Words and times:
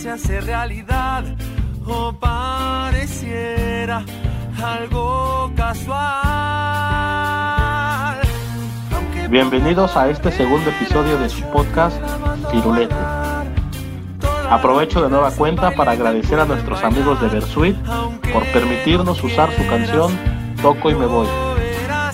se 0.00 0.08
hace 0.08 0.40
realidad 0.40 1.24
o 1.86 2.10
pareciera 2.14 4.02
algo 4.62 5.52
casual. 5.54 6.00
Bienvenidos 9.28 9.94
a 9.98 10.08
este 10.08 10.32
segundo 10.32 10.70
episodio 10.70 11.18
de 11.18 11.28
su 11.28 11.42
podcast 11.50 11.98
Firulete. 12.50 12.94
Aprovecho 14.48 15.02
de 15.02 15.10
nueva 15.10 15.32
cuenta 15.32 15.72
para 15.72 15.92
agradecer 15.92 16.40
a 16.40 16.46
nuestros 16.46 16.82
amigos 16.82 17.20
de 17.20 17.28
Versuit 17.28 17.76
por 18.32 18.42
permitirnos 18.54 19.22
usar 19.22 19.54
su 19.54 19.66
canción 19.66 20.18
Toco 20.62 20.90
y 20.90 20.94
me 20.94 21.04
voy, 21.04 21.28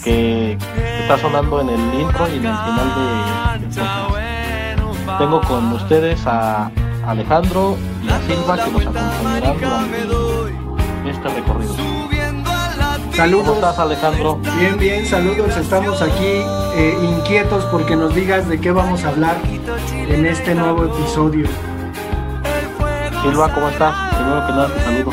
que 0.03 0.59
está 1.03 1.19
sonando 1.19 1.61
en 1.61 1.69
el 1.69 2.01
intro 2.01 2.27
y 2.27 2.39
en 2.39 2.47
el 2.47 2.57
final 2.57 2.89
de, 2.97 3.77
podcast. 3.77 5.21
Tengo 5.21 5.41
con 5.43 5.73
ustedes 5.73 6.27
a 6.27 6.73
Alejandro 7.07 7.77
y 8.03 8.09
a 8.09 8.21
Silva 8.21 8.57
que 8.57 8.71
nos 8.71 8.87
acompañarán 8.87 9.59
durante 9.59 11.11
este 11.11 11.29
recorrido. 11.29 11.75
Saludos. 13.15 13.47
¿Cómo 13.47 13.55
estás 13.55 13.79
Alejandro? 13.79 14.41
Bien, 14.59 14.79
bien, 14.79 15.07
saludos. 15.07 15.57
Estamos 15.57 16.03
aquí 16.03 16.43
eh, 16.75 16.99
inquietos 17.03 17.65
porque 17.67 17.97
nos 17.97 18.15
digas 18.15 18.49
de 18.49 18.61
qué 18.61 18.73
vamos 18.73 19.05
a 19.05 19.09
hablar 19.09 19.37
en 19.91 20.27
este 20.27 20.55
nuevo 20.55 20.85
episodio. 20.85 21.47
Silva, 23.23 23.55
¿cómo 23.55 23.69
estás? 23.69 24.15
Primero 24.15 24.47
que 24.47 24.53
nada 24.53 24.69
te 24.69 24.81
saludo. 24.83 25.11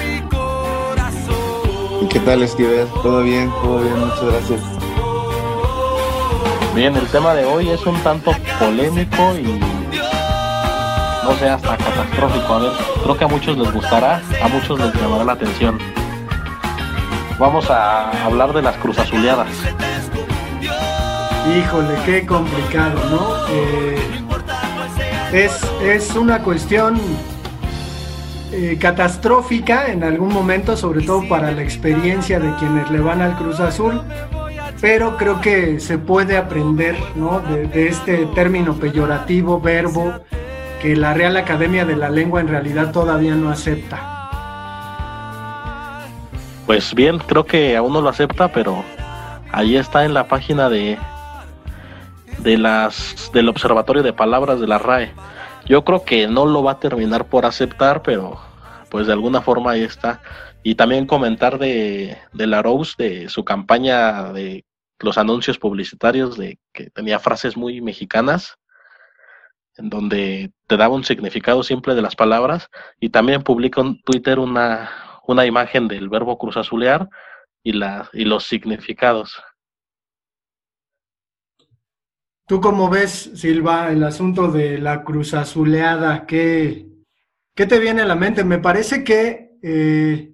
¿Y 2.01 2.07
qué 2.07 2.19
tal, 2.19 2.43
Esquivel? 2.43 2.87
¿Todo 3.01 3.21
bien? 3.23 3.49
¿Todo 3.61 3.79
bien? 3.79 3.99
Muchas 3.99 4.25
gracias. 4.25 4.61
Bien, 6.75 6.95
el 6.95 7.07
tema 7.07 7.33
de 7.35 7.45
hoy 7.45 7.69
es 7.69 7.85
un 7.85 7.95
tanto 8.01 8.31
polémico 8.59 9.35
y 9.37 9.82
no 11.23 11.33
sé, 11.35 11.49
hasta 11.49 11.77
catastrófico. 11.77 12.53
A 12.53 12.59
ver, 12.59 12.71
creo 13.03 13.17
que 13.17 13.23
a 13.23 13.27
muchos 13.27 13.57
les 13.57 13.71
gustará, 13.71 14.21
a 14.41 14.47
muchos 14.47 14.79
les 14.79 14.93
llamará 14.93 15.23
la 15.23 15.33
atención. 15.33 15.77
Vamos 17.39 17.69
a 17.69 18.25
hablar 18.25 18.53
de 18.53 18.61
las 18.61 18.75
cruzazuleadas. 18.77 19.47
Híjole, 21.57 21.95
qué 22.05 22.25
complicado, 22.25 22.99
¿no? 23.09 23.35
Eh, 23.49 23.97
es, 25.33 25.61
es 25.81 26.15
una 26.15 26.43
cuestión 26.43 26.99
eh, 28.51 28.77
catastrófica 28.79 29.91
en 29.91 30.03
algún 30.03 30.31
momento, 30.31 30.77
sobre 30.77 31.03
todo 31.05 31.27
para 31.27 31.51
la 31.51 31.63
experiencia 31.63 32.39
de 32.39 32.53
quienes 32.55 32.89
le 32.91 32.99
van 32.99 33.21
al 33.21 33.35
Cruz 33.35 33.59
Azul, 33.59 34.01
pero 34.79 35.17
creo 35.17 35.41
que 35.41 35.79
se 35.79 35.97
puede 35.97 36.37
aprender 36.37 36.95
¿no? 37.15 37.39
de 37.39 37.87
este 37.87 38.25
término 38.27 38.75
peyorativo, 38.75 39.59
verbo, 39.59 40.13
que 40.83 40.97
la 40.97 41.13
Real 41.13 41.37
Academia 41.37 41.85
de 41.85 41.95
la 41.95 42.09
Lengua 42.09 42.41
en 42.41 42.49
realidad 42.49 42.91
todavía 42.91 43.35
no 43.35 43.49
acepta. 43.49 44.01
Pues 46.65 46.93
bien, 46.93 47.19
creo 47.19 47.45
que 47.45 47.77
aún 47.77 47.93
no 47.93 48.01
lo 48.01 48.09
acepta, 48.09 48.51
pero 48.51 48.83
ahí 49.53 49.77
está 49.77 50.03
en 50.03 50.13
la 50.13 50.27
página 50.27 50.69
de 50.69 50.97
de 52.39 52.57
las 52.57 53.31
del 53.33 53.47
Observatorio 53.47 54.03
de 54.03 54.11
Palabras 54.11 54.59
de 54.59 54.67
la 54.67 54.77
RAE. 54.77 55.13
Yo 55.65 55.85
creo 55.85 56.03
que 56.03 56.27
no 56.27 56.45
lo 56.45 56.63
va 56.63 56.73
a 56.73 56.79
terminar 56.79 57.27
por 57.27 57.45
aceptar, 57.45 58.01
pero 58.01 58.37
pues 58.89 59.07
de 59.07 59.13
alguna 59.13 59.41
forma 59.41 59.71
ahí 59.71 59.83
está. 59.83 60.21
Y 60.63 60.75
también 60.75 61.05
comentar 61.05 61.59
de, 61.59 62.17
de 62.33 62.47
la 62.47 62.61
Rose, 62.61 62.95
de 62.97 63.29
su 63.29 63.45
campaña 63.45 64.33
de 64.33 64.65
los 64.99 65.17
anuncios 65.17 65.57
publicitarios, 65.57 66.37
de 66.37 66.59
que 66.73 66.89
tenía 66.89 67.19
frases 67.19 67.55
muy 67.55 67.79
mexicanas, 67.79 68.57
en 69.77 69.89
donde 69.89 70.51
te 70.67 70.77
daba 70.77 70.95
un 70.95 71.03
significado 71.03 71.63
simple 71.63 71.95
de 71.95 72.01
las 72.01 72.15
palabras, 72.15 72.69
y 72.99 73.09
también 73.09 73.43
publica 73.43 73.81
en 73.81 74.01
Twitter 74.03 74.39
una, 74.39 74.89
una 75.27 75.45
imagen 75.45 75.87
del 75.87 76.09
verbo 76.09 76.37
cruzazulear 76.37 77.09
y, 77.63 77.73
la, 77.73 78.09
y 78.13 78.25
los 78.25 78.43
significados. 78.43 79.41
¿Tú 82.45 82.59
cómo 82.59 82.89
ves, 82.89 83.31
Silva, 83.35 83.91
el 83.91 84.03
asunto 84.03 84.51
de 84.51 84.77
la 84.77 85.03
cruzazuleada? 85.03 86.25
¿Qué, 86.25 86.87
¿Qué 87.55 87.65
te 87.65 87.79
viene 87.79 88.01
a 88.01 88.05
la 88.05 88.15
mente? 88.15 88.43
Me 88.43 88.59
parece 88.59 89.03
que 89.03 89.57
eh, 89.61 90.33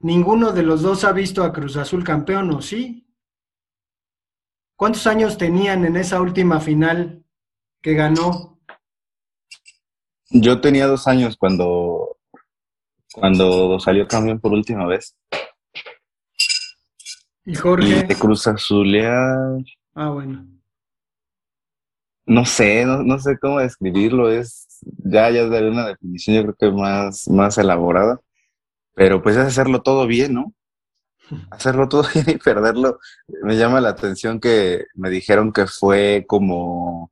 ninguno 0.00 0.50
de 0.50 0.64
los 0.64 0.82
dos 0.82 1.04
ha 1.04 1.12
visto 1.12 1.44
a 1.44 1.52
Cruz 1.52 1.76
Azul 1.76 2.02
campeón, 2.02 2.50
¿o 2.50 2.60
sí? 2.60 3.06
¿Cuántos 4.76 5.06
años 5.06 5.38
tenían 5.38 5.84
en 5.84 5.96
esa 5.96 6.20
última 6.20 6.58
final 6.58 7.24
que 7.80 7.94
ganó? 7.94 8.53
Yo 10.30 10.60
tenía 10.60 10.86
dos 10.86 11.06
años 11.06 11.36
cuando, 11.36 12.16
cuando 13.12 13.78
salió 13.80 14.06
campeón 14.08 14.40
por 14.40 14.52
última 14.52 14.86
vez. 14.86 15.16
¿Y 17.44 17.54
Jorge? 17.54 17.88
Y 17.88 18.02
de 18.06 18.14
Cruz 18.16 18.46
Azulear, 18.46 19.58
Ah, 19.94 20.08
bueno. 20.08 20.46
no 22.26 22.44
sé, 22.46 22.84
no, 22.86 23.02
no 23.02 23.18
sé 23.18 23.38
cómo 23.38 23.58
describirlo. 23.60 24.30
Es, 24.30 24.66
ya, 25.04 25.30
ya 25.30 25.46
daré 25.46 25.70
una 25.70 25.86
definición, 25.86 26.36
yo 26.36 26.42
creo 26.42 26.54
que 26.58 26.70
más, 26.76 27.28
más 27.28 27.58
elaborada. 27.58 28.18
Pero 28.94 29.22
pues 29.22 29.36
es 29.36 29.42
hacerlo 29.46 29.82
todo 29.82 30.06
bien, 30.06 30.34
¿no? 30.34 30.54
Hacerlo 31.50 31.88
todo 31.88 32.04
bien 32.14 32.26
y 32.28 32.36
perderlo. 32.36 32.98
Me 33.42 33.56
llama 33.56 33.80
la 33.80 33.90
atención 33.90 34.40
que 34.40 34.84
me 34.94 35.10
dijeron 35.10 35.52
que 35.52 35.66
fue 35.66 36.24
como. 36.26 37.10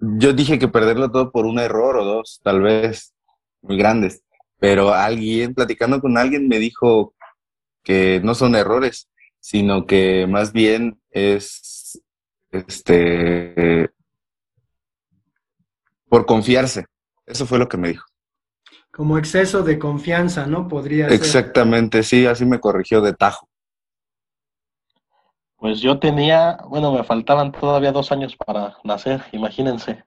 Yo 0.00 0.32
dije 0.32 0.58
que 0.58 0.68
perderlo 0.68 1.10
todo 1.10 1.30
por 1.30 1.44
un 1.44 1.58
error 1.58 1.96
o 1.98 2.04
dos, 2.04 2.40
tal 2.42 2.62
vez, 2.62 3.14
muy 3.60 3.76
grandes. 3.76 4.22
Pero 4.58 4.94
alguien, 4.94 5.54
platicando 5.54 6.00
con 6.00 6.16
alguien, 6.16 6.48
me 6.48 6.58
dijo 6.58 7.14
que 7.82 8.20
no 8.24 8.34
son 8.34 8.54
errores, 8.54 9.10
sino 9.40 9.86
que 9.86 10.26
más 10.26 10.52
bien 10.52 11.00
es 11.10 12.00
este 12.50 13.90
por 16.08 16.26
confiarse. 16.26 16.86
Eso 17.26 17.46
fue 17.46 17.58
lo 17.58 17.68
que 17.68 17.76
me 17.76 17.88
dijo. 17.88 18.06
Como 18.90 19.18
exceso 19.18 19.62
de 19.62 19.78
confianza, 19.78 20.46
¿no? 20.46 20.66
Podría 20.66 21.08
ser. 21.08 21.14
Exactamente, 21.14 22.02
sí, 22.02 22.26
así 22.26 22.44
me 22.44 22.58
corrigió 22.58 23.00
de 23.00 23.12
tajo. 23.12 23.49
Pues 25.60 25.80
yo 25.82 25.98
tenía, 25.98 26.56
bueno, 26.68 26.90
me 26.90 27.04
faltaban 27.04 27.52
todavía 27.52 27.92
dos 27.92 28.10
años 28.12 28.34
para 28.34 28.78
nacer, 28.82 29.20
imagínense. 29.32 30.02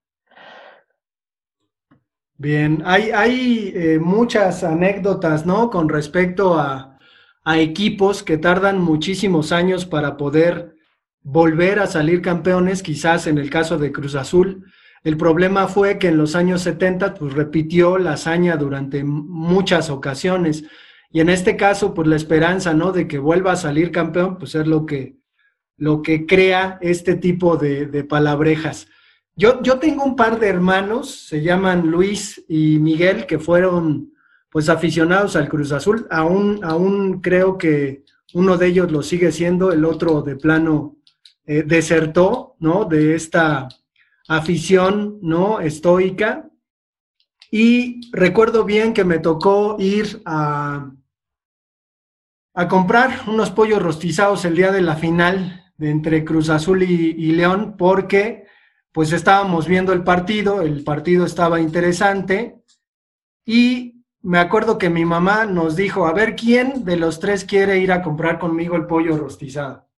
Bien, 2.36 2.81
hay, 2.86 3.12
hay 3.12 3.72
eh, 3.75 4.00
muchas 4.00 4.64
anécdotas, 4.64 5.46
¿no? 5.46 5.69
Con 5.69 5.90
respecto 5.90 6.56
a, 6.56 6.97
a 7.44 7.59
equipos 7.59 8.24
que 8.24 8.40
tardan 8.40 8.81
muchísimos 8.81 9.52
años 9.52 9.86
para 9.86 10.18
poder 10.18 10.74
volver 11.22 11.80
a 11.80 11.85
salir 11.85 12.24
campeones, 12.24 12.81
quizás 12.81 13.28
en 13.28 13.38
el 13.38 13.52
caso 13.52 13.78
de 13.78 13.91
Cruz 13.91 14.16
Azul. 14.16 14.66
El 15.03 15.18
problema 15.18 15.67
fue 15.67 15.99
que 15.99 16.08
en 16.08 16.17
los 16.17 16.35
años 16.35 16.64
70 16.64 17.14
pues 17.14 17.32
repitió 17.32 17.99
la 17.99 18.14
hazaña 18.14 18.58
durante 18.58 19.03
muchas 19.03 19.91
ocasiones 19.91 20.64
y 21.11 21.20
en 21.20 21.29
este 21.29 21.56
caso 21.58 21.94
pues 21.94 22.08
la 22.08 22.16
esperanza, 22.16 22.73
¿no? 22.73 22.91
De 22.91 23.08
que 23.08 23.20
vuelva 23.20 23.52
a 23.52 23.58
salir 23.58 23.91
campeón 23.91 24.40
pues 24.40 24.56
es 24.56 24.66
lo 24.66 24.88
que, 24.88 25.22
lo 25.78 26.02
que 26.02 26.25
crea 26.25 26.78
este 26.81 27.16
tipo 27.16 27.58
de, 27.58 28.03
palabrejas. 28.03 28.87
Yo, 29.35 29.61
yo 29.64 29.79
tengo 29.79 30.03
un 30.03 30.16
par 30.16 30.40
de 30.40 30.47
hermanos, 30.47 31.28
se 31.28 31.41
llaman 31.41 31.87
Luis 31.87 32.43
y 32.47 32.78
Miguel, 32.79 33.25
que 33.25 33.40
fueron 33.40 34.14
pues 34.49 34.70
aficionados 34.70 35.35
al 35.35 35.49
Cruz 35.49 35.72
Azul. 35.72 36.08
Aún, 36.11 36.59
aún 36.64 37.22
creo 37.22 37.58
que 37.58 38.03
uno 38.34 38.58
de 38.58 38.67
ellos 38.67 38.91
lo 38.91 39.02
sigue 39.02 39.31
siendo, 39.31 39.72
el 39.72 39.84
otro 39.85 40.22
de 40.22 40.35
plano 40.35 40.97
eh, 41.46 41.64
desertó, 41.64 42.55
¿no? 42.59 42.85
De 42.85 43.16
esta 43.16 43.67
afición, 44.28 45.20
¿no? 45.22 45.59
Estoica. 45.59 46.49
Y 47.49 48.11
recuerdo 48.11 48.64
bien 48.64 48.93
que 48.93 49.03
me 49.03 49.20
tocó 49.20 49.75
ir 49.79 50.22
a, 50.25 50.91
a 52.53 52.67
comprar 52.67 53.22
unos 53.28 53.49
pollos 53.52 53.81
rostizados 53.81 54.46
el 54.46 54.55
día 54.55 54.72
de 54.72 54.81
la 54.81 54.96
final 54.96 55.62
de 55.78 55.90
entre 55.90 56.23
Cruz 56.23 56.49
Azul 56.49 56.84
y, 56.84 57.31
León, 57.31 57.75
porque 57.78 58.46
pues 58.91 59.11
estábamos 59.11 59.67
viendo 59.67 59.91
el 59.91 60.03
partido, 60.03 60.61
el 60.61 60.84
partido 60.84 61.25
estaba 61.25 61.59
interesante 61.59 62.61
y 63.46 64.03
me 64.22 64.37
acuerdo 64.37 64.78
que 64.78 64.90
mi 64.90 65.03
mamá 65.03 65.46
nos 65.46 65.75
dijo, 65.75 66.05
a 66.05 66.14
ver, 66.14 66.35
¿quién 66.35 66.85
de 66.85 66.97
los 66.97 67.20
tres 67.20 67.43
quiere 67.43 67.79
ir 67.79 67.91
a 67.91 68.02
comprar 68.02 68.40
conmigo 68.40 68.75
el 68.75 68.85
pollo 68.85 69.17
rostizado? 69.17 69.90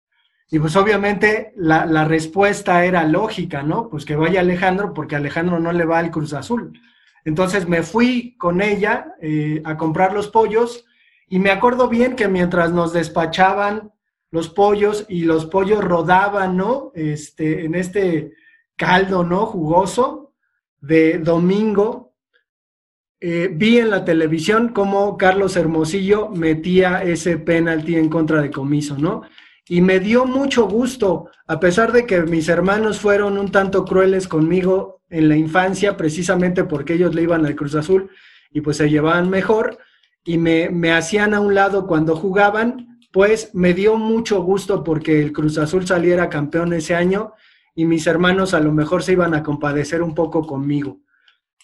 Y 0.50 0.58
pues 0.58 0.76
obviamente 0.76 1.52
la, 1.56 1.84
la 1.86 2.04
respuesta 2.04 2.84
era 2.84 3.04
lógica, 3.04 3.62
¿no? 3.62 3.88
Pues 3.88 4.04
que 4.04 4.14
vaya 4.14 4.40
Alejandro 4.40 4.94
porque 4.94 5.16
Alejandro 5.16 5.58
no 5.58 5.72
le 5.72 5.84
va 5.84 5.98
al 5.98 6.10
Cruz 6.10 6.32
Azul. 6.32 6.78
Entonces 7.24 7.66
me 7.66 7.82
fui 7.82 8.36
con 8.36 8.60
ella 8.60 9.14
eh, 9.20 9.62
a 9.64 9.76
comprar 9.76 10.12
los 10.12 10.28
pollos 10.28 10.84
y 11.28 11.38
me 11.38 11.50
acuerdo 11.50 11.88
bien 11.88 12.16
que 12.16 12.28
mientras 12.28 12.72
nos 12.72 12.92
despachaban 12.92 13.92
los 14.34 14.48
pollos 14.48 15.06
y 15.08 15.22
los 15.22 15.46
pollos 15.46 15.84
rodaban, 15.84 16.56
¿no? 16.56 16.90
Este, 16.96 17.64
en 17.64 17.76
este 17.76 18.32
caldo, 18.74 19.22
¿no? 19.22 19.46
Jugoso 19.46 20.32
de 20.80 21.18
domingo, 21.18 22.16
eh, 23.20 23.48
vi 23.52 23.78
en 23.78 23.90
la 23.90 24.04
televisión 24.04 24.70
cómo 24.70 25.16
Carlos 25.16 25.54
Hermosillo 25.54 26.30
metía 26.30 27.04
ese 27.04 27.38
penalti 27.38 27.94
en 27.94 28.08
contra 28.08 28.42
de 28.42 28.50
Comiso, 28.50 28.98
¿no? 28.98 29.22
Y 29.68 29.82
me 29.82 30.00
dio 30.00 30.26
mucho 30.26 30.66
gusto, 30.66 31.30
a 31.46 31.60
pesar 31.60 31.92
de 31.92 32.04
que 32.04 32.22
mis 32.22 32.48
hermanos 32.48 32.98
fueron 32.98 33.38
un 33.38 33.52
tanto 33.52 33.84
crueles 33.84 34.26
conmigo 34.26 35.00
en 35.10 35.28
la 35.28 35.36
infancia, 35.36 35.96
precisamente 35.96 36.64
porque 36.64 36.94
ellos 36.94 37.14
le 37.14 37.22
iban 37.22 37.46
al 37.46 37.54
Cruz 37.54 37.76
Azul 37.76 38.10
y 38.50 38.62
pues 38.62 38.78
se 38.78 38.90
llevaban 38.90 39.30
mejor 39.30 39.78
y 40.24 40.38
me, 40.38 40.70
me 40.70 40.90
hacían 40.90 41.34
a 41.34 41.40
un 41.40 41.54
lado 41.54 41.86
cuando 41.86 42.16
jugaban, 42.16 42.93
pues 43.14 43.54
me 43.54 43.74
dio 43.74 43.96
mucho 43.96 44.42
gusto 44.42 44.82
porque 44.82 45.20
el 45.20 45.32
Cruz 45.32 45.56
Azul 45.56 45.86
saliera 45.86 46.28
campeón 46.28 46.72
ese 46.72 46.96
año 46.96 47.34
y 47.72 47.84
mis 47.84 48.08
hermanos 48.08 48.54
a 48.54 48.60
lo 48.60 48.72
mejor 48.72 49.04
se 49.04 49.12
iban 49.12 49.34
a 49.34 49.44
compadecer 49.44 50.02
un 50.02 50.16
poco 50.16 50.44
conmigo. 50.44 50.98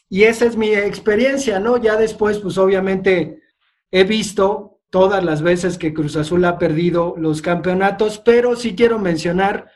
Y 0.08 0.22
esa 0.22 0.46
es 0.46 0.56
mi 0.56 0.68
experiencia, 0.72 1.58
¿no? 1.58 1.76
Ya 1.76 1.96
después, 1.96 2.38
pues 2.38 2.56
obviamente 2.56 3.42
he 3.90 4.04
visto 4.04 4.78
todas 4.90 5.24
las 5.24 5.42
veces 5.42 5.76
que 5.76 5.92
Cruz 5.92 6.14
Azul 6.14 6.44
ha 6.44 6.56
perdido 6.56 7.16
los 7.18 7.42
campeonatos, 7.42 8.22
pero 8.24 8.54
sí 8.54 8.76
quiero 8.76 9.00
mencionar, 9.00 9.72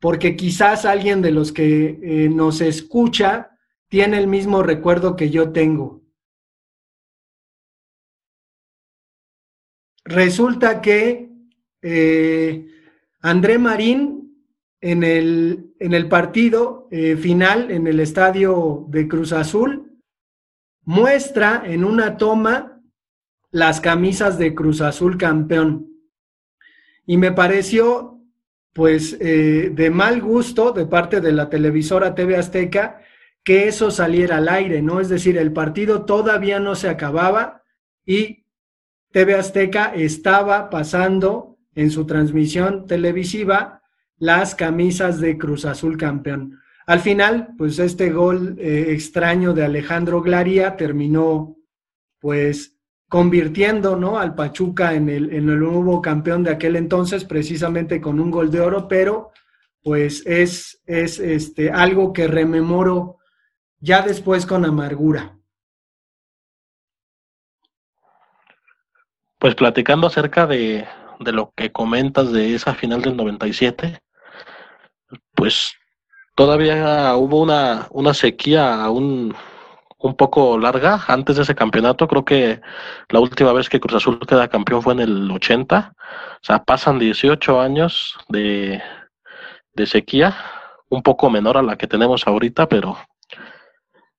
porque 0.00 0.34
quizás 0.34 0.84
alguien 0.84 1.22
de 1.22 1.30
los 1.30 1.52
que 1.52 1.96
eh, 2.02 2.28
nos 2.28 2.60
escucha 2.60 3.52
tiene 3.88 4.18
el 4.18 4.26
mismo 4.26 4.64
recuerdo 4.64 5.14
que 5.14 5.30
yo 5.30 5.52
tengo. 5.52 6.03
Resulta 10.04 10.80
que 10.80 11.30
eh, 11.82 12.66
André 13.20 13.58
Marín 13.58 14.24
en 14.80 15.02
el, 15.02 15.74
en 15.78 15.94
el 15.94 16.08
partido 16.08 16.88
eh, 16.90 17.16
final, 17.16 17.70
en 17.70 17.86
el 17.86 18.00
estadio 18.00 18.84
de 18.88 19.08
Cruz 19.08 19.32
Azul, 19.32 19.98
muestra 20.82 21.62
en 21.64 21.84
una 21.84 22.18
toma 22.18 22.82
las 23.50 23.80
camisas 23.80 24.36
de 24.36 24.54
Cruz 24.54 24.82
Azul 24.82 25.16
campeón. 25.16 25.88
Y 27.06 27.16
me 27.16 27.32
pareció, 27.32 28.20
pues, 28.74 29.16
eh, 29.20 29.70
de 29.72 29.90
mal 29.90 30.20
gusto 30.20 30.72
de 30.72 30.84
parte 30.84 31.22
de 31.22 31.32
la 31.32 31.48
televisora 31.48 32.14
TV 32.14 32.36
Azteca 32.36 33.00
que 33.42 33.68
eso 33.68 33.90
saliera 33.90 34.38
al 34.38 34.48
aire, 34.48 34.82
¿no? 34.82 35.00
Es 35.00 35.08
decir, 35.08 35.36
el 35.36 35.52
partido 35.52 36.04
todavía 36.04 36.60
no 36.60 36.74
se 36.74 36.88
acababa 36.88 37.62
y 38.06 38.43
TV 39.14 39.36
Azteca 39.36 39.92
estaba 39.94 40.68
pasando 40.70 41.56
en 41.76 41.92
su 41.92 42.04
transmisión 42.04 42.84
televisiva 42.88 43.80
las 44.18 44.56
camisas 44.56 45.20
de 45.20 45.38
Cruz 45.38 45.66
Azul 45.66 45.96
campeón. 45.96 46.58
Al 46.84 46.98
final, 46.98 47.54
pues 47.56 47.78
este 47.78 48.10
gol 48.10 48.56
eh, 48.58 48.86
extraño 48.88 49.52
de 49.52 49.64
Alejandro 49.64 50.20
Glaría 50.20 50.76
terminó 50.76 51.56
pues 52.18 52.76
convirtiendo 53.08 53.94
¿no? 53.94 54.18
al 54.18 54.34
Pachuca 54.34 54.94
en 54.94 55.08
el, 55.08 55.32
en 55.32 55.48
el 55.48 55.60
nuevo 55.60 56.02
campeón 56.02 56.42
de 56.42 56.50
aquel 56.50 56.74
entonces, 56.74 57.24
precisamente 57.24 58.00
con 58.00 58.18
un 58.18 58.32
gol 58.32 58.50
de 58.50 58.62
oro, 58.62 58.88
pero 58.88 59.30
pues 59.80 60.24
es, 60.26 60.82
es 60.86 61.20
este, 61.20 61.70
algo 61.70 62.12
que 62.12 62.26
rememoro 62.26 63.18
ya 63.78 64.02
después 64.02 64.44
con 64.44 64.64
amargura. 64.64 65.38
Pues 69.44 69.56
platicando 69.56 70.06
acerca 70.06 70.46
de, 70.46 70.88
de 71.20 71.32
lo 71.32 71.52
que 71.54 71.70
comentas 71.70 72.32
de 72.32 72.54
esa 72.54 72.72
final 72.72 73.02
del 73.02 73.14
97, 73.14 74.00
pues 75.34 75.74
todavía 76.34 77.14
hubo 77.16 77.42
una, 77.42 77.86
una 77.90 78.14
sequía 78.14 78.88
un, 78.88 79.36
un 79.98 80.16
poco 80.16 80.58
larga 80.58 81.04
antes 81.08 81.36
de 81.36 81.42
ese 81.42 81.54
campeonato. 81.54 82.08
Creo 82.08 82.24
que 82.24 82.62
la 83.10 83.20
última 83.20 83.52
vez 83.52 83.68
que 83.68 83.80
Cruz 83.80 83.96
Azul 83.96 84.18
queda 84.26 84.48
campeón 84.48 84.80
fue 84.80 84.94
en 84.94 85.00
el 85.00 85.30
80. 85.30 85.92
O 85.94 86.38
sea, 86.40 86.64
pasan 86.64 86.98
18 86.98 87.60
años 87.60 88.16
de, 88.30 88.80
de 89.74 89.86
sequía, 89.86 90.34
un 90.88 91.02
poco 91.02 91.28
menor 91.28 91.58
a 91.58 91.62
la 91.62 91.76
que 91.76 91.86
tenemos 91.86 92.26
ahorita, 92.26 92.66
pero, 92.66 92.96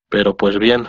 pero 0.08 0.38
pues 0.38 0.60
bien. 0.60 0.86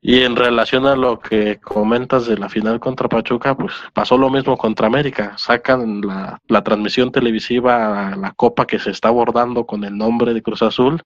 Y 0.00 0.22
en 0.22 0.36
relación 0.36 0.86
a 0.86 0.94
lo 0.94 1.18
que 1.18 1.58
comentas 1.60 2.26
de 2.26 2.38
la 2.38 2.48
final 2.48 2.78
contra 2.78 3.08
Pachuca, 3.08 3.56
pues 3.56 3.74
pasó 3.92 4.16
lo 4.16 4.30
mismo 4.30 4.56
contra 4.56 4.86
América. 4.86 5.36
Sacan 5.38 6.02
la, 6.02 6.62
transmisión 6.62 7.10
televisiva, 7.10 8.14
la 8.16 8.32
copa 8.32 8.66
que 8.66 8.78
se 8.78 8.90
está 8.90 9.08
abordando 9.08 9.66
con 9.66 9.82
el 9.84 9.98
nombre 9.98 10.34
de 10.34 10.42
Cruz 10.42 10.62
Azul, 10.62 11.02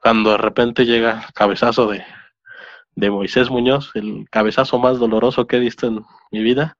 cuando 0.00 0.30
de 0.30 0.36
repente 0.38 0.86
llega 0.86 1.26
cabezazo 1.34 1.88
de, 1.88 2.04
de 2.94 3.10
Moisés 3.10 3.50
Muñoz, 3.50 3.90
el 3.94 4.26
cabezazo 4.30 4.78
más 4.78 5.00
doloroso 5.00 5.46
que 5.48 5.56
he 5.56 5.60
visto 5.60 5.88
en 5.88 6.04
mi 6.30 6.42
vida. 6.42 6.76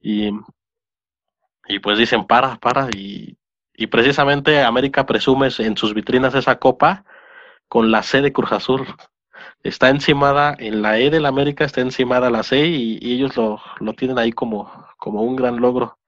Y, 0.00 0.30
y 1.68 1.78
pues 1.78 1.98
dicen, 1.98 2.26
para, 2.26 2.56
para. 2.56 2.88
Y, 2.94 3.38
y 3.74 3.86
precisamente 3.86 4.62
América 4.62 5.06
presume 5.06 5.48
en 5.58 5.76
sus 5.78 5.94
vitrinas 5.94 6.34
esa 6.34 6.58
copa 6.58 7.04
con 7.68 7.90
la 7.90 8.02
C 8.02 8.20
de 8.20 8.32
Cruz 8.32 8.52
Azul 8.52 8.86
está 9.62 9.90
encimada, 9.90 10.54
en 10.58 10.82
la 10.82 10.98
E 10.98 11.10
del 11.10 11.26
América 11.26 11.64
está 11.64 11.80
encimada 11.80 12.30
la 12.30 12.42
C 12.42 12.66
y, 12.66 12.98
ellos 13.12 13.36
lo, 13.36 13.60
lo, 13.80 13.92
tienen 13.94 14.18
ahí 14.18 14.32
como, 14.32 14.86
como 14.98 15.22
un 15.22 15.36
gran 15.36 15.56
logro. 15.58 15.98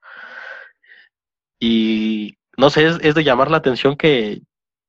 Y 1.59 2.37
no 2.57 2.69
sé, 2.69 2.87
es, 2.87 2.99
es 3.01 3.15
de 3.15 3.23
llamar 3.23 3.51
la 3.51 3.57
atención 3.57 3.95
que 3.95 4.41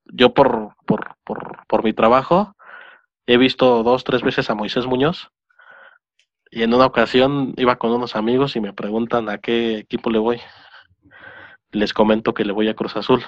yo 0.07 0.35
por, 0.35 0.75
por, 0.87 1.17
por, 1.25 1.67
por, 1.67 1.85
mi 1.85 1.93
trabajo 1.93 2.55
he 3.27 3.37
visto 3.37 3.83
dos, 3.83 4.05
tres 4.05 4.23
veces 4.23 4.51
a 4.51 4.55
Moisés 4.55 4.87
Muñoz 4.87 5.31
y 6.51 6.63
en 6.63 6.75
una 6.75 6.87
ocasión 6.87 7.55
iba 7.57 7.77
con 7.77 7.93
unos 7.93 8.15
amigos 8.15 8.57
y 8.57 8.61
me 8.61 8.75
preguntan 8.75 9.31
a 9.31 9.39
qué 9.39 9.79
equipo 9.79 10.11
le 10.11 10.19
voy. 10.19 10.41
Les 11.71 11.95
comento 11.95 12.35
que 12.35 12.45
le 12.45 12.53
voy 12.53 12.69
a 12.69 12.75
Cruz 12.75 12.95
Azul. 12.95 13.23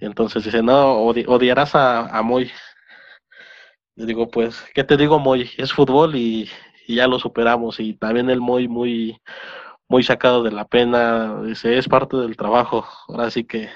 Y 0.00 0.06
entonces 0.06 0.42
dice, 0.42 0.60
no, 0.60 0.94
odiarás 0.96 1.76
a, 1.76 2.08
a 2.08 2.22
Moy. 2.22 2.50
Digo, 3.96 4.30
pues, 4.30 4.62
¿qué 4.74 4.84
te 4.84 4.98
digo, 4.98 5.18
Moy? 5.18 5.48
Es 5.56 5.72
fútbol 5.72 6.16
y, 6.16 6.50
ya 6.86 7.08
lo 7.08 7.18
superamos. 7.18 7.80
Y 7.80 7.94
también 7.94 8.28
el 8.28 8.40
Moy 8.40 8.68
muy, 8.68 9.18
muy 9.88 10.02
sacado 10.02 10.42
de 10.42 10.52
la 10.52 10.66
pena. 10.66 11.42
Dice, 11.42 11.78
es 11.78 11.88
parte 11.88 12.18
del 12.18 12.36
trabajo. 12.36 12.86
Ahora 13.08 13.30
sí 13.30 13.44
que, 13.44 13.70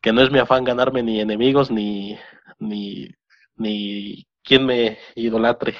que 0.00 0.12
no 0.12 0.22
es 0.22 0.32
mi 0.32 0.40
afán 0.40 0.64
ganarme 0.64 1.04
ni 1.04 1.20
enemigos 1.20 1.70
ni, 1.70 2.18
ni, 2.58 3.08
ni 3.56 4.26
quien 4.42 4.66
me 4.66 4.98
idolatre. 5.14 5.76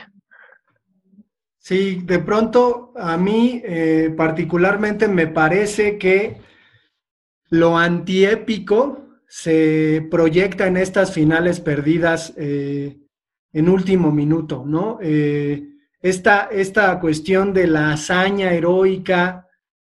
Sí, 1.59 2.03
de 2.05 2.19
pronto 2.21 2.93
a 2.95 3.17
mí 3.17 3.61
eh, 3.65 4.15
particularmente 4.17 5.09
me 5.09 5.27
parece 5.27 5.99
que 5.99 6.37
lo 7.51 7.77
antiépico 7.77 9.05
se 9.27 10.07
proyecta 10.11 10.67
en 10.67 10.77
estas 10.77 11.13
finales 11.13 11.61
perdidas 11.61 12.35
eh, 12.37 12.99
en 13.55 13.69
último 13.69 14.11
minuto, 14.11 14.65
¿no? 14.67 14.99
Eh, 15.01 15.71
esta, 16.03 16.49
esta 16.53 17.01
cuestión 17.01 17.55
de 17.55 17.67
la 17.67 17.93
hazaña 17.93 18.53
heroica 18.53 19.49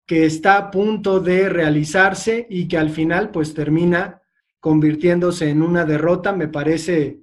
que 0.05 0.25
está 0.25 0.57
a 0.57 0.71
punto 0.71 1.19
de 1.19 1.49
realizarse 1.49 2.47
y 2.49 2.69
que 2.69 2.77
al 2.77 2.91
final 2.91 3.31
pues 3.31 3.53
termina 3.53 4.21
convirtiéndose 4.61 5.49
en 5.49 5.61
una 5.61 5.83
derrota, 5.83 6.31
me 6.31 6.47
parece 6.47 7.19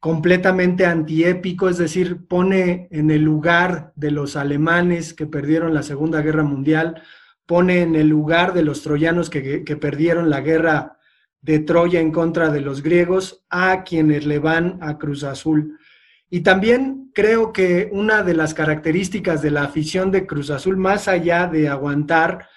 completamente 0.00 0.86
antiépico, 0.86 1.68
es 1.68 1.76
decir, 1.76 2.26
pone 2.28 2.88
en 2.92 3.10
el 3.10 3.22
lugar 3.22 3.92
de 3.96 4.12
los 4.12 4.36
alemanes 4.36 5.12
que 5.12 5.26
perdieron 5.26 5.74
la 5.74 5.82
Segunda 5.82 6.22
Guerra 6.22 6.44
Mundial, 6.44 7.02
pone 7.46 7.82
en 7.82 7.96
el 7.96 8.08
lugar 8.08 8.54
de 8.54 8.62
los 8.62 8.82
troyanos 8.82 9.28
que, 9.28 9.64
que 9.64 9.76
perdieron 9.76 10.30
la 10.30 10.40
guerra 10.40 10.97
de 11.40 11.60
Troya 11.60 12.00
en 12.00 12.10
contra 12.10 12.50
de 12.50 12.60
los 12.60 12.82
griegos 12.82 13.44
a 13.48 13.84
quienes 13.84 14.26
le 14.26 14.38
van 14.38 14.78
a 14.82 14.98
Cruz 14.98 15.24
Azul. 15.24 15.78
Y 16.30 16.40
también 16.40 17.10
creo 17.14 17.52
que 17.52 17.88
una 17.92 18.22
de 18.22 18.34
las 18.34 18.54
características 18.54 19.40
de 19.40 19.50
la 19.50 19.64
afición 19.64 20.10
de 20.10 20.26
Cruz 20.26 20.50
Azul, 20.50 20.76
más 20.76 21.08
allá 21.08 21.46
de 21.46 21.68
aguantar 21.68 22.48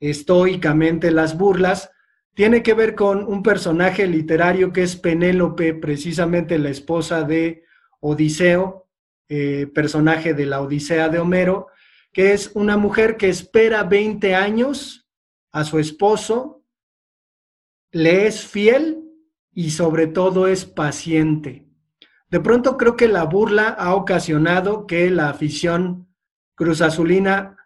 estoicamente 0.00 1.10
las 1.10 1.36
burlas, 1.36 1.90
tiene 2.34 2.62
que 2.62 2.74
ver 2.74 2.94
con 2.94 3.24
un 3.26 3.42
personaje 3.42 4.06
literario 4.06 4.72
que 4.72 4.84
es 4.84 4.96
Penélope, 4.96 5.74
precisamente 5.74 6.58
la 6.58 6.70
esposa 6.70 7.22
de 7.22 7.64
Odiseo, 8.00 8.86
eh, 9.28 9.66
personaje 9.74 10.34
de 10.34 10.46
la 10.46 10.60
Odisea 10.60 11.08
de 11.08 11.18
Homero, 11.18 11.66
que 12.12 12.32
es 12.32 12.52
una 12.54 12.76
mujer 12.76 13.16
que 13.16 13.28
espera 13.28 13.82
20 13.82 14.34
años 14.34 15.08
a 15.50 15.64
su 15.64 15.78
esposo 15.78 16.57
le 17.90 18.26
es 18.26 18.46
fiel 18.46 19.04
y 19.52 19.70
sobre 19.70 20.06
todo 20.06 20.46
es 20.46 20.64
paciente. 20.64 21.66
De 22.30 22.40
pronto 22.40 22.76
creo 22.76 22.96
que 22.96 23.08
la 23.08 23.24
burla 23.24 23.68
ha 23.68 23.94
ocasionado 23.94 24.86
que 24.86 25.10
la 25.10 25.30
afición 25.30 26.08
cruzazulina 26.54 27.56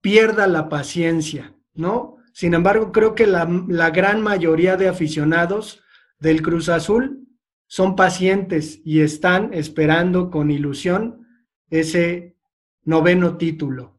pierda 0.00 0.46
la 0.46 0.68
paciencia, 0.68 1.54
¿no? 1.74 2.16
Sin 2.32 2.54
embargo, 2.54 2.92
creo 2.92 3.14
que 3.14 3.26
la, 3.26 3.48
la 3.68 3.90
gran 3.90 4.22
mayoría 4.22 4.76
de 4.76 4.88
aficionados 4.88 5.82
del 6.18 6.40
Cruz 6.42 6.68
Azul 6.68 7.26
son 7.66 7.96
pacientes 7.96 8.80
y 8.84 9.00
están 9.00 9.52
esperando 9.52 10.30
con 10.30 10.50
ilusión 10.50 11.26
ese 11.70 12.36
noveno 12.84 13.36
título. 13.36 13.98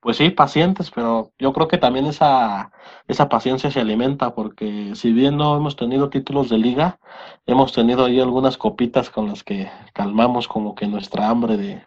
Pues 0.00 0.16
sí, 0.16 0.30
pacientes, 0.30 0.90
pero 0.92 1.32
yo 1.38 1.52
creo 1.52 1.66
que 1.66 1.76
también 1.78 2.06
esa, 2.06 2.70
esa 3.08 3.28
paciencia 3.28 3.70
se 3.70 3.80
alimenta, 3.80 4.32
porque 4.34 4.94
si 4.94 5.12
bien 5.12 5.36
no 5.36 5.56
hemos 5.56 5.74
tenido 5.74 6.08
títulos 6.08 6.48
de 6.48 6.58
liga, 6.58 7.00
hemos 7.46 7.72
tenido 7.72 8.04
ahí 8.04 8.20
algunas 8.20 8.56
copitas 8.56 9.10
con 9.10 9.26
las 9.28 9.42
que 9.42 9.68
calmamos 9.94 10.46
como 10.46 10.76
que 10.76 10.86
nuestra 10.86 11.28
hambre 11.28 11.56
de, 11.56 11.86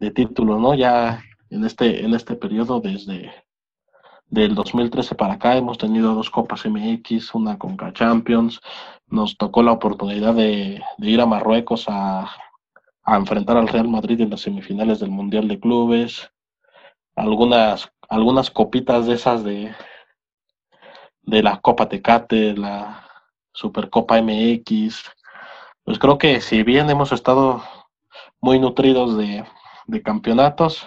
de 0.00 0.10
títulos, 0.10 0.60
¿no? 0.60 0.74
Ya 0.74 1.22
en 1.50 1.64
este, 1.64 2.04
en 2.04 2.14
este 2.14 2.36
periodo, 2.36 2.80
desde 2.80 3.32
del 4.26 4.54
2013 4.56 5.14
para 5.14 5.34
acá, 5.34 5.56
hemos 5.56 5.78
tenido 5.78 6.14
dos 6.14 6.30
Copas 6.30 6.66
MX, 6.66 7.34
una 7.36 7.58
Conca 7.58 7.92
Champions, 7.92 8.60
nos 9.06 9.36
tocó 9.36 9.62
la 9.62 9.72
oportunidad 9.72 10.34
de, 10.34 10.82
de 10.98 11.10
ir 11.10 11.20
a 11.20 11.26
Marruecos 11.26 11.84
a, 11.88 12.28
a 13.04 13.16
enfrentar 13.16 13.58
al 13.58 13.68
Real 13.68 13.88
Madrid 13.88 14.20
en 14.22 14.30
las 14.30 14.40
semifinales 14.40 15.00
del 15.00 15.10
Mundial 15.10 15.46
de 15.48 15.60
Clubes 15.60 16.31
algunas, 17.16 17.92
algunas 18.08 18.50
copitas 18.50 19.06
de 19.06 19.14
esas 19.14 19.44
de, 19.44 19.74
de 21.22 21.42
la 21.42 21.60
Copa 21.60 21.88
Tecate, 21.88 22.56
la 22.56 23.06
Supercopa 23.52 24.20
MX. 24.20 25.10
Pues 25.84 25.98
creo 25.98 26.18
que 26.18 26.40
si 26.40 26.62
bien 26.62 26.90
hemos 26.90 27.12
estado 27.12 27.62
muy 28.40 28.58
nutridos 28.58 29.16
de, 29.16 29.44
de 29.86 30.02
campeonatos, 30.02 30.86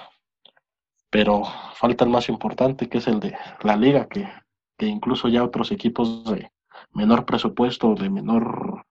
pero 1.10 1.44
falta 1.76 2.04
el 2.04 2.10
más 2.10 2.30
importante 2.30 2.90
que 2.90 2.98
es 2.98 3.08
el 3.08 3.20
de 3.20 3.38
la 3.62 3.76
liga, 3.76 4.08
que, 4.08 4.28
que 4.78 4.86
incluso 4.86 5.28
ya 5.28 5.44
otros 5.44 5.72
equipos 5.72 6.26
de 6.26 6.52
menor 6.92 7.26
presupuesto, 7.26 7.96
de 7.96 8.10
menor 8.10 8.86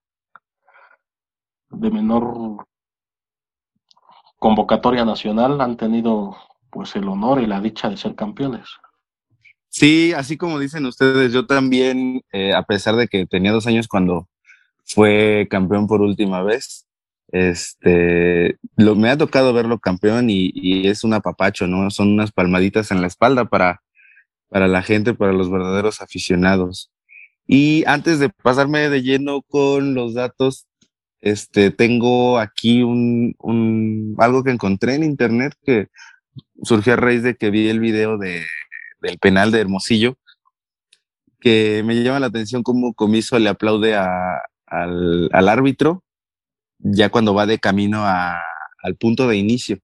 de 1.70 1.90
menor 1.90 2.66
convocatoria 4.38 5.04
nacional 5.04 5.60
han 5.60 5.76
tenido 5.76 6.36
pues 6.74 6.96
el 6.96 7.08
honor 7.08 7.40
y 7.40 7.46
la 7.46 7.60
dicha 7.60 7.88
de 7.88 7.96
ser 7.96 8.16
campeones. 8.16 8.66
Sí, 9.68 10.12
así 10.12 10.36
como 10.36 10.58
dicen 10.58 10.84
ustedes, 10.86 11.32
yo 11.32 11.46
también, 11.46 12.22
eh, 12.32 12.52
a 12.52 12.64
pesar 12.64 12.96
de 12.96 13.06
que 13.06 13.26
tenía 13.26 13.52
dos 13.52 13.66
años 13.68 13.86
cuando 13.86 14.28
fue 14.84 15.46
campeón 15.48 15.86
por 15.86 16.00
última 16.00 16.42
vez, 16.42 16.86
este, 17.28 18.58
lo, 18.76 18.96
me 18.96 19.10
ha 19.10 19.16
tocado 19.16 19.52
verlo 19.52 19.78
campeón 19.78 20.30
y, 20.30 20.86
es 20.88 21.04
un 21.04 21.14
apapacho, 21.14 21.66
¿no? 21.66 21.90
Son 21.90 22.12
unas 22.12 22.32
palmaditas 22.32 22.90
en 22.90 23.00
la 23.00 23.06
espalda 23.06 23.44
para, 23.46 23.82
para 24.48 24.68
la 24.68 24.82
gente, 24.82 25.14
para 25.14 25.32
los 25.32 25.50
verdaderos 25.50 26.00
aficionados. 26.00 26.92
Y 27.46 27.84
antes 27.86 28.18
de 28.18 28.30
pasarme 28.30 28.88
de 28.88 29.02
lleno 29.02 29.42
con 29.42 29.94
los 29.94 30.14
datos, 30.14 30.66
este, 31.20 31.70
tengo 31.70 32.38
aquí 32.38 32.82
un, 32.82 33.34
un, 33.38 34.14
algo 34.18 34.44
que 34.44 34.50
encontré 34.50 34.94
en 34.94 35.04
internet 35.04 35.54
que 35.64 35.88
surgió 36.62 36.94
a 36.94 36.96
raíz 36.96 37.22
de 37.22 37.36
que 37.36 37.50
vi 37.50 37.68
el 37.68 37.80
video 37.80 38.18
de, 38.18 38.44
del 39.00 39.18
penal 39.18 39.50
de 39.50 39.60
Hermosillo, 39.60 40.16
que 41.40 41.82
me 41.84 42.02
llama 42.02 42.20
la 42.20 42.26
atención 42.26 42.62
cómo 42.62 42.94
Comiso 42.94 43.38
le 43.38 43.50
aplaude 43.50 43.94
al, 43.94 45.28
al, 45.30 45.48
árbitro 45.48 46.02
ya 46.78 47.10
cuando 47.10 47.34
va 47.34 47.46
de 47.46 47.58
camino 47.58 48.04
a, 48.04 48.40
al 48.82 48.96
punto 48.96 49.28
de 49.28 49.36
inicio, 49.36 49.78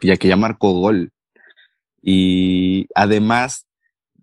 ya 0.00 0.16
que 0.16 0.28
ya 0.28 0.36
marcó 0.36 0.72
gol. 0.72 1.12
Y 2.02 2.86
además, 2.94 3.66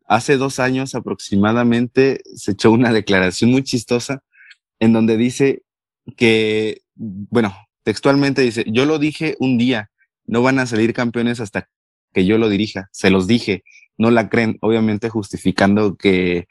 hace 0.07 0.37
dos 0.37 0.59
años 0.59 0.95
aproximadamente 0.95 2.21
se 2.35 2.51
echó 2.51 2.71
una 2.71 2.91
declaración 2.91 3.51
muy 3.51 3.63
chistosa 3.63 4.23
en 4.79 4.93
donde 4.93 5.17
dice 5.17 5.63
que, 6.17 6.81
bueno, 6.95 7.55
textualmente 7.83 8.41
dice, 8.41 8.65
yo 8.67 8.85
lo 8.85 8.99
dije 8.99 9.35
un 9.39 9.57
día, 9.57 9.89
no 10.25 10.41
van 10.41 10.59
a 10.59 10.65
salir 10.65 10.93
campeones 10.93 11.39
hasta 11.39 11.69
que 12.13 12.25
yo 12.25 12.37
lo 12.37 12.49
dirija, 12.49 12.89
se 12.91 13.09
los 13.09 13.27
dije, 13.27 13.63
no 13.97 14.11
la 14.11 14.29
creen, 14.29 14.57
obviamente 14.61 15.09
justificando 15.09 15.95
que, 15.95 16.47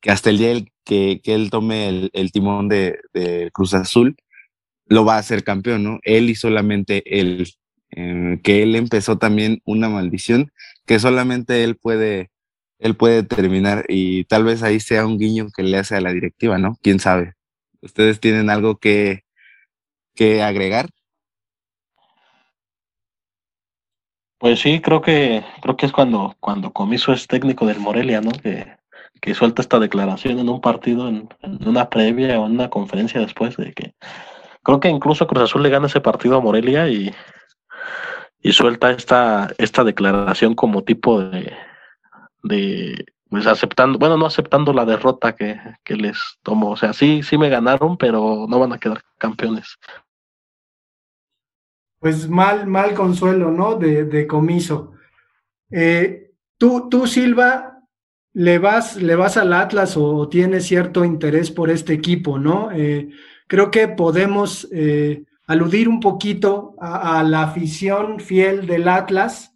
que 0.00 0.10
hasta 0.10 0.30
el 0.30 0.38
día 0.38 0.64
que, 0.84 1.20
que 1.22 1.34
él 1.34 1.50
tome 1.50 2.10
el, 2.12 2.32
timón 2.32 2.68
de, 2.68 2.98
Cruz 3.52 3.74
Azul, 3.74 4.16
lo 4.86 5.04
va 5.04 5.16
a 5.16 5.18
hacer 5.18 5.44
campeón, 5.44 5.84
¿no? 5.84 6.00
Él 6.02 6.28
y 6.30 6.34
solamente 6.34 7.02
él, 7.20 7.48
eh, 7.92 8.40
que 8.42 8.62
él 8.62 8.74
empezó 8.76 9.18
también 9.18 9.60
una 9.64 9.88
maldición 9.88 10.50
que 10.86 10.98
solamente 10.98 11.64
él 11.64 11.76
puede, 11.76 12.30
él 12.78 12.96
puede 12.96 13.22
terminar 13.22 13.84
y 13.88 14.24
tal 14.24 14.44
vez 14.44 14.62
ahí 14.62 14.80
sea 14.80 15.06
un 15.06 15.18
guiño 15.18 15.48
que 15.56 15.62
le 15.62 15.78
hace 15.78 15.96
a 15.96 16.00
la 16.00 16.12
directiva, 16.12 16.58
¿no? 16.58 16.76
¿Quién 16.82 16.98
sabe? 16.98 17.34
¿Ustedes 17.80 18.20
tienen 18.20 18.50
algo 18.50 18.78
que, 18.78 19.24
que 20.14 20.42
agregar? 20.42 20.90
Pues 24.42 24.58
sí, 24.58 24.80
creo 24.80 25.00
que 25.00 25.44
creo 25.60 25.76
que 25.76 25.86
es 25.86 25.92
cuando 25.92 26.34
cuando 26.40 26.72
Comiso 26.72 27.12
es 27.12 27.28
técnico 27.28 27.64
del 27.64 27.78
Morelia, 27.78 28.20
¿no? 28.20 28.32
Que, 28.32 28.76
que 29.20 29.34
suelta 29.34 29.62
esta 29.62 29.78
declaración 29.78 30.40
en 30.40 30.48
un 30.48 30.60
partido, 30.60 31.08
en, 31.08 31.28
una 31.64 31.88
previa 31.88 32.40
o 32.40 32.46
en 32.46 32.54
una 32.54 32.68
conferencia 32.68 33.20
después 33.20 33.56
de 33.56 33.72
que 33.72 33.94
creo 34.64 34.80
que 34.80 34.88
incluso 34.88 35.28
Cruz 35.28 35.44
Azul 35.44 35.62
le 35.62 35.68
gana 35.70 35.86
ese 35.86 36.00
partido 36.00 36.36
a 36.36 36.40
Morelia 36.40 36.88
y, 36.88 37.14
y 38.40 38.52
suelta 38.52 38.90
esta 38.90 39.48
esta 39.58 39.84
declaración 39.84 40.56
como 40.56 40.82
tipo 40.82 41.22
de 41.22 41.52
de 42.42 43.04
pues 43.30 43.46
aceptando, 43.46 43.96
bueno, 43.98 44.16
no 44.16 44.26
aceptando 44.26 44.72
la 44.72 44.84
derrota 44.84 45.36
que, 45.36 45.58
que 45.84 45.94
les 45.96 46.18
tomó, 46.42 46.70
o 46.72 46.76
sea, 46.76 46.92
sí, 46.92 47.22
sí 47.22 47.38
me 47.38 47.48
ganaron, 47.48 47.96
pero 47.96 48.46
no 48.48 48.58
van 48.58 48.72
a 48.72 48.78
quedar 48.78 49.02
campeones 49.18 49.78
pues 52.02 52.28
mal, 52.28 52.66
mal 52.66 52.94
consuelo, 52.94 53.52
¿no? 53.52 53.76
De, 53.76 54.04
de 54.04 54.26
comiso. 54.26 54.94
Eh, 55.70 56.32
tú, 56.58 56.88
tú, 56.90 57.06
Silva, 57.06 57.78
le 58.32 58.58
vas, 58.58 58.96
le 58.96 59.14
vas 59.14 59.36
al 59.36 59.52
Atlas 59.52 59.96
o, 59.96 60.28
tienes 60.28 60.66
cierto 60.66 61.04
interés 61.04 61.52
por 61.52 61.70
este 61.70 61.92
equipo, 61.92 62.40
¿no? 62.40 62.72
Eh, 62.72 63.10
creo 63.46 63.70
que 63.70 63.86
podemos 63.86 64.68
eh, 64.72 65.26
aludir 65.46 65.88
un 65.88 66.00
poquito 66.00 66.74
a, 66.80 67.22
la 67.22 67.44
afición 67.44 68.18
fiel 68.18 68.66
del 68.66 68.88
Atlas 68.88 69.54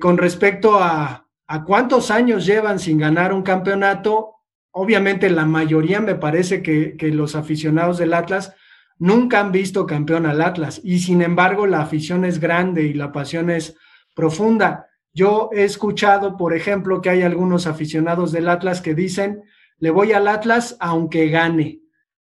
con 0.00 0.18
respecto 0.18 0.78
a, 0.78 1.26
a 1.48 1.64
cuántos 1.64 2.10
años 2.12 2.46
llevan 2.46 2.78
sin 2.78 2.96
ganar 2.96 3.34
un 3.34 3.42
campeonato. 3.42 4.36
Obviamente 4.70 5.28
la 5.28 5.44
mayoría 5.44 6.00
me 6.00 6.14
parece 6.14 6.62
que, 6.62 6.96
que 6.96 7.08
los 7.08 7.34
aficionados 7.34 7.98
del 7.98 8.14
Atlas 8.14 8.54
nunca 8.98 9.40
han 9.40 9.52
visto 9.52 9.86
campeón 9.86 10.26
al 10.26 10.42
Atlas 10.42 10.80
y 10.84 10.98
sin 11.00 11.22
embargo 11.22 11.66
la 11.66 11.80
afición 11.80 12.24
es 12.24 12.40
grande 12.40 12.82
y 12.82 12.94
la 12.94 13.12
pasión 13.12 13.50
es 13.50 13.76
profunda. 14.14 14.86
Yo 15.12 15.50
he 15.52 15.64
escuchado, 15.64 16.36
por 16.36 16.54
ejemplo, 16.54 17.00
que 17.00 17.10
hay 17.10 17.22
algunos 17.22 17.66
aficionados 17.66 18.32
del 18.32 18.48
Atlas 18.48 18.80
que 18.80 18.94
dicen, 18.94 19.42
le 19.78 19.90
voy 19.90 20.12
al 20.12 20.28
Atlas 20.28 20.76
aunque 20.80 21.28
gane. 21.28 21.80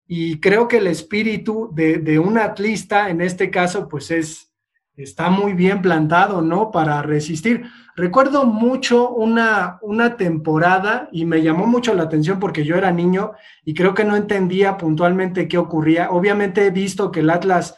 Y 0.08 0.40
creo 0.40 0.68
que 0.68 0.78
el 0.78 0.88
espíritu 0.88 1.70
de, 1.74 2.00
de 2.00 2.20
un 2.20 2.38
atlista, 2.38 3.10
en 3.10 3.22
este 3.22 3.50
caso, 3.50 3.88
pues 3.88 4.12
es, 4.12 4.51
está 4.96 5.30
muy 5.30 5.54
bien 5.54 5.82
plantado, 5.82 6.42
¿no? 6.42 6.72
Para 6.72 7.02
resistir. 7.02 7.64
Recuerdo 7.96 8.46
mucho 8.46 9.10
una, 9.10 9.80
una 9.82 10.18
temporada 10.18 11.10
y 11.12 11.26
me 11.26 11.42
llamó 11.42 11.68
mucho 11.68 11.94
la 11.94 12.04
atención 12.04 12.40
porque 12.40 12.64
yo 12.64 12.76
era 12.76 12.92
niño 12.92 13.32
y 13.66 13.74
creo 13.74 13.94
que 13.94 14.06
no 14.06 14.16
entendía 14.16 14.78
puntualmente 14.78 15.48
qué 15.48 15.58
ocurría. 15.58 16.12
Obviamente 16.12 16.66
he 16.66 16.72
visto 16.72 17.12
que 17.12 17.22
el 17.22 17.30
Atlas 17.30 17.76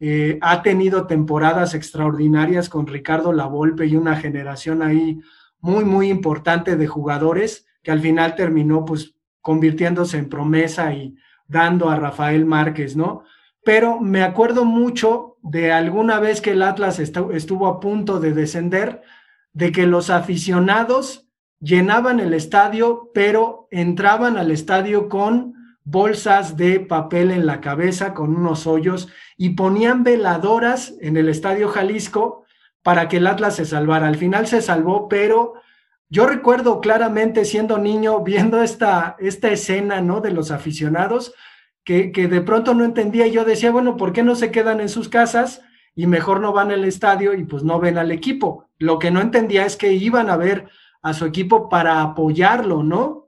eh, 0.00 0.38
ha 0.40 0.62
tenido 0.62 1.06
temporadas 1.06 1.74
extraordinarias 1.74 2.68
con 2.68 2.86
Ricardo 2.86 3.32
Lavolpe 3.32 3.86
y 3.86 3.94
una 3.94 4.16
generación 4.16 4.82
ahí 4.82 5.20
muy, 5.60 5.84
muy 5.84 6.10
importante 6.10 6.76
de 6.76 6.88
jugadores 6.88 7.66
que 7.82 7.92
al 7.92 8.00
final 8.00 8.34
terminó 8.34 8.84
pues 8.84 9.14
convirtiéndose 9.40 10.18
en 10.18 10.28
promesa 10.28 10.92
y 10.92 11.14
dando 11.46 11.88
a 11.88 11.96
Rafael 11.96 12.44
Márquez, 12.46 12.96
¿no? 12.96 13.22
Pero 13.64 14.00
me 14.00 14.22
acuerdo 14.22 14.64
mucho 14.64 15.31
de 15.42 15.72
alguna 15.72 16.20
vez 16.20 16.40
que 16.40 16.52
el 16.52 16.62
Atlas 16.62 16.98
estuvo 16.98 17.66
a 17.66 17.80
punto 17.80 18.20
de 18.20 18.32
descender, 18.32 19.02
de 19.52 19.72
que 19.72 19.86
los 19.86 20.08
aficionados 20.08 21.28
llenaban 21.60 22.20
el 22.20 22.32
estadio, 22.32 23.10
pero 23.12 23.68
entraban 23.70 24.36
al 24.36 24.50
estadio 24.50 25.08
con 25.08 25.54
bolsas 25.84 26.56
de 26.56 26.80
papel 26.80 27.30
en 27.30 27.44
la 27.44 27.60
cabeza, 27.60 28.14
con 28.14 28.34
unos 28.34 28.66
hoyos, 28.66 29.08
y 29.36 29.50
ponían 29.50 30.04
veladoras 30.04 30.94
en 31.00 31.16
el 31.16 31.28
estadio 31.28 31.68
Jalisco 31.68 32.44
para 32.82 33.08
que 33.08 33.18
el 33.18 33.26
Atlas 33.26 33.56
se 33.56 33.64
salvara. 33.64 34.08
Al 34.08 34.16
final 34.16 34.46
se 34.46 34.62
salvó, 34.62 35.08
pero 35.08 35.54
yo 36.08 36.26
recuerdo 36.26 36.80
claramente 36.80 37.44
siendo 37.44 37.78
niño 37.78 38.22
viendo 38.22 38.62
esta, 38.62 39.16
esta 39.18 39.50
escena, 39.50 40.00
¿no? 40.00 40.20
De 40.20 40.30
los 40.30 40.50
aficionados, 40.50 41.34
que, 41.84 42.10
de 42.12 42.40
pronto 42.40 42.74
no 42.74 42.84
entendía. 42.84 43.26
Yo 43.26 43.44
decía, 43.44 43.70
bueno, 43.70 43.96
¿por 43.96 44.12
qué 44.12 44.22
no 44.22 44.34
se 44.34 44.50
quedan 44.50 44.80
en 44.80 44.88
sus 44.88 45.08
casas? 45.08 45.62
y 45.94 46.06
mejor 46.06 46.40
no 46.40 46.54
van 46.54 46.70
al 46.70 46.86
estadio 46.86 47.34
y 47.34 47.44
pues 47.44 47.64
no 47.64 47.78
ven 47.78 47.98
al 47.98 48.12
equipo. 48.12 48.70
Lo 48.78 48.98
que 48.98 49.10
no 49.10 49.20
entendía 49.20 49.66
es 49.66 49.76
que 49.76 49.92
iban 49.92 50.30
a 50.30 50.38
ver 50.38 50.68
a 51.02 51.12
su 51.12 51.26
equipo 51.26 51.68
para 51.68 52.00
apoyarlo, 52.00 52.82
¿no? 52.82 53.22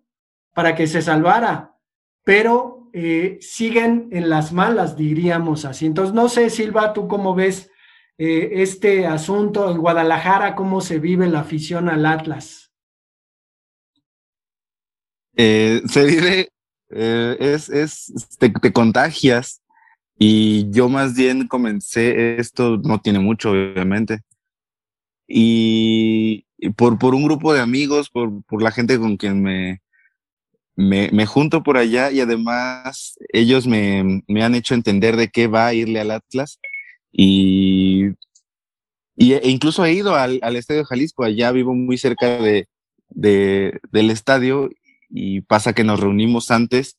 para 0.55 0.75
que 0.75 0.87
se 0.87 1.03
salvara, 1.03 1.77
pero 2.23 2.89
eh, 2.93 3.39
siguen 3.41 4.09
en 4.13 4.31
las 4.31 4.53
malas, 4.53 4.97
diríamos 4.97 5.65
así. 5.65 5.85
Entonces, 5.85 6.15
no 6.15 6.29
sé, 6.29 6.49
Silva, 6.49 6.93
tú 6.93 7.09
cómo 7.09 7.35
ves 7.35 7.71
eh, 8.17 8.51
este 8.63 9.07
asunto 9.07 9.71
en 9.71 9.79
Guadalajara, 9.79 10.55
cómo 10.55 10.81
se 10.81 11.01
vive 11.01 11.27
la 11.27 11.41
afición 11.41 11.89
al 11.89 12.07
Atlas. 12.07 12.73
Eh, 15.37 15.83
se 15.87 16.05
vive, 16.05 16.53
es, 16.95 17.69
es, 17.69 18.13
te, 18.39 18.53
contagias 18.73 19.63
y 20.19 20.71
yo 20.71 20.89
más 20.89 21.15
bien 21.15 21.49
comencé, 21.49 22.37
esto 22.39 22.79
no 22.79 23.01
tiene 23.01 23.19
mucho, 23.19 23.51
obviamente, 23.51 24.21
y, 25.27 26.47
por, 26.77 26.99
por 26.99 27.15
un 27.15 27.25
grupo 27.25 27.53
de 27.53 27.61
amigos, 27.61 28.11
por, 28.11 28.45
por 28.45 28.63
la 28.63 28.71
gente 28.71 28.99
con 28.99 29.17
quien 29.17 29.43
me, 29.43 29.83
me, 30.77 31.11
me, 31.13 31.27
junto 31.27 31.63
por 31.63 31.77
allá 31.77 32.11
y 32.11 32.21
además 32.21 33.17
ellos 33.33 33.67
me, 33.67 34.23
me, 34.29 34.43
han 34.45 34.55
hecho 34.55 34.75
entender 34.75 35.17
de 35.17 35.29
qué 35.29 35.47
va 35.47 35.67
a 35.67 35.75
irle 35.75 36.01
al 36.01 36.11
Atlas 36.11 36.61
y, 37.13 38.07
y 39.17 39.35
e 39.35 39.49
incluso 39.51 39.85
he 39.85 39.93
ido 39.93 40.15
al, 40.15 40.39
al 40.43 40.57
Estadio 40.57 40.85
Jalisco, 40.85 41.25
allá 41.25 41.53
vivo 41.53 41.75
muy 41.75 41.99
cerca 41.99 42.39
de, 42.39 42.69
de, 43.09 43.81
del 43.91 44.11
estadio 44.11 44.71
y 45.15 45.41
pasa 45.43 45.73
que 45.73 45.85
nos 45.85 46.01
reunimos 46.01 46.51
antes 46.51 46.99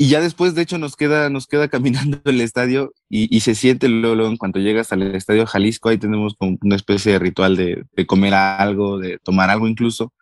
y 0.00 0.08
ya 0.08 0.22
después, 0.22 0.54
de 0.54 0.62
hecho, 0.62 0.78
nos 0.78 0.96
queda, 0.96 1.28
nos 1.28 1.46
queda 1.46 1.68
caminando 1.68 2.22
el 2.24 2.40
estadio 2.40 2.94
y, 3.10 3.36
y 3.36 3.40
se 3.40 3.54
siente 3.54 3.86
luego, 3.86 4.28
en 4.28 4.38
cuanto 4.38 4.58
llegas 4.58 4.92
al 4.92 5.02
estadio 5.14 5.44
Jalisco, 5.46 5.90
ahí 5.90 5.98
tenemos 5.98 6.36
como 6.36 6.56
una 6.62 6.76
especie 6.76 7.12
de 7.12 7.18
ritual 7.18 7.54
de, 7.54 7.84
comer 8.06 8.32
algo, 8.32 8.98
de 8.98 9.18
tomar 9.18 9.50
algo 9.50 9.68
incluso. 9.68 10.14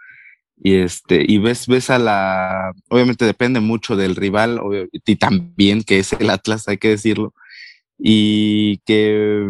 Y 0.56 0.74
este, 0.74 1.24
y 1.28 1.38
ves, 1.38 1.68
ves 1.68 1.90
a 1.90 2.00
la, 2.00 2.72
obviamente 2.88 3.24
depende 3.24 3.60
mucho 3.60 3.94
del 3.94 4.16
rival, 4.16 4.60
y 4.92 5.14
también 5.14 5.84
que 5.84 6.00
es 6.00 6.12
el 6.12 6.28
Atlas, 6.30 6.66
hay 6.66 6.78
que 6.78 6.88
decirlo. 6.88 7.32
Y 7.98 8.78
que 8.78 9.48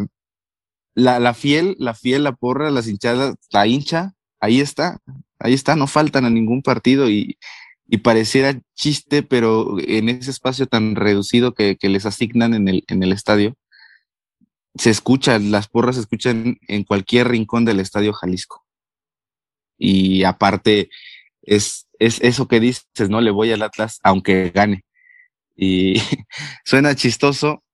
la, 0.95 1.21
la 1.21 1.33
fiel, 1.33 1.75
la 1.78 1.95
fiel, 1.95 2.25
la 2.25 2.33
porra, 2.33 2.71
las 2.71 2.87
hinchadas, 2.87 3.37
la 3.50 3.66
hincha, 3.66 4.12
ahí 4.40 4.61
está, 4.61 4.99
ahí 5.38 5.54
está, 5.54 5.76
no 5.76 5.87
faltan 5.87 6.25
a 6.25 6.30
ningún 6.30 6.62
partido 6.62 7.09
y, 7.11 7.38
y 7.88 7.99
pareciera 7.99 8.61
chiste, 8.75 9.23
pero 9.23 9.78
en 9.80 10.11
ese 10.11 10.30
espacio 10.30 10.66
tan 10.66 10.95
reducido 10.95 11.54
que, 11.54 11.76
les 11.80 12.04
asignan 12.04 12.52
en 12.52 12.68
el, 12.68 13.12
estadio, 13.12 13.57
se 14.75 14.90
escuchan, 14.90 15.50
las 15.50 15.68
porras 15.68 15.97
se 15.97 16.02
escuchan 16.02 16.59
en 16.68 16.85
cualquier 16.85 17.28
rincón 17.28 17.64
del 17.64 17.80
estadio 17.80 18.12
Jalisco. 18.12 18.64
Y 19.78 20.25
aparte, 20.25 20.90
es, 21.42 21.88
es 21.99 22.21
eso 22.21 22.47
que 22.47 22.61
dices, 22.61 23.09
¿no? 23.09 23.23
Le 23.23 23.30
voy 23.30 23.52
al 23.52 23.62
Atlas 23.62 24.00
aunque 24.02 24.50
gane. 24.50 24.85
Y 25.57 25.95
suena 26.67 26.95
chistoso, 26.95 27.65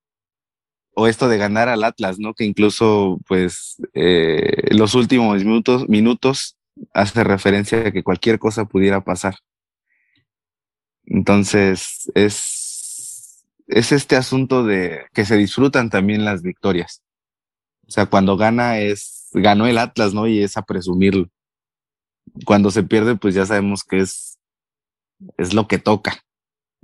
o 0.94 1.08
esto 1.08 1.28
de 1.28 1.38
ganar 1.38 1.68
al 1.68 1.82
Atlas, 1.82 2.20
¿no? 2.20 2.34
Que 2.34 2.44
incluso, 2.44 3.18
pues, 3.26 3.82
eh, 3.94 4.68
los 4.70 4.94
últimos 4.94 5.44
minutos 5.44 6.56
hace 6.92 7.24
referencia 7.24 7.88
a 7.88 7.92
que 7.92 8.02
cualquier 8.02 8.38
cosa 8.38 8.64
pudiera 8.64 9.02
pasar. 9.02 9.36
Entonces, 11.06 12.10
es, 12.14 13.46
es 13.66 13.92
este 13.92 14.16
asunto 14.16 14.64
de 14.64 15.06
que 15.12 15.24
se 15.24 15.36
disfrutan 15.36 15.90
también 15.90 16.24
las 16.24 16.42
victorias. 16.42 17.02
O 17.86 17.90
sea, 17.90 18.06
cuando 18.06 18.36
gana 18.36 18.78
es, 18.78 19.28
ganó 19.32 19.66
el 19.66 19.78
Atlas, 19.78 20.14
¿no? 20.14 20.26
Y 20.26 20.42
es 20.42 20.56
a 20.56 20.62
presumirlo. 20.62 21.28
Cuando 22.46 22.70
se 22.70 22.82
pierde, 22.82 23.16
pues 23.16 23.34
ya 23.34 23.44
sabemos 23.44 23.84
que 23.84 23.98
es, 23.98 24.38
es 25.36 25.52
lo 25.52 25.68
que 25.68 25.78
toca, 25.78 26.24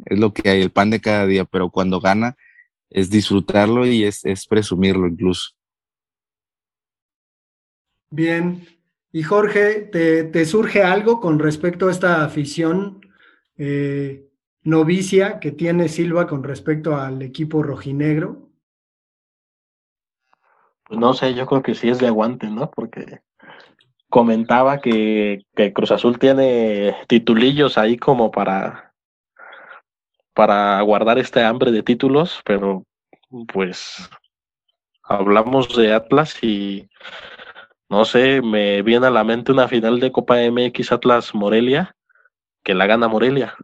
es 0.04 0.18
lo 0.18 0.32
que 0.32 0.48
hay, 0.48 0.60
el 0.60 0.70
pan 0.70 0.90
de 0.90 1.00
cada 1.00 1.26
día, 1.26 1.44
pero 1.44 1.70
cuando 1.70 2.00
gana 2.00 2.36
es 2.90 3.08
disfrutarlo 3.08 3.86
y 3.86 4.04
es, 4.04 4.24
es 4.24 4.46
presumirlo 4.46 5.06
incluso. 5.08 5.50
Bien. 8.10 8.66
Y 9.12 9.22
Jorge, 9.22 9.82
¿te, 9.82 10.24
¿te 10.24 10.44
surge 10.44 10.82
algo 10.82 11.20
con 11.20 11.38
respecto 11.38 11.88
a 11.88 11.90
esta 11.90 12.24
afición 12.24 13.00
eh, 13.56 14.28
novicia 14.62 15.40
que 15.40 15.50
tiene 15.50 15.88
Silva 15.88 16.26
con 16.26 16.44
respecto 16.44 16.96
al 16.96 17.20
equipo 17.22 17.62
rojinegro? 17.62 18.50
Pues 20.84 21.00
no 21.00 21.12
sé, 21.14 21.34
yo 21.34 21.46
creo 21.46 21.62
que 21.62 21.74
sí 21.74 21.88
es 21.88 21.98
de 21.98 22.06
aguante, 22.06 22.46
¿no? 22.48 22.70
Porque 22.70 23.20
comentaba 24.08 24.80
que, 24.80 25.44
que 25.54 25.72
Cruz 25.72 25.90
Azul 25.90 26.18
tiene 26.18 26.96
titulillos 27.08 27.78
ahí 27.78 27.96
como 27.96 28.30
para, 28.30 28.92
para 30.34 30.80
guardar 30.82 31.18
este 31.18 31.42
hambre 31.42 31.70
de 31.72 31.82
títulos, 31.82 32.40
pero 32.44 32.84
pues 33.52 34.08
hablamos 35.02 35.76
de 35.76 35.92
Atlas 35.92 36.42
y 36.42 36.88
no 37.90 38.04
sé, 38.04 38.40
me 38.42 38.82
viene 38.82 39.08
a 39.08 39.10
la 39.10 39.24
mente 39.24 39.52
una 39.52 39.68
final 39.68 40.00
de 40.00 40.12
Copa 40.12 40.38
MX 40.40 40.92
Atlas 40.92 41.34
Morelia 41.34 41.96
que 42.64 42.74
la 42.74 42.86
gana 42.86 43.08
Morelia. 43.08 43.54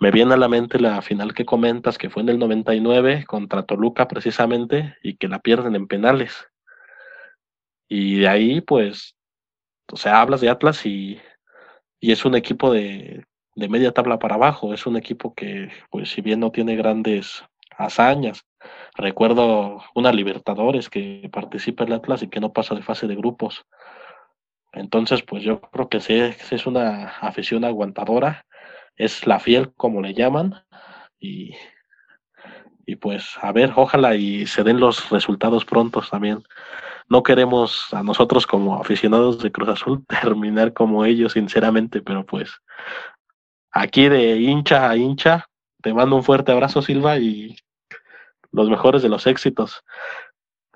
Me 0.00 0.10
viene 0.10 0.34
a 0.34 0.36
la 0.36 0.48
mente 0.48 0.78
la 0.80 1.02
final 1.02 1.34
que 1.34 1.44
comentas, 1.44 1.98
que 1.98 2.10
fue 2.10 2.22
en 2.22 2.30
el 2.30 2.38
99 2.38 3.24
contra 3.26 3.64
Toluca 3.64 4.08
precisamente, 4.08 4.96
y 5.02 5.16
que 5.16 5.28
la 5.28 5.40
pierden 5.40 5.74
en 5.74 5.88
penales. 5.88 6.46
Y 7.88 8.20
de 8.20 8.28
ahí, 8.28 8.60
pues, 8.60 9.16
o 9.92 9.96
sea, 9.96 10.20
hablas 10.20 10.40
de 10.40 10.50
Atlas 10.50 10.86
y, 10.86 11.20
y 12.00 12.12
es 12.12 12.24
un 12.24 12.36
equipo 12.36 12.72
de, 12.72 13.26
de 13.56 13.68
media 13.68 13.92
tabla 13.92 14.18
para 14.18 14.36
abajo, 14.36 14.74
es 14.74 14.86
un 14.86 14.96
equipo 14.96 15.34
que, 15.34 15.70
pues, 15.90 16.10
si 16.10 16.22
bien 16.22 16.40
no 16.40 16.52
tiene 16.52 16.76
grandes 16.76 17.44
hazañas, 17.76 18.47
recuerdo 18.94 19.82
una 19.94 20.12
Libertadores 20.12 20.88
que 20.90 21.28
participa 21.32 21.84
el 21.84 21.92
Atlas 21.92 22.22
y 22.22 22.28
que 22.28 22.40
no 22.40 22.52
pasa 22.52 22.74
de 22.74 22.82
fase 22.82 23.06
de 23.06 23.16
grupos. 23.16 23.64
Entonces, 24.72 25.22
pues 25.22 25.42
yo 25.42 25.60
creo 25.60 25.88
que 25.88 26.00
sí, 26.00 26.14
es 26.14 26.66
una 26.66 27.08
afición 27.20 27.64
aguantadora, 27.64 28.44
es 28.96 29.26
la 29.26 29.40
fiel, 29.40 29.72
como 29.76 30.02
le 30.02 30.14
llaman, 30.14 30.62
y, 31.18 31.54
y 32.86 32.96
pues 32.96 33.36
a 33.40 33.52
ver, 33.52 33.72
ojalá 33.76 34.14
y 34.16 34.46
se 34.46 34.64
den 34.64 34.80
los 34.80 35.10
resultados 35.10 35.64
prontos 35.64 36.10
también. 36.10 36.42
No 37.08 37.22
queremos 37.22 37.92
a 37.94 38.02
nosotros 38.02 38.46
como 38.46 38.78
aficionados 38.78 39.42
de 39.42 39.50
Cruz 39.50 39.70
Azul 39.70 40.04
terminar 40.08 40.72
como 40.74 41.04
ellos, 41.04 41.32
sinceramente, 41.32 42.02
pero 42.02 42.26
pues 42.26 42.50
aquí 43.72 44.08
de 44.08 44.36
hincha 44.36 44.90
a 44.90 44.96
hincha, 44.96 45.46
te 45.82 45.94
mando 45.94 46.16
un 46.16 46.24
fuerte 46.24 46.52
abrazo, 46.52 46.82
Silva, 46.82 47.18
y 47.18 47.56
los 48.52 48.68
mejores 48.70 49.02
de 49.02 49.08
los 49.08 49.26
éxitos. 49.26 49.82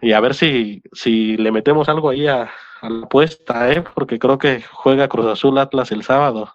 Y 0.00 0.12
a 0.12 0.20
ver 0.20 0.34
si, 0.34 0.82
si 0.92 1.36
le 1.36 1.52
metemos 1.52 1.88
algo 1.88 2.10
ahí 2.10 2.26
a, 2.26 2.50
la 2.82 3.06
apuesta, 3.06 3.72
¿eh? 3.72 3.84
porque 3.94 4.18
creo 4.18 4.38
que 4.38 4.62
juega 4.62 5.08
Cruz 5.08 5.26
Azul 5.26 5.56
Atlas 5.58 5.92
el 5.92 6.02
sábado. 6.02 6.52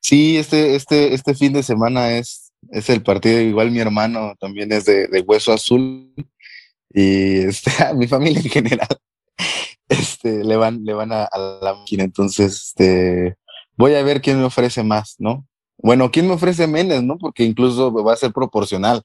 Sí, 0.00 0.36
este, 0.36 0.74
este, 0.74 1.14
este 1.14 1.34
fin 1.34 1.52
de 1.52 1.62
semana 1.62 2.12
es, 2.12 2.52
es 2.70 2.90
el 2.90 3.02
partido, 3.02 3.40
igual 3.40 3.70
mi 3.70 3.78
hermano 3.78 4.34
también 4.40 4.72
es 4.72 4.84
de, 4.84 5.06
de 5.06 5.20
Hueso 5.20 5.52
Azul 5.52 6.12
y 6.90 7.38
este, 7.38 7.70
mi 7.94 8.08
familia 8.08 8.40
en 8.40 8.50
general 8.50 8.88
este, 9.88 10.44
le 10.44 10.56
van, 10.56 10.84
le 10.84 10.94
van 10.94 11.12
a, 11.12 11.24
a, 11.24 11.38
la 11.62 11.74
máquina, 11.74 12.04
entonces 12.04 12.68
este, 12.68 13.36
voy 13.76 13.94
a 13.94 14.02
ver 14.02 14.20
quién 14.20 14.38
me 14.38 14.44
ofrece 14.44 14.82
más, 14.82 15.16
¿no? 15.18 15.46
Bueno, 15.86 16.10
quién 16.10 16.26
me 16.26 16.34
ofrece 16.34 16.66
menos, 16.66 17.02
¿no? 17.02 17.16
Porque 17.16 17.44
incluso 17.44 17.92
va 17.92 18.12
a 18.12 18.16
ser 18.16 18.32
proporcional 18.32 19.02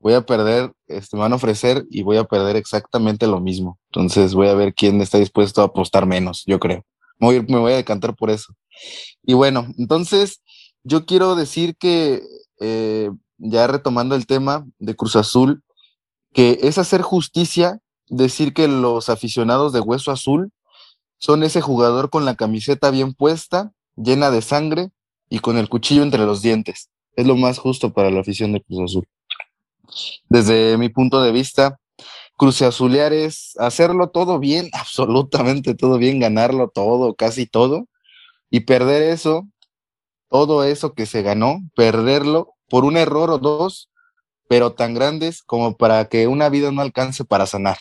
voy 0.00 0.14
a 0.14 0.22
perder, 0.22 0.72
este, 0.88 1.16
me 1.16 1.22
van 1.22 1.32
a 1.32 1.36
ofrecer 1.36 1.86
y 1.90 2.02
voy 2.02 2.16
a 2.16 2.24
perder 2.24 2.56
exactamente 2.56 3.26
lo 3.26 3.40
mismo. 3.40 3.78
Entonces 3.90 4.34
voy 4.34 4.48
a 4.48 4.54
ver 4.54 4.74
quién 4.74 5.00
está 5.00 5.18
dispuesto 5.18 5.60
a 5.60 5.66
apostar 5.66 6.06
menos, 6.06 6.42
yo 6.46 6.58
creo. 6.58 6.84
Me 7.18 7.38
voy, 7.44 7.72
a 7.72 7.76
decantar 7.76 8.16
por 8.16 8.30
eso. 8.30 8.54
Y 9.22 9.34
bueno, 9.34 9.66
entonces 9.76 10.40
yo 10.82 11.04
quiero 11.04 11.36
decir 11.36 11.76
que, 11.76 12.22
eh, 12.60 13.10
ya 13.36 13.66
retomando 13.66 14.14
el 14.14 14.26
tema 14.26 14.66
de 14.78 14.96
Cruz 14.96 15.16
Azul, 15.16 15.62
que 16.32 16.58
es 16.62 16.78
hacer 16.78 17.02
justicia 17.02 17.80
decir 18.08 18.54
que 18.54 18.68
los 18.68 19.10
aficionados 19.10 19.74
de 19.74 19.80
Hueso 19.80 20.10
Azul 20.10 20.50
son 21.18 21.42
ese 21.42 21.60
jugador 21.60 22.08
con 22.08 22.24
la 22.24 22.36
camiseta 22.36 22.90
bien 22.90 23.12
puesta, 23.12 23.72
llena 23.96 24.30
de 24.30 24.40
sangre 24.40 24.90
y 25.30 25.38
con 25.38 25.56
el 25.56 25.70
cuchillo 25.70 26.02
entre 26.02 26.26
los 26.26 26.42
dientes. 26.42 26.90
Es 27.16 27.26
lo 27.26 27.36
más 27.36 27.58
justo 27.58 27.92
para 27.92 28.10
la 28.10 28.20
afición 28.20 28.52
de 28.52 28.60
Cruz 28.60 28.90
Azul. 28.90 29.08
Desde 30.28 30.76
mi 30.76 30.90
punto 30.90 31.22
de 31.22 31.32
vista, 31.32 31.78
cruceazulear 32.36 33.12
es 33.12 33.54
hacerlo 33.58 34.10
todo 34.10 34.38
bien, 34.38 34.68
absolutamente 34.74 35.74
todo 35.74 35.96
bien, 35.96 36.18
ganarlo 36.18 36.68
todo, 36.68 37.14
casi 37.14 37.46
todo, 37.46 37.86
y 38.50 38.60
perder 38.60 39.02
eso, 39.02 39.48
todo 40.28 40.64
eso 40.64 40.92
que 40.92 41.06
se 41.06 41.22
ganó, 41.22 41.60
perderlo 41.74 42.54
por 42.68 42.84
un 42.84 42.96
error 42.96 43.30
o 43.30 43.38
dos, 43.38 43.88
pero 44.48 44.72
tan 44.72 44.94
grandes 44.94 45.42
como 45.42 45.76
para 45.76 46.08
que 46.08 46.26
una 46.26 46.48
vida 46.48 46.72
no 46.72 46.82
alcance 46.82 47.24
para 47.24 47.46
sanar. 47.46 47.78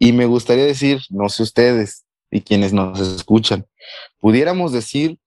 Y 0.00 0.12
me 0.12 0.26
gustaría 0.26 0.64
decir, 0.64 1.00
no 1.10 1.28
sé 1.28 1.44
ustedes, 1.44 2.04
y 2.30 2.40
quienes 2.40 2.72
nos 2.72 2.98
escuchan. 2.98 3.66
Pudiéramos 4.18 4.72
decir 4.72 5.18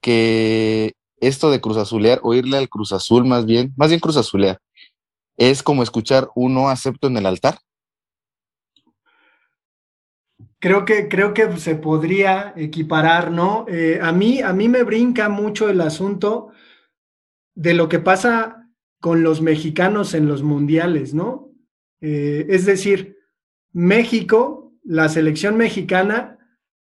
que 0.00 0.94
esto 1.18 1.50
de 1.50 1.60
Cruz 1.60 1.76
Azulear, 1.76 2.20
o 2.22 2.34
irle 2.34 2.56
al 2.58 2.68
Cruz 2.68 2.92
Azul 2.92 3.24
más 3.24 3.46
bien, 3.46 3.72
más 3.76 3.88
bien 3.88 4.00
Cruz 4.00 4.16
Azulear, 4.16 4.58
es 5.36 5.62
como 5.62 5.82
escuchar 5.82 6.28
un 6.34 6.54
no 6.54 6.68
acepto 6.68 7.08
en 7.08 7.16
el 7.16 7.26
altar. 7.26 7.58
Creo 10.58 10.84
que, 10.84 11.08
creo 11.08 11.34
que 11.34 11.56
se 11.58 11.74
podría 11.74 12.54
equiparar, 12.56 13.30
¿no? 13.30 13.66
Eh, 13.68 13.98
a, 14.00 14.12
mí, 14.12 14.40
a 14.40 14.52
mí 14.52 14.68
me 14.68 14.82
brinca 14.82 15.28
mucho 15.28 15.68
el 15.68 15.80
asunto 15.80 16.52
de 17.54 17.74
lo 17.74 17.88
que 17.88 17.98
pasa 17.98 18.70
con 19.00 19.22
los 19.22 19.42
mexicanos 19.42 20.14
en 20.14 20.26
los 20.26 20.42
mundiales, 20.42 21.12
¿no? 21.12 21.50
Eh, 22.00 22.46
es 22.48 22.64
decir, 22.64 23.18
México, 23.72 24.72
la 24.82 25.08
selección 25.08 25.56
mexicana, 25.56 26.38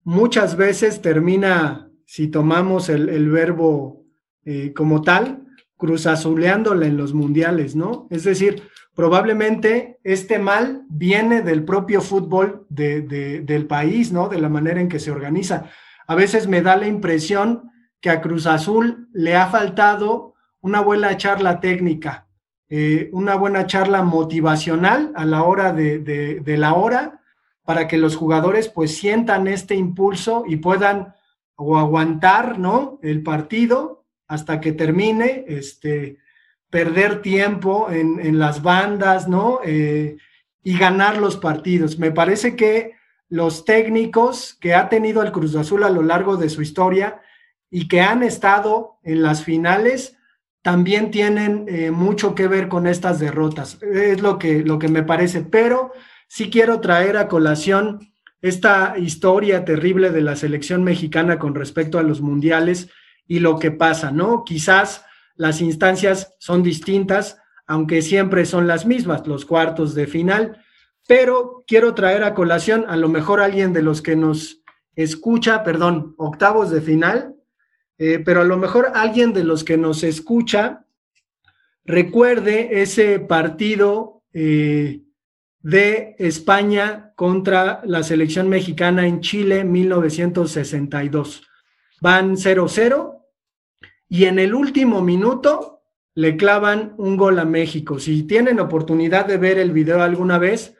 muchas 0.03 0.55
veces 0.55 1.01
termina, 1.01 1.91
si 2.05 2.27
tomamos 2.27 2.89
el, 2.89 3.29
verbo 3.29 4.03
eh, 4.45 4.73
como 4.73 5.01
tal, 5.01 5.45
cruzazuleándola 5.77 6.85
en 6.85 6.97
los 6.97 7.13
mundiales, 7.13 7.75
¿no? 7.75 8.07
Es 8.09 8.23
decir, 8.23 8.63
probablemente 8.95 9.99
este 10.03 10.39
mal 10.39 10.85
viene 10.89 11.41
del 11.41 11.65
propio 11.65 12.01
fútbol 12.01 12.65
del 12.69 13.65
país, 13.67 14.11
¿no? 14.11 14.29
De 14.29 14.39
la 14.39 14.49
manera 14.49 14.79
en 14.79 14.87
que 14.87 14.99
se 14.99 15.11
organiza. 15.11 15.69
A 16.07 16.15
veces 16.15 16.47
me 16.47 16.61
da 16.61 16.77
la 16.77 16.87
impresión 16.87 17.71
que 17.99 18.09
a 18.09 18.21
Cruz 18.21 18.45
Azul 18.45 19.09
le 19.13 19.35
ha 19.35 19.47
faltado 19.47 20.35
una 20.61 20.79
buena 20.79 21.17
charla 21.17 21.59
técnica, 21.59 22.27
eh, 22.69 23.09
una 23.13 23.35
buena 23.35 23.67
charla 23.67 24.03
motivacional 24.03 25.11
a 25.15 25.25
la 25.25 25.43
hora 25.43 25.73
de, 25.73 26.43
la 26.45 26.73
hora 26.73 27.21
para 27.63 27.87
que 27.87 27.97
los 27.97 28.15
jugadores 28.15 28.69
pues 28.69 28.95
sientan 28.95 29.47
este 29.47 29.75
impulso 29.75 30.43
y 30.47 30.57
puedan 30.57 31.13
o 31.55 31.77
aguantar, 31.77 32.59
¿no? 32.59 32.99
El 33.01 33.23
partido 33.23 34.05
hasta 34.27 34.59
que 34.59 34.71
termine, 34.71 35.45
este, 35.47 36.17
perder 36.69 37.21
tiempo 37.21 37.89
en, 37.89 38.39
las 38.39 38.61
bandas, 38.61 39.27
¿no? 39.27 39.59
Eh, 39.63 40.17
y 40.63 40.77
ganar 40.77 41.17
los 41.17 41.37
partidos. 41.37 41.99
Me 41.99 42.11
parece 42.11 42.55
que 42.55 42.93
los 43.29 43.65
técnicos 43.65 44.57
que 44.59 44.73
ha 44.73 44.89
tenido 44.89 45.21
el 45.21 45.31
Cruz 45.31 45.55
Azul 45.55 45.83
a 45.83 45.89
lo 45.89 46.01
largo 46.01 46.37
de 46.37 46.49
su 46.49 46.61
historia 46.61 47.21
y 47.69 47.87
que 47.87 48.01
han 48.01 48.23
estado 48.23 48.99
en 49.03 49.21
las 49.21 49.43
finales, 49.43 50.17
también 50.61 51.11
tienen 51.11 51.65
eh, 51.67 51.91
mucho 51.91 52.33
que 52.33 52.47
ver 52.47 52.67
con 52.67 52.87
estas 52.87 53.19
derrotas. 53.19 53.77
Es 53.83 54.21
lo 54.21 54.39
que, 54.39 54.63
lo 54.63 54.79
que 54.79 54.87
me 54.87 55.03
parece, 55.03 55.41
pero 55.41 55.91
sí 56.27 56.49
quiero 56.49 56.79
traer 56.81 57.17
a 57.17 57.27
colación 57.27 58.11
esta 58.47 58.95
historia 58.99 59.65
terrible 59.65 60.11
de 60.11 60.21
la 60.21 60.35
selección 60.35 60.83
mexicana 60.83 61.39
con 61.39 61.55
respecto 61.55 61.97
a 61.97 62.03
los 62.03 62.21
mundiales 62.21 62.89
y 63.27 63.39
lo 63.39 63.57
que 63.57 63.71
pasa, 63.71 64.11
¿no? 64.11 64.43
Quizás 64.43 65.03
las 65.35 65.61
instancias 65.61 66.35
son 66.37 66.61
distintas, 66.61 67.39
aunque 67.65 68.03
siempre 68.03 68.45
son 68.45 68.67
las 68.67 68.85
mismas, 68.85 69.25
los 69.25 69.45
cuartos 69.45 69.95
de 69.95 70.05
final, 70.05 70.63
pero 71.07 71.63
quiero 71.65 71.95
traer 71.95 72.23
a 72.23 72.35
colación 72.35 72.85
a 72.87 72.97
lo 72.97 73.09
mejor 73.09 73.41
alguien 73.41 73.73
de 73.73 73.81
los 73.81 74.03
que 74.03 74.15
nos 74.15 74.61
escucha, 74.95 75.63
perdón, 75.63 76.13
octavos 76.19 76.69
de 76.69 76.81
final, 76.81 77.35
eh, 77.97 78.19
pero 78.23 78.41
a 78.41 78.45
lo 78.45 78.57
mejor 78.57 78.91
alguien 78.93 79.33
de 79.33 79.43
los 79.43 79.63
que 79.63 79.77
nos 79.77 80.03
escucha 80.03 80.85
recuerde 81.83 82.83
ese 82.83 83.19
partido 83.19 84.21
eh, 84.33 85.01
de 85.61 86.15
España 86.19 87.04
contra 87.15 87.81
la 87.85 88.03
selección 88.03 88.49
mexicana 88.49 89.07
en 89.07 89.21
Chile 89.21 89.63
1962. 89.63 91.47
Van 92.01 92.35
0-0 92.35 93.21
y 94.09 94.25
en 94.25 94.39
el 94.39 94.53
último 94.53 95.01
minuto 95.01 95.81
le 96.13 96.37
clavan 96.37 96.93
un 96.97 97.17
gol 97.17 97.39
a 97.39 97.45
México. 97.45 97.99
Si 97.99 98.23
tienen 98.23 98.59
oportunidad 98.59 99.25
de 99.25 99.37
ver 99.37 99.57
el 99.57 99.71
video 99.71 100.01
alguna 100.01 100.37
vez, 100.37 100.75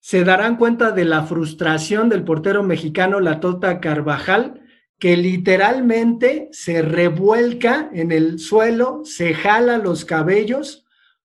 se 0.00 0.22
darán 0.22 0.56
cuenta 0.56 0.90
de 0.90 1.04
la 1.06 1.22
frustración 1.22 2.08
del 2.08 2.24
portero 2.24 2.62
mexicano 2.62 3.20
La 3.20 3.40
Tota 3.40 3.80
Carvajal, 3.80 4.60
que 4.98 5.16
literalmente 5.16 6.48
se 6.52 6.82
revuelca 6.82 7.90
en 7.92 8.12
el 8.12 8.38
suelo, 8.38 9.00
se 9.04 9.34
jala 9.34 9.78
los 9.78 10.04
cabellos, 10.04 10.84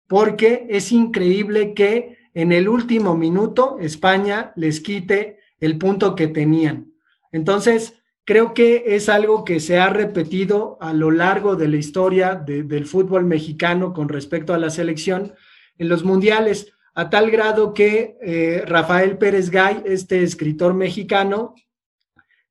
porque 0.08 0.68
es 0.70 0.92
increíble 0.92 1.74
que 1.74 2.15
en 2.36 2.52
el 2.52 2.70
último 2.70 3.16
minuto 3.16 3.78
España 3.80 4.52
les 4.56 4.82
quite 4.82 5.40
el 5.60 5.80
punto 5.80 6.16
que 6.16 6.28
tenían. 6.28 6.92
Entonces, 7.32 7.96
creo 8.26 8.54
que 8.54 8.84
es 8.88 9.10
algo 9.10 9.46
que 9.46 9.60
se 9.60 9.80
ha 9.80 9.90
repetido 9.90 10.78
a 10.82 10.94
lo 10.94 11.12
largo 11.12 11.56
de 11.56 11.70
la 11.70 11.78
historia 11.78 12.36
del 12.36 12.86
fútbol 12.86 13.26
mexicano 13.26 13.94
con 13.94 14.10
respecto 14.10 14.54
a 14.54 14.60
la 14.60 14.70
selección 14.70 15.34
en 15.78 15.90
los 15.90 16.04
mundiales, 16.04 16.74
a 16.94 17.10
tal 17.10 17.32
grado 17.32 17.74
que 17.74 18.18
eh, 18.22 18.64
Rafael 18.66 19.18
Pérez 19.18 19.50
Gay, 19.50 19.82
este 19.86 20.22
escritor 20.22 20.74
mexicano, 20.74 21.56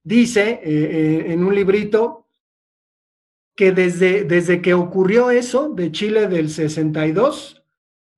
dice 0.02 0.60
eh, 0.62 0.62
eh, 0.64 1.32
en 1.32 1.44
un 1.44 1.54
librito 1.54 2.26
que 3.54 3.72
desde, 3.72 4.24
desde 4.24 4.60
que 4.60 4.74
ocurrió 4.74 5.30
eso 5.30 5.70
de 5.70 5.92
Chile 5.92 6.26
del 6.26 6.50
62, 6.50 7.63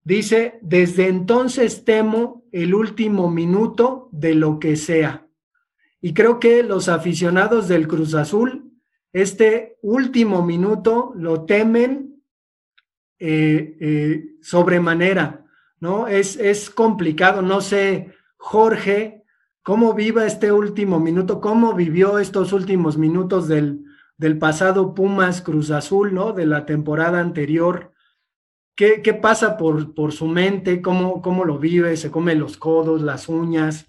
dice, 0.07 0.61
desde 0.62 1.09
entonces 1.09 1.85
temo 1.85 2.45
el 2.53 2.77
último 2.77 3.29
minuto 3.29 4.09
de 4.12 4.37
lo 4.37 4.61
que 4.61 4.77
sea. 4.77 5.27
Y 6.01 6.14
creo 6.14 6.38
que 6.38 6.62
los 6.62 6.88
aficionados 6.88 7.66
del 7.66 7.88
Cruz 7.88 8.14
Azul, 8.14 8.71
este 9.12 9.79
último 9.83 10.47
minuto 10.47 11.12
lo 11.16 11.45
temen 11.45 12.23
eh, 13.19 13.77
eh, 13.81 14.25
sobremanera, 14.42 15.45
¿no? 15.81 16.07
Es, 16.07 16.37
es 16.37 16.71
complicado, 16.71 17.42
no 17.42 17.61
sé, 17.61 18.12
Jorge, 18.37 19.25
cómo 19.62 19.92
viva 19.92 20.25
este 20.25 20.53
último 20.53 21.01
minuto, 21.01 21.40
cómo 21.40 21.75
vivió 21.75 22.21
estos 22.21 22.53
últimos 22.53 22.97
minutos 22.97 23.49
del, 23.49 23.83
del 24.19 24.38
pasado 24.38 24.95
Pumas 24.95 25.42
Cruz 25.42 25.73
Azul, 25.73 26.14
¿no? 26.14 26.33
De 26.33 26.47
la 26.47 26.64
temporada 26.64 27.19
anterior. 27.19 27.90
¿Qué, 28.77 29.01
qué 29.01 29.15
pasa 29.15 29.57
por, 29.57 29.95
por, 29.95 30.12
su 30.12 30.27
mente? 30.27 30.83
¿Cómo, 30.83 31.23
¿Cómo 31.23 31.47
lo 31.47 31.59
vive? 31.59 31.97
¿Se 31.97 32.11
come 32.11 32.35
los 32.35 32.59
codos, 32.59 33.01
las 33.01 33.27
uñas? 33.27 33.89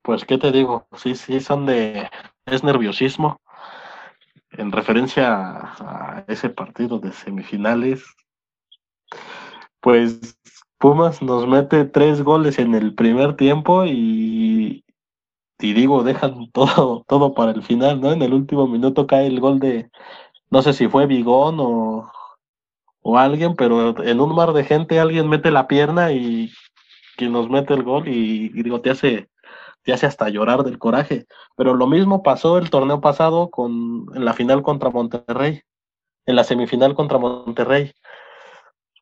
Pues, 0.00 0.24
¿qué 0.24 0.38
te 0.38 0.52
digo? 0.52 0.86
Sí, 0.96 1.14
sí, 1.16 1.40
son 1.40 1.66
de... 1.66 2.08
es 2.46 2.64
nerviosismo. 2.64 3.42
En 4.52 4.72
referencia 4.72 5.28
a, 5.28 6.24
ese 6.28 6.48
partido 6.48 6.98
de 6.98 7.12
semifinales, 7.12 8.04
pues 9.80 10.38
Pumas 10.78 11.20
nos 11.20 11.46
mete 11.46 11.84
tres 11.84 12.22
goles 12.22 12.58
en 12.58 12.74
el 12.74 12.94
primer 12.94 13.36
tiempo 13.36 13.84
y, 13.84 14.84
y 15.58 15.72
digo, 15.74 16.04
dejan 16.04 16.50
todo, 16.52 17.04
todo 17.06 17.34
para 17.34 17.50
el 17.50 17.62
final, 17.62 18.00
¿no? 18.00 18.12
En 18.12 18.22
el 18.22 18.32
último 18.32 18.66
minuto 18.66 19.06
cae 19.06 19.26
el 19.26 19.40
gol 19.40 19.58
de, 19.58 19.90
no 20.50 20.62
sé 20.62 20.72
si 20.72 20.88
fue 20.88 21.06
Bigón 21.06 21.56
o, 21.58 22.10
o 23.02 23.18
alguien, 23.18 23.56
pero 23.56 24.02
en 24.02 24.20
un 24.20 24.34
mar 24.34 24.52
de 24.52 24.64
gente 24.64 25.00
alguien 25.00 25.28
mete 25.28 25.50
la 25.50 25.66
pierna 25.66 26.12
y 26.12 26.52
quien 27.16 27.32
nos 27.32 27.48
mete 27.48 27.74
el 27.74 27.82
gol 27.82 28.08
y 28.08 28.48
digo, 28.62 28.80
te 28.80 28.90
hace 28.90 29.28
te 29.84 29.92
hace 29.92 30.06
hasta 30.06 30.28
llorar 30.30 30.64
del 30.64 30.78
coraje. 30.78 31.26
Pero 31.56 31.74
lo 31.74 31.86
mismo 31.86 32.22
pasó 32.22 32.58
el 32.58 32.70
torneo 32.70 33.00
pasado 33.00 33.50
con, 33.50 34.06
en 34.14 34.24
la 34.24 34.32
final 34.32 34.62
contra 34.62 34.90
Monterrey, 34.90 35.60
en 36.26 36.36
la 36.36 36.44
semifinal 36.44 36.94
contra 36.94 37.18
Monterrey, 37.18 37.92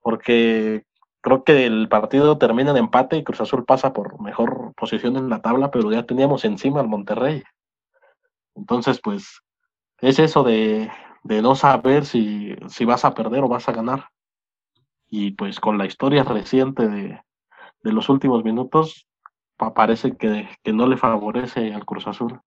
porque 0.03 0.85
creo 1.21 1.45
que 1.45 1.67
el 1.67 1.89
partido 1.89 2.37
termina 2.37 2.73
en 2.73 2.79
empate 2.79 3.17
y 3.17 3.25
Cruz 3.25 3.41
Azul 3.41 3.65
pasa 3.65 3.93
por 3.93 4.21
mejor 4.21 4.75
posición 4.75 5.17
en 5.17 5.31
la 5.31 5.41
tabla, 5.41 5.71
pero 5.71 5.91
ya 5.93 6.03
teníamos 6.03 6.45
encima 6.45 6.81
al 6.81 6.89
Monterrey. 6.89 7.45
Entonces, 8.57 9.01
pues, 9.01 9.41
es 10.01 10.19
eso 10.19 10.43
de, 10.43 10.91
de 11.23 11.43
no 11.43 11.55
saber 11.55 12.05
si, 12.05 12.55
si 12.69 12.85
vas 12.85 13.05
a 13.05 13.15
perder 13.15 13.45
o 13.45 13.49
vas 13.49 13.69
a 13.69 13.73
ganar. 13.73 14.09
Y 15.09 15.33
pues 15.33 15.61
con 15.61 15.79
la 15.79 15.87
historia 15.87 16.25
reciente 16.25 16.89
de, 16.89 17.21
de 17.83 17.93
los 17.93 18.09
últimos 18.09 18.45
minutos, 18.45 19.07
parece 19.71 20.17
que, 20.17 20.49
no 20.73 20.87
le 20.87 20.97
favorece 20.97 21.73
al 21.73 21.85
Cruz 21.85 22.07
Azul. 22.07 22.41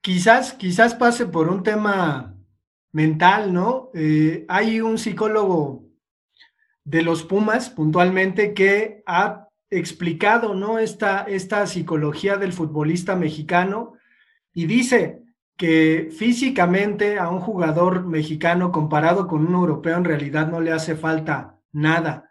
Quizás, 0.00 0.52
quizás 0.52 0.94
pase 0.94 1.26
por 1.26 1.48
un 1.48 1.62
tema 1.62 2.34
mental, 2.92 3.52
¿no? 3.52 3.90
Eh, 3.94 4.44
hay 4.48 4.80
un 4.80 4.98
psicólogo 4.98 5.84
de 6.84 7.02
los 7.02 7.24
Pumas 7.24 7.70
puntualmente 7.70 8.54
que 8.54 9.02
ha 9.06 9.48
explicado, 9.70 10.54
¿no? 10.54 10.78
Esta, 10.78 11.22
esta 11.22 11.66
psicología 11.66 12.36
del 12.36 12.52
futbolista 12.52 13.16
mexicano 13.16 13.94
y 14.54 14.66
dice 14.66 15.22
que 15.58 16.08
físicamente 16.16 17.18
a 17.18 17.28
un 17.28 17.40
jugador 17.40 18.06
mexicano 18.06 18.72
comparado 18.72 19.26
con 19.26 19.46
un 19.46 19.54
europeo 19.54 19.98
en 19.98 20.04
realidad 20.04 20.48
no 20.48 20.60
le 20.60 20.72
hace 20.72 20.94
falta 20.94 21.58
nada 21.72 22.30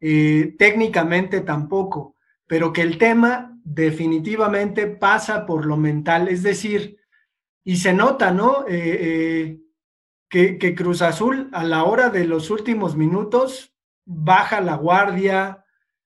eh, 0.00 0.54
técnicamente 0.58 1.40
tampoco, 1.40 2.16
pero 2.46 2.72
que 2.72 2.82
el 2.82 2.98
tema 2.98 3.58
definitivamente 3.64 4.86
pasa 4.86 5.44
por 5.44 5.66
lo 5.66 5.76
mental, 5.76 6.28
es 6.28 6.42
decir, 6.42 6.98
y 7.64 7.76
se 7.78 7.92
nota, 7.92 8.30
¿no? 8.30 8.64
Eh, 8.68 9.58
que, 10.28 10.58
que 10.58 10.74
Cruz 10.74 11.02
Azul 11.02 11.48
a 11.52 11.64
la 11.64 11.84
hora 11.84 12.10
de 12.10 12.26
los 12.26 12.50
últimos 12.50 12.96
minutos 12.96 13.74
baja 14.04 14.60
la 14.60 14.76
guardia, 14.76 15.64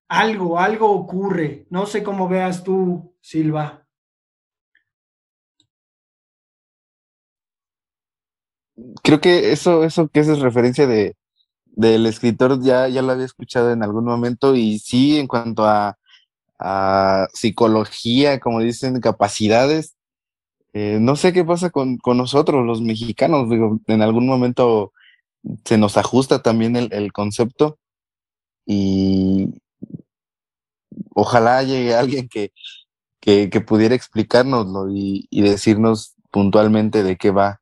algo, 0.09 0.59
algo 0.59 0.91
ocurre. 0.91 1.67
No 1.71 1.87
sé 1.87 2.03
cómo 2.03 2.29
veas 2.29 2.65
tú, 2.65 3.15
Silva. 3.21 3.82
Creo 9.03 9.21
que 9.21 9.53
eso, 9.53 9.85
eso 9.85 10.09
que 10.09 10.21
es 10.21 10.39
referencia 10.39 10.87
de, 10.87 11.17
del 11.67 12.07
escritor 12.07 12.63
ya, 12.63 12.89
ya 12.89 13.03
lo 13.03 13.13
había 13.13 13.27
escuchado 13.27 13.73
en 13.73 13.83
algún 13.83 14.05
momento 14.05 14.55
y 14.57 14.79
sí, 14.79 15.19
en 15.19 15.27
cuanto 15.27 15.67
a, 15.67 15.97
psicología, 17.35 18.39
como 18.39 18.61
dicen, 18.61 19.01
capacidades, 19.01 19.97
eh, 20.73 20.99
no 21.01 21.17
sé 21.17 21.33
qué 21.33 21.45
pasa 21.45 21.71
con, 21.71 21.99
nosotros, 22.07 22.65
los 22.65 22.81
mexicanos, 22.81 23.51
digo, 23.51 23.81
en 23.89 24.01
algún 24.01 24.29
momento 24.29 24.93
se 25.65 25.77
nos 25.77 25.97
ajusta 25.97 26.41
también 26.41 26.77
el 26.77 27.13
concepto 27.13 27.79
y 28.65 29.55
ojalá 31.15 31.65
llegue 31.65 31.97
alguien 31.97 32.29
que, 32.29 32.53
que, 33.23 33.61
pudiera 33.61 33.95
explicárnoslo 33.95 34.91
y, 34.91 35.29
decirnos 35.31 36.15
puntualmente 36.31 37.03
de 37.03 37.17
qué 37.17 37.31
va. 37.31 37.62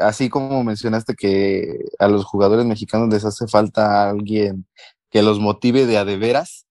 Así 0.00 0.28
como 0.28 0.62
mencionaste 0.62 1.14
que 1.14 1.78
a 1.98 2.08
los 2.08 2.24
jugadores 2.24 2.64
mexicanos 2.66 3.08
les 3.12 3.24
hace 3.24 3.48
falta 3.48 4.08
alguien 4.08 4.66
que 5.10 5.22
los 5.22 5.40
motive 5.40 5.86
de 5.86 5.98
a 5.98 6.04
de 6.04 6.16
veras, 6.16 6.66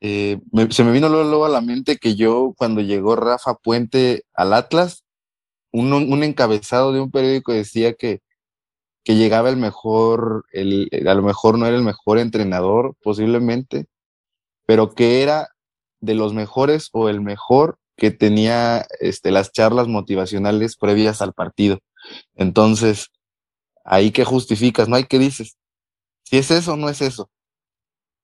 eh, 0.00 0.40
se 0.70 0.84
me 0.84 0.92
vino 0.92 1.08
luego, 1.08 1.44
a 1.44 1.48
la 1.48 1.60
mente 1.60 1.98
que 1.98 2.14
yo 2.16 2.54
cuando 2.56 2.80
llegó 2.80 3.16
Rafa 3.16 3.54
Puente 3.54 4.24
al 4.34 4.54
Atlas, 4.54 5.04
un, 5.72 5.92
un 5.92 6.24
encabezado 6.24 6.92
de 6.92 7.00
un 7.00 7.10
periódico 7.10 7.52
decía 7.52 7.94
que 7.94 8.20
que 9.04 9.16
llegaba 9.16 9.48
el 9.48 9.56
mejor, 9.56 10.44
el, 10.52 10.88
a 11.06 11.14
lo 11.14 11.22
mejor 11.22 11.58
no 11.58 11.66
era 11.66 11.76
el 11.76 11.82
mejor 11.82 12.18
entrenador 12.18 12.94
posiblemente, 13.02 13.86
pero 14.66 14.94
que 14.94 15.22
era 15.22 15.48
de 16.00 16.14
los 16.14 16.34
mejores 16.34 16.90
o 16.92 17.08
el 17.08 17.20
mejor 17.20 17.78
que 18.00 18.10
tenía 18.10 18.86
este, 18.98 19.30
las 19.30 19.52
charlas 19.52 19.86
motivacionales 19.86 20.76
previas 20.76 21.20
al 21.20 21.34
partido. 21.34 21.80
Entonces, 22.34 23.08
ahí 23.84 24.10
que 24.10 24.24
justificas, 24.24 24.88
¿no? 24.88 24.96
hay 24.96 25.04
que 25.04 25.18
dices, 25.18 25.58
si 26.24 26.38
es 26.38 26.50
eso 26.50 26.72
o 26.72 26.76
no 26.76 26.88
es 26.88 27.02
eso. 27.02 27.30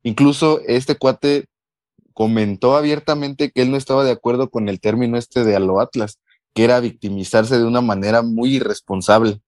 Incluso 0.02 0.60
este 0.66 0.96
cuate 0.96 1.44
comentó 2.14 2.74
abiertamente 2.74 3.50
que 3.50 3.60
él 3.60 3.70
no 3.70 3.76
estaba 3.76 4.02
de 4.02 4.12
acuerdo 4.12 4.48
con 4.48 4.70
el 4.70 4.80
término 4.80 5.18
este 5.18 5.44
de 5.44 5.54
Alo 5.54 5.78
Atlas, 5.78 6.20
que 6.54 6.64
era 6.64 6.80
victimizarse 6.80 7.58
de 7.58 7.64
una 7.64 7.82
manera 7.82 8.22
muy 8.22 8.56
irresponsable. 8.56 9.42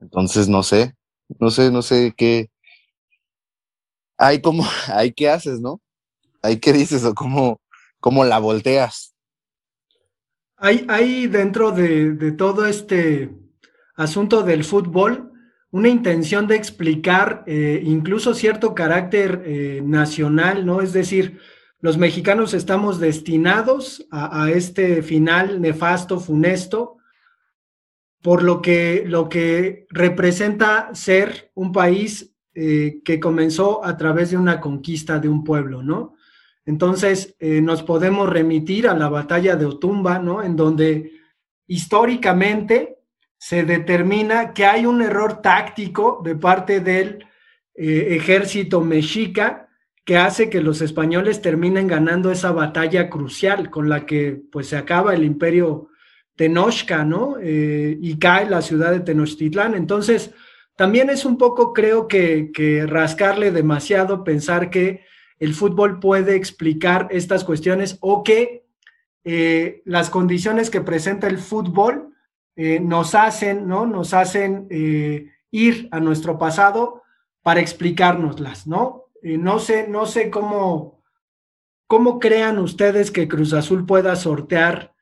Entonces, 0.00 0.46
no 0.46 0.62
sé, 0.62 0.94
no 1.40 1.50
sé, 1.50 1.72
no 1.72 1.82
sé 1.82 2.14
qué. 2.16 2.48
Hay 4.18 4.40
como, 4.40 4.64
hay 4.86 5.12
qué 5.12 5.30
haces, 5.30 5.60
¿no? 5.60 5.80
Hay 6.42 6.60
qué 6.60 6.72
dices 6.72 7.04
o 7.04 7.12
cómo, 7.12 7.60
cómo 7.98 8.24
la 8.24 8.38
volteas. 8.38 9.11
Hay, 10.64 10.86
hay 10.88 11.26
dentro 11.26 11.72
de, 11.72 12.30
todo 12.38 12.66
este 12.66 13.30
asunto 13.96 14.44
del 14.44 14.62
fútbol 14.62 15.32
una 15.72 15.88
intención 15.88 16.46
de 16.46 16.54
explicar 16.54 17.42
eh, 17.48 17.82
incluso 17.84 18.32
cierto 18.32 18.72
carácter 18.72 19.42
eh, 19.44 19.82
nacional, 19.84 20.64
¿no? 20.64 20.80
Es 20.80 20.92
decir, 20.92 21.40
los 21.80 21.98
mexicanos 21.98 22.54
estamos 22.54 23.00
destinados 23.00 24.06
a, 24.12 24.44
a, 24.44 24.52
este 24.52 25.02
final 25.02 25.60
nefasto, 25.60 26.20
funesto, 26.20 26.98
por 28.20 28.44
lo 28.44 28.62
que, 28.62 29.02
lo 29.04 29.28
que 29.28 29.88
representa 29.90 30.94
ser 30.94 31.50
un 31.54 31.72
país 31.72 32.36
eh, 32.54 33.00
que 33.04 33.18
comenzó 33.18 33.84
a 33.84 33.96
través 33.96 34.30
de 34.30 34.36
una 34.36 34.60
conquista 34.60 35.18
de 35.18 35.28
un 35.28 35.42
pueblo, 35.42 35.82
¿no? 35.82 36.14
Entonces, 36.64 37.34
eh, 37.38 37.60
nos 37.60 37.82
podemos 37.82 38.28
remitir 38.28 38.86
a 38.88 38.94
la 38.94 39.08
batalla 39.08 39.56
de 39.56 39.66
Otumba, 39.66 40.18
¿no? 40.18 40.42
En 40.42 40.56
donde 40.56 41.12
históricamente 41.66 42.98
se 43.36 43.64
determina 43.64 44.52
que 44.52 44.64
hay 44.64 44.86
un 44.86 45.02
error 45.02 45.42
táctico 45.42 46.20
de 46.24 46.36
parte 46.36 46.80
del 46.80 47.26
eh, 47.74 48.08
ejército 48.10 48.80
mexica 48.80 49.68
que 50.04 50.16
hace 50.16 50.50
que 50.50 50.60
los 50.60 50.80
españoles 50.80 51.42
terminen 51.42 51.86
ganando 51.86 52.30
esa 52.30 52.52
batalla 52.52 53.08
crucial 53.08 53.70
con 53.70 53.88
la 53.88 54.04
que 54.04 54.40
pues 54.50 54.68
se 54.68 54.76
acaba 54.76 55.14
el 55.14 55.24
imperio 55.24 55.88
Tenochca, 56.36 57.04
¿no? 57.04 57.36
Eh, 57.40 57.96
y 58.00 58.18
cae 58.18 58.48
la 58.48 58.62
ciudad 58.62 58.90
de 58.90 59.00
Tenochtitlán. 59.00 59.74
Entonces, 59.74 60.32
también 60.76 61.10
es 61.10 61.24
un 61.24 61.36
poco, 61.36 61.72
creo 61.72 62.08
que, 62.08 62.84
rascarle 62.88 63.52
demasiado 63.52 64.24
pensar 64.24 64.70
que 64.70 65.04
el 65.42 65.54
fútbol 65.54 65.98
puede 66.00 66.36
explicar 66.36 67.08
estas 67.10 67.44
cuestiones 67.44 67.98
o 68.00 68.22
que 68.22 68.64
eh, 69.24 69.82
las 69.84 70.10
condiciones 70.10 70.70
que 70.70 70.80
presenta 70.80 71.26
el 71.26 71.38
fútbol 71.38 72.14
eh, 72.56 72.80
nos 72.80 73.14
hacen, 73.14 73.66
¿no? 73.66 73.86
Nos 73.86 74.14
hacen 74.14 74.68
ir 75.50 75.88
a 75.90 76.00
nuestro 76.00 76.38
pasado 76.38 77.02
para 77.42 77.60
explicárnoslas, 77.60 78.66
¿no? 78.66 79.06
no 79.22 79.58
sé, 79.58 79.86
no 79.88 80.06
sé 80.06 80.30
cómo, 80.30 81.02
cómo 81.86 82.18
crean 82.18 82.58
ustedes 82.58 83.10
que 83.10 83.28
Cruz 83.28 83.52
Azul 83.52 83.86
pueda 83.86 84.16
sortear 84.16 84.94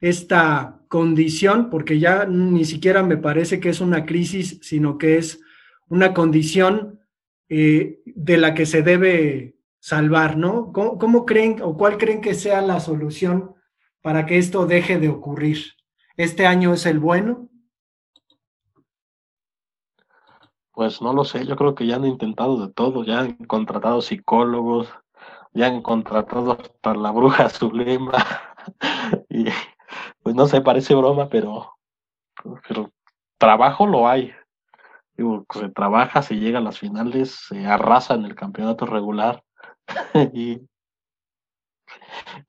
esta 0.00 0.80
condición, 0.88 1.70
porque 1.70 1.98
ya 1.98 2.24
ni 2.24 2.64
siquiera 2.64 3.02
me 3.02 3.16
parece 3.16 3.60
que 3.60 3.68
es 3.68 3.80
una 3.80 4.06
crisis, 4.06 4.58
sino 4.62 4.98
que 4.98 5.18
es 5.18 5.40
una 5.88 6.14
condición 6.14 7.00
eh, 7.48 8.00
de 8.04 8.36
la 8.36 8.54
que 8.54 8.66
se 8.66 8.82
debe 8.82 9.56
salvar, 9.80 10.36
¿no? 10.36 10.72
¿Cómo, 10.72 11.24
creen 11.24 11.62
o 11.62 11.76
cuál 11.76 11.98
creen 11.98 12.20
que 12.20 12.34
sea 12.34 12.60
la 12.60 12.80
solución 12.80 13.54
para 14.02 14.26
que 14.26 14.38
esto 14.38 14.66
deje 14.66 14.98
de 14.98 15.08
ocurrir? 15.08 15.58
¿Este 16.16 16.46
año 16.46 16.72
es 16.72 16.86
el 16.86 16.98
bueno? 16.98 17.48
Pues 20.72 21.02
no 21.02 21.12
lo 21.12 21.24
sé, 21.24 21.44
yo 21.44 21.56
creo 21.56 21.74
que 21.74 21.86
ya 21.86 21.96
han 21.96 22.06
intentado 22.06 22.64
de 22.64 22.72
todo, 22.72 23.04
ya 23.04 23.20
han 23.20 23.34
contratado 23.34 24.00
psicólogos, 24.00 24.88
ya 25.52 25.66
han 25.66 25.82
contratado 25.82 26.52
hasta 26.52 26.94
la 26.94 27.10
bruja 27.10 27.48
Zulema 27.48 28.12
y 29.28 29.46
pues 30.22 30.36
no 30.36 30.46
sé, 30.46 30.60
parece 30.60 30.94
broma, 30.94 31.28
pero, 31.28 31.78
pero 32.68 32.92
trabajo 33.38 33.86
lo 33.86 34.08
hay. 34.08 34.32
Digo, 35.16 35.44
se 35.52 35.68
trabaja, 35.70 36.22
se 36.22 36.36
llega 36.36 36.58
a 36.58 36.62
las 36.62 36.78
finales, 36.78 37.30
se 37.48 37.66
arrasa 37.66 38.14
en 38.14 38.24
el 38.24 38.36
campeonato 38.36 38.86
regular 38.86 39.42
y, 40.32 40.60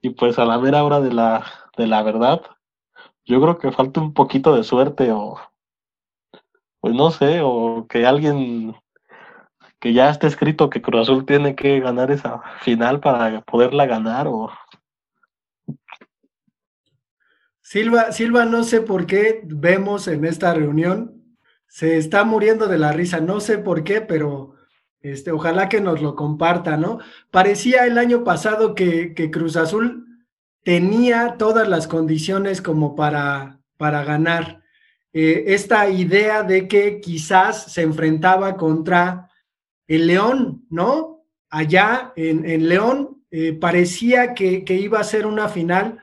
y 0.02 0.10
pues 0.12 0.40
a 0.40 0.46
la 0.46 0.60
mera 0.60 0.84
hora 0.84 1.00
de 1.00 1.12
la, 1.12 1.46
de 1.78 1.88
la 1.88 2.04
verdad, 2.04 2.42
yo 3.26 3.42
creo 3.42 3.58
que 3.58 3.72
falta 3.72 4.02
un 4.02 4.14
poquito 4.14 4.56
de 4.56 4.64
suerte 4.64 5.12
o, 5.12 5.40
pues 6.80 6.94
no 6.94 7.12
sé, 7.12 7.42
o 7.44 7.86
que 7.88 8.06
alguien 8.06 8.76
que 9.80 9.94
ya 9.94 10.10
esté 10.10 10.28
escrito 10.28 10.70
que 10.70 10.82
Cruz 10.82 11.04
Azul 11.04 11.26
tiene 11.26 11.56
que 11.56 11.80
ganar 11.80 12.12
esa 12.12 12.42
final 12.62 13.00
para 13.00 13.42
poderla 13.42 13.86
ganar 13.86 14.28
o 14.28 14.52
Silva, 17.62 18.12
Silva, 18.12 18.46
no 18.46 18.64
sé 18.64 18.82
por 18.82 19.06
qué 19.06 19.42
vemos 19.46 20.08
en 20.08 20.26
esta 20.26 20.56
reunión, 20.56 21.38
se 21.68 21.98
está 21.98 22.24
muriendo 22.24 22.68
de 22.68 22.80
la 22.80 22.92
risa, 22.92 23.20
no 23.20 23.40
sé 23.40 23.60
por 23.60 23.84
qué, 23.84 24.02
pero 24.02 24.56
este, 25.02 25.32
ojalá 25.32 25.70
que 25.70 25.82
nos 25.82 26.02
lo 26.02 26.16
comparta, 26.16 26.78
¿no? 26.78 27.00
Parecía 27.32 27.86
el 27.86 27.98
año 27.98 28.24
pasado 28.24 28.76
que, 28.76 29.14
Cruz 29.32 29.56
Azul 29.56 30.06
tenía 30.64 31.36
todas 31.38 31.68
las 31.68 31.88
condiciones 31.88 32.62
como 32.62 32.96
para, 32.96 33.60
para 33.78 34.04
ganar. 34.04 34.62
Eh, 35.14 35.46
esta 35.48 35.90
idea 35.90 36.44
de 36.44 36.68
que 36.68 37.00
quizás 37.00 37.72
se 37.72 37.82
enfrentaba 37.82 38.58
contra 38.58 39.30
el 39.88 40.08
León, 40.08 40.66
¿no? 40.70 41.24
Allá 41.50 42.14
en, 42.16 42.68
León 42.68 43.24
eh, 43.32 43.54
parecía 43.54 44.34
que, 44.34 44.64
que, 44.64 44.76
iba 44.76 45.00
a 45.00 45.04
ser 45.04 45.26
una 45.26 45.48
final 45.50 46.00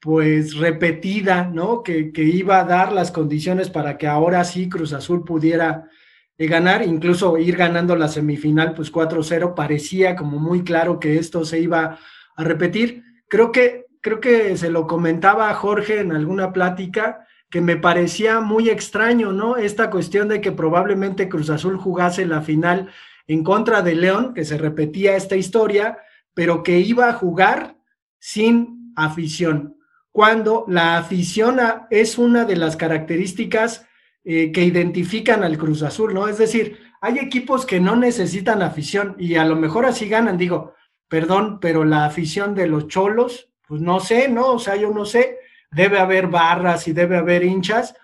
pues 0.00 0.56
repetida, 0.56 1.50
¿no? 1.52 1.82
Que, 1.82 2.12
iba 2.16 2.60
a 2.60 2.64
dar 2.64 2.92
las 2.92 3.10
condiciones 3.10 3.70
para 3.70 3.98
que 3.98 4.06
ahora 4.06 4.44
sí 4.44 4.68
Cruz 4.68 4.92
Azul 4.92 5.24
pudiera 5.24 5.90
eh, 6.38 6.46
ganar, 6.46 6.82
incluso 6.82 7.36
ir 7.36 7.56
ganando 7.56 7.96
la 7.96 8.08
semifinal, 8.08 8.72
pues 8.74 8.92
4-0, 8.92 9.54
parecía 9.54 10.16
como 10.16 10.38
muy 10.38 10.62
claro 10.62 11.00
que 11.00 11.18
esto 11.18 11.44
se 11.44 11.60
iba 11.60 11.98
a 12.36 12.44
repetir. 12.44 13.02
Creo 13.28 13.52
que, 13.52 13.86
creo 14.00 14.20
que 14.20 14.56
se 14.56 14.70
lo 14.70 14.86
comentaba 14.86 15.50
a 15.50 15.54
Jorge 15.54 16.00
en 16.00 16.12
alguna 16.12 16.52
plática, 16.52 17.26
que 17.50 17.60
me 17.60 17.76
parecía 17.76 18.40
muy 18.40 18.68
extraño, 18.68 19.32
¿no? 19.32 19.56
Esta 19.56 19.90
cuestión 19.90 20.28
de 20.28 20.40
que 20.40 20.52
probablemente 20.52 21.28
Cruz 21.28 21.50
Azul 21.50 21.76
jugase 21.76 22.24
la 22.26 22.42
final 22.42 22.90
en 23.26 23.42
contra 23.42 23.82
de 23.82 23.94
León, 23.94 24.32
que 24.34 24.44
se 24.44 24.58
repetía 24.58 25.16
esta 25.16 25.36
historia, 25.36 25.98
pero 26.34 26.62
que 26.62 26.78
iba 26.78 27.08
a 27.08 27.14
jugar 27.14 27.76
sin 28.18 28.92
afición, 28.94 29.76
cuando 30.12 30.64
la 30.68 30.98
afición 30.98 31.58
es 31.90 32.18
una 32.18 32.44
de 32.44 32.56
las 32.56 32.76
características 32.76 33.87
eh, 34.30 34.52
que 34.52 34.62
identifican 34.62 35.42
al 35.42 35.56
Cruz 35.56 35.82
Azul, 35.82 36.12
¿no? 36.12 36.28
Es 36.28 36.36
decir, 36.36 36.78
hay 37.00 37.16
equipos 37.18 37.64
que 37.64 37.80
no 37.80 37.96
necesitan 37.96 38.60
afición 38.60 39.16
y 39.18 39.36
a 39.36 39.46
lo 39.46 39.56
mejor 39.56 39.86
así 39.86 40.06
ganan, 40.06 40.36
digo, 40.36 40.74
perdón, 41.08 41.60
pero 41.60 41.82
la 41.86 42.04
afición 42.04 42.54
de 42.54 42.66
los 42.66 42.88
cholos, 42.88 43.48
pues 43.66 43.80
no 43.80 44.00
sé, 44.00 44.28
¿no? 44.28 44.48
O 44.48 44.58
sea, 44.58 44.76
yo 44.76 44.90
no 44.90 45.06
sé, 45.06 45.38
debe 45.70 45.98
haber 45.98 46.26
barras 46.26 46.86
y 46.88 46.92
debe 46.92 47.16
haber 47.16 47.42
hinchas, 47.42 47.94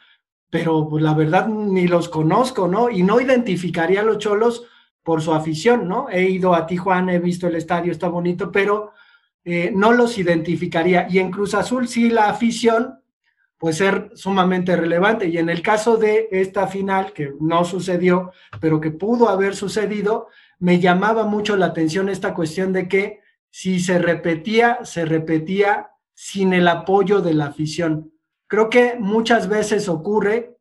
pero 0.48 0.88
pues 0.88 1.04
la 1.04 1.12
verdad 1.12 1.46
ni 1.46 1.88
los 1.88 2.08
conozco, 2.08 2.68
¿no? 2.68 2.88
Y 2.88 3.02
no 3.02 3.20
identificaría 3.20 4.00
a 4.00 4.04
los 4.04 4.16
cholos 4.16 4.66
por 5.02 5.20
su 5.20 5.34
afición, 5.34 5.86
¿no? 5.86 6.08
He 6.08 6.22
ido 6.22 6.54
a 6.54 6.66
Tijuana, 6.66 7.12
he 7.12 7.18
visto 7.18 7.48
el 7.48 7.56
estadio, 7.56 7.92
está 7.92 8.08
bonito, 8.08 8.50
pero 8.50 8.92
eh, 9.44 9.70
no 9.76 9.92
los 9.92 10.16
identificaría. 10.16 11.06
Y 11.10 11.18
en 11.18 11.30
Cruz 11.30 11.52
Azul 11.52 11.86
sí 11.86 12.08
la 12.08 12.30
afición 12.30 13.03
puede 13.64 13.76
ser 13.76 14.10
sumamente 14.12 14.76
relevante. 14.76 15.26
Y 15.26 15.38
en 15.38 15.48
el 15.48 15.62
caso 15.62 15.96
de 15.96 16.28
esta 16.30 16.66
final, 16.66 17.14
que 17.14 17.32
no 17.40 17.64
sucedió, 17.64 18.30
pero 18.60 18.78
que 18.78 18.90
pudo 18.90 19.30
haber 19.30 19.56
sucedido, 19.56 20.28
me 20.58 20.80
llamaba 20.80 21.24
mucho 21.24 21.56
la 21.56 21.64
atención 21.64 22.10
esta 22.10 22.34
cuestión 22.34 22.74
de 22.74 22.88
que 22.88 23.20
si 23.48 23.80
se 23.80 23.98
repetía, 23.98 24.80
se 24.82 25.06
repetía 25.06 25.92
sin 26.12 26.52
el 26.52 26.68
apoyo 26.68 27.22
de 27.22 27.32
la 27.32 27.46
afición. 27.46 28.12
Creo 28.48 28.68
que 28.68 28.96
muchas 28.98 29.48
veces 29.48 29.88
ocurre, 29.88 30.58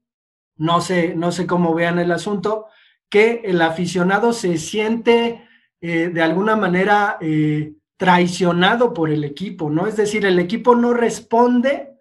no 0.55 0.79
sé, 0.79 1.13
no 1.13 1.33
sé 1.33 1.45
cómo 1.45 1.73
vean 1.73 1.99
el 1.99 2.09
asunto, 2.09 2.67
que 3.09 3.41
el 3.43 3.61
aficionado 3.61 4.31
se 4.31 4.57
siente 4.57 5.45
eh, 5.81 6.07
de 6.07 6.21
alguna 6.21 6.55
manera 6.55 7.17
eh, 7.19 7.73
traicionado 7.97 8.93
por 8.93 9.09
el 9.09 9.25
equipo, 9.25 9.69
¿no? 9.69 9.87
Es 9.87 9.97
decir, 9.97 10.25
el 10.25 10.39
equipo 10.39 10.73
no 10.73 10.93
responde 10.93 11.92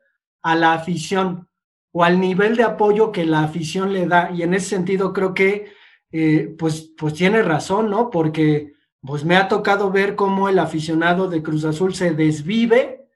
a 0.42 0.54
la 0.54 0.74
afición 0.74 1.48
o 1.92 2.04
al 2.04 2.20
nivel 2.20 2.56
de 2.56 2.64
apoyo 2.64 3.12
que 3.12 3.24
la 3.24 3.42
afición 3.44 3.92
le 3.92 4.06
da. 4.06 4.30
Y 4.32 4.42
en 4.42 4.54
ese 4.54 4.70
sentido 4.70 5.12
creo 5.12 5.34
que, 5.34 5.72
eh, 6.10 6.54
pues, 6.58 6.92
pues 6.96 7.14
tiene 7.14 7.42
razón, 7.42 7.90
¿no? 7.90 8.10
Porque 8.10 8.72
pues 9.04 9.24
me 9.24 9.36
ha 9.36 9.48
tocado 9.48 9.90
ver 9.90 10.14
cómo 10.14 10.48
el 10.48 10.58
aficionado 10.58 11.28
de 11.28 11.42
Cruz 11.42 11.64
Azul 11.64 11.94
se 11.94 12.14
desvive 12.14 13.08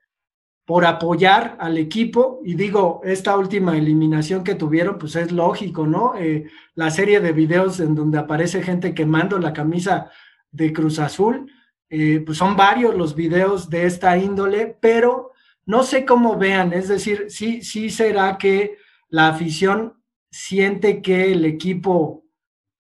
por 0.65 0.85
apoyar 0.85 1.57
al 1.61 1.79
equipo. 1.79 2.41
Y 2.45 2.55
digo, 2.55 3.01
esta 3.05 3.37
última 3.37 3.77
eliminación 3.77 4.43
que 4.43 4.57
tuvieron, 4.57 4.99
pues 4.99 5.15
es 5.15 5.31
lógico, 5.31 5.87
¿no? 5.87 6.15
Eh, 6.17 6.47
la 6.75 6.91
serie 6.91 7.21
de 7.21 7.33
videos 7.33 7.79
en 7.79 7.95
donde 7.95 8.19
aparece 8.19 8.63
gente 8.63 8.95
quemando 8.95 9.39
la 9.39 9.53
camisa 9.53 10.11
de 10.51 10.73
Cruz 10.73 10.99
Azul, 10.99 11.51
eh, 11.89 12.21
pues 12.27 12.37
son 12.37 12.57
varios 12.57 12.97
los 12.97 13.15
videos 13.15 13.71
de 13.71 13.87
esta 13.87 14.19
índole, 14.19 14.77
pero 14.81 15.33
no 15.67 15.83
sé 15.83 16.05
cómo 16.05 16.37
vean, 16.37 16.73
es 16.73 16.89
decir, 16.89 17.27
sí, 17.29 17.63
sí 17.63 17.91
será 17.91 18.39
que 18.39 18.79
la 19.09 19.29
afición 19.29 20.03
siente 20.31 21.03
que 21.03 21.33
el 21.33 21.45
equipo 21.45 22.25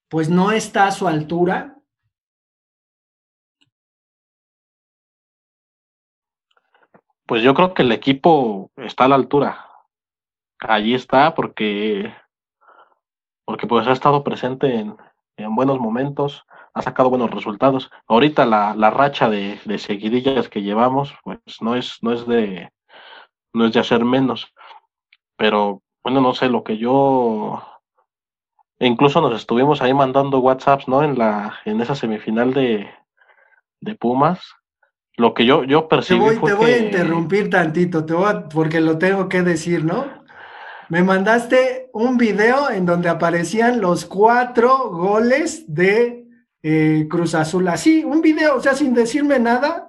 pues 0.08 0.28
no 0.28 0.52
está 0.52 0.86
a 0.86 0.92
su 0.92 1.08
altura. 1.08 1.76
Pues 7.26 7.42
yo 7.42 7.54
creo 7.54 7.74
que 7.74 7.82
el 7.82 7.90
equipo 7.90 8.70
está 8.76 9.06
a 9.06 9.08
la 9.08 9.16
altura. 9.16 9.66
Allí 10.60 10.94
está 10.94 11.34
porque 11.34 12.14
porque 13.44 13.66
pues 13.66 13.86
ha 13.86 13.92
estado 13.92 14.22
presente 14.24 14.74
en, 14.74 14.96
en 15.36 15.54
buenos 15.54 15.78
momentos, 15.78 16.44
ha 16.74 16.82
sacado 16.82 17.10
buenos 17.10 17.30
resultados. 17.30 17.90
Ahorita 18.06 18.44
la, 18.44 18.74
la 18.74 18.90
racha 18.90 19.28
de, 19.30 19.60
de, 19.64 19.78
seguidillas 19.78 20.48
que 20.48 20.62
llevamos, 20.62 21.14
pues 21.22 21.40
no 21.60 21.76
es, 21.76 21.98
no 22.02 22.12
es 22.12 22.26
de 22.26 22.70
no 23.56 23.66
es 23.66 23.72
de 23.72 23.80
hacer 23.80 24.04
menos. 24.04 24.52
Pero 25.36 25.82
bueno, 26.04 26.20
no 26.20 26.34
sé, 26.34 26.48
lo 26.48 26.62
que 26.62 26.76
yo 26.76 27.62
incluso 28.78 29.20
nos 29.20 29.34
estuvimos 29.34 29.80
ahí 29.80 29.94
mandando 29.94 30.40
WhatsApps, 30.40 30.88
¿no? 30.88 31.02
En 31.02 31.18
la, 31.18 31.54
en 31.64 31.80
esa 31.80 31.94
semifinal 31.94 32.52
de, 32.52 32.88
de 33.80 33.94
Pumas. 33.94 34.40
Lo 35.16 35.32
que 35.32 35.46
yo, 35.46 35.64
yo 35.64 35.88
percibí. 35.88 36.20
Te 36.20 36.38
voy, 36.38 36.50
te 36.50 36.54
voy 36.54 36.70
a 36.72 36.78
interrumpir 36.78 37.48
tantito, 37.48 38.04
te 38.04 38.12
voy 38.12 38.34
porque 38.52 38.82
lo 38.82 38.98
tengo 38.98 39.28
que 39.30 39.42
decir, 39.42 39.82
¿no? 39.84 40.04
Me 40.90 41.02
mandaste 41.02 41.88
un 41.94 42.18
video 42.18 42.70
en 42.70 42.84
donde 42.84 43.08
aparecían 43.08 43.80
los 43.80 44.04
cuatro 44.04 44.90
goles 44.90 45.64
de 45.66 46.26
eh, 46.62 47.06
Cruz 47.08 47.34
Azul. 47.34 47.66
Así, 47.68 48.04
un 48.04 48.20
video, 48.20 48.56
o 48.56 48.60
sea, 48.60 48.74
sin 48.74 48.92
decirme 48.92 49.38
nada, 49.38 49.85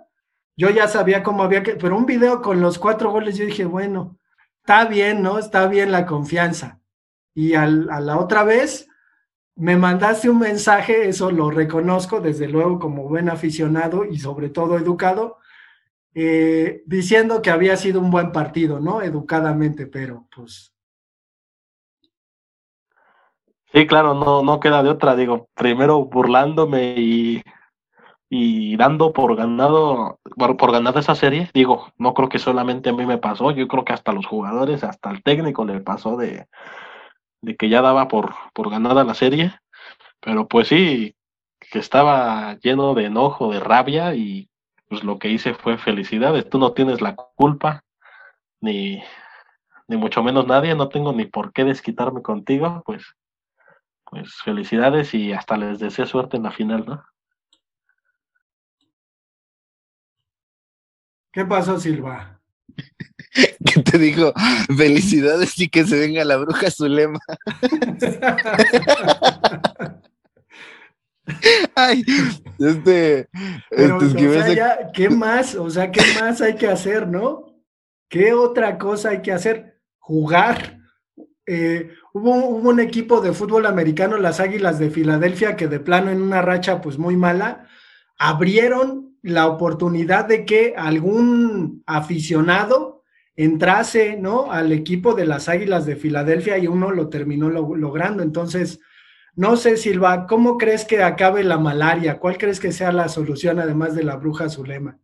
yo 0.58 0.70
ya 0.72 0.88
sabía 0.88 1.24
cómo 1.24 1.43
había 1.43 1.63
que, 1.63 1.76
pero 1.76 1.96
un 1.96 2.06
video 2.06 2.41
con 2.41 2.60
los 2.60 2.80
cuatro 2.80 3.12
goles, 3.12 3.38
yo 3.38 3.46
dije, 3.46 3.65
bueno, 3.65 4.17
está 4.60 4.86
bien, 4.86 5.22
¿no? 5.22 5.38
Está 5.38 5.67
bien 5.67 5.91
la 5.91 6.06
confianza. 6.06 6.82
Y 7.34 7.54
al, 7.54 7.89
a 7.91 8.02
la 8.02 8.17
otra 8.17 8.43
vez 8.43 8.89
me 9.56 9.78
mandaste 9.78 10.30
un 10.30 10.39
mensaje, 10.39 11.08
eso 11.08 11.32
lo 11.32 11.52
reconozco 11.52 12.20
desde 12.20 12.48
luego 12.48 12.80
como 12.80 13.08
buen 13.08 13.30
aficionado 13.30 14.04
y 14.06 14.20
sobre 14.20 14.50
todo 14.50 14.78
educado, 14.78 15.38
eh, 16.15 16.84
diciendo 16.88 17.41
que 17.41 17.52
había 17.52 17.78
sido 17.78 18.00
un 18.00 18.10
buen 18.10 18.32
partido, 18.32 18.80
¿no? 18.80 19.02
Educadamente, 19.04 19.86
pero 19.86 20.28
pues 20.36 20.74
Sí, 23.74 23.86
claro, 23.86 24.13
no, 24.13 24.41
no 24.43 24.60
queda 24.60 24.82
de 24.82 24.89
otra, 24.89 25.15
digo, 25.15 25.50
primero 25.54 26.06
burlándome 26.06 26.96
y, 26.98 27.43
y 28.30 28.76
dando 28.78 29.13
por 29.13 29.36
ganado, 29.36 30.20
por, 30.36 30.58
por 30.58 30.72
ganada 30.72 31.00
esa 31.00 31.16
serie, 31.16 31.50
digo, 31.54 31.92
no 31.98 32.13
creo 32.13 32.30
que 32.30 32.40
solamente 32.40 32.90
a 32.90 32.94
mí 32.94 33.06
me 33.06 33.18
pasó, 33.18 33.52
yo 33.52 33.68
creo 33.68 33.86
que 33.86 33.94
hasta 33.94 34.12
los 34.12 34.26
jugadores, 34.26 34.84
hasta 34.84 35.12
el 35.12 35.24
técnico 35.24 35.66
le 35.66 35.80
pasó 35.80 36.18
de, 36.18 36.48
de 37.42 37.56
que 37.56 37.70
ya 37.70 37.82
daba 37.82 38.08
por, 38.08 38.34
por 38.54 38.70
ganada 38.70 39.04
la 39.04 39.13
serie, 39.13 39.54
pero 40.20 40.48
pues 40.48 40.68
sí, 40.68 41.16
que 41.60 41.80
estaba 41.80 42.56
lleno 42.60 42.94
de 42.94 43.06
enojo, 43.06 43.52
de 43.52 43.60
rabia 43.60 44.16
y 44.16 44.50
pues 44.90 45.04
lo 45.04 45.20
que 45.20 45.30
hice 45.30 45.54
fue 45.54 45.78
felicidades, 45.78 46.50
tú 46.50 46.60
no 46.60 46.74
tienes 46.74 47.02
la 47.02 47.16
culpa, 47.16 47.84
ni, 48.62 49.02
ni 49.88 49.98
mucho 49.98 50.24
menos 50.24 50.48
nadie, 50.48 50.76
no 50.76 50.90
tengo 50.90 51.13
ni 51.13 51.26
por 51.26 51.54
qué 51.54 51.63
desquitarme 51.63 52.22
contigo, 52.22 52.84
pues 52.86 53.16
pues 54.10 54.36
felicidades 54.36 55.13
y 55.13 55.34
hasta 55.34 55.58
les 55.58 55.80
deseo 55.80 56.06
suerte 56.06 56.38
en 56.38 56.44
la 56.44 56.52
final, 56.52 56.86
¿no? 56.86 57.04
¿Qué 61.32 61.46
pasó, 61.46 61.80
Silva? 61.80 62.42
¿Qué 63.66 63.82
te 63.84 63.98
digo? 63.98 64.34
Felicidades 64.76 65.58
y 65.60 65.70
que 65.70 65.86
se 65.86 66.00
venga 66.00 66.26
la 66.26 66.38
bruja 66.38 66.72
Zulema. 66.72 67.20
Ay, 71.76 72.04
este, 72.58 73.28
Pero, 73.70 74.01
este, 74.01 74.28
o 74.28 74.34
sea, 74.34 74.54
ya, 74.54 74.91
¿qué 74.93 75.10
más? 75.10 75.56
O 75.56 75.70
sea, 75.70 75.91
¿qué 75.91 76.01
más 76.20 76.41
hay 76.41 76.56
que 76.56 76.68
hacer, 76.68 77.08
no? 77.08 77.54
¿Qué 78.10 78.34
otra 78.34 78.78
cosa 78.78 79.10
hay 79.10 79.22
que 79.22 79.34
hacer? 79.34 79.82
Jugar. 79.99 80.80
Eh, 81.45 81.91
hubo, 82.14 82.34
hubo, 82.34 82.70
un 82.70 82.80
equipo 82.80 83.20
de 83.20 83.34
fútbol 83.34 83.66
americano, 83.66 84.18
las 84.18 84.39
Águilas 84.39 84.80
de 84.80 84.89
Filadelfia, 84.89 85.58
que 85.58 85.68
de 85.68 85.82
plano 85.82 86.12
en 86.12 86.22
una 86.22 86.41
racha 86.41 86.82
pues 86.82 86.97
muy 86.97 87.18
mala, 87.18 87.68
abrieron 88.18 89.16
la 89.28 89.47
oportunidad 89.47 90.25
de 90.25 90.45
que 90.45 90.73
algún 90.78 91.84
aficionado 91.86 93.03
entrase, 93.36 94.17
¿no? 94.17 94.51
Al 94.51 94.71
equipo 94.71 95.13
de 95.13 95.25
las 95.25 95.47
Águilas 95.47 95.86
de 95.86 95.95
Filadelfia 95.95 96.57
y 96.57 96.67
uno 96.67 96.91
lo 96.91 97.09
terminó 97.09 97.49
lo, 97.49 97.75
logrando. 97.75 98.23
Entonces, 98.23 98.80
no 99.36 99.55
sé, 99.55 99.78
Silva, 99.78 100.25
¿cómo 100.25 100.57
crees 100.57 100.84
que 100.86 101.03
acabe 101.03 101.43
la 101.43 101.59
malaria? 101.59 102.19
¿Cuál 102.19 102.38
crees 102.38 102.59
que 102.59 102.71
sea 102.71 102.91
la 102.91 103.07
solución 103.07 103.59
además 103.59 103.93
de 103.95 104.03
la 104.03 104.15
bruja 104.15 104.49
Zulema? 104.49 104.97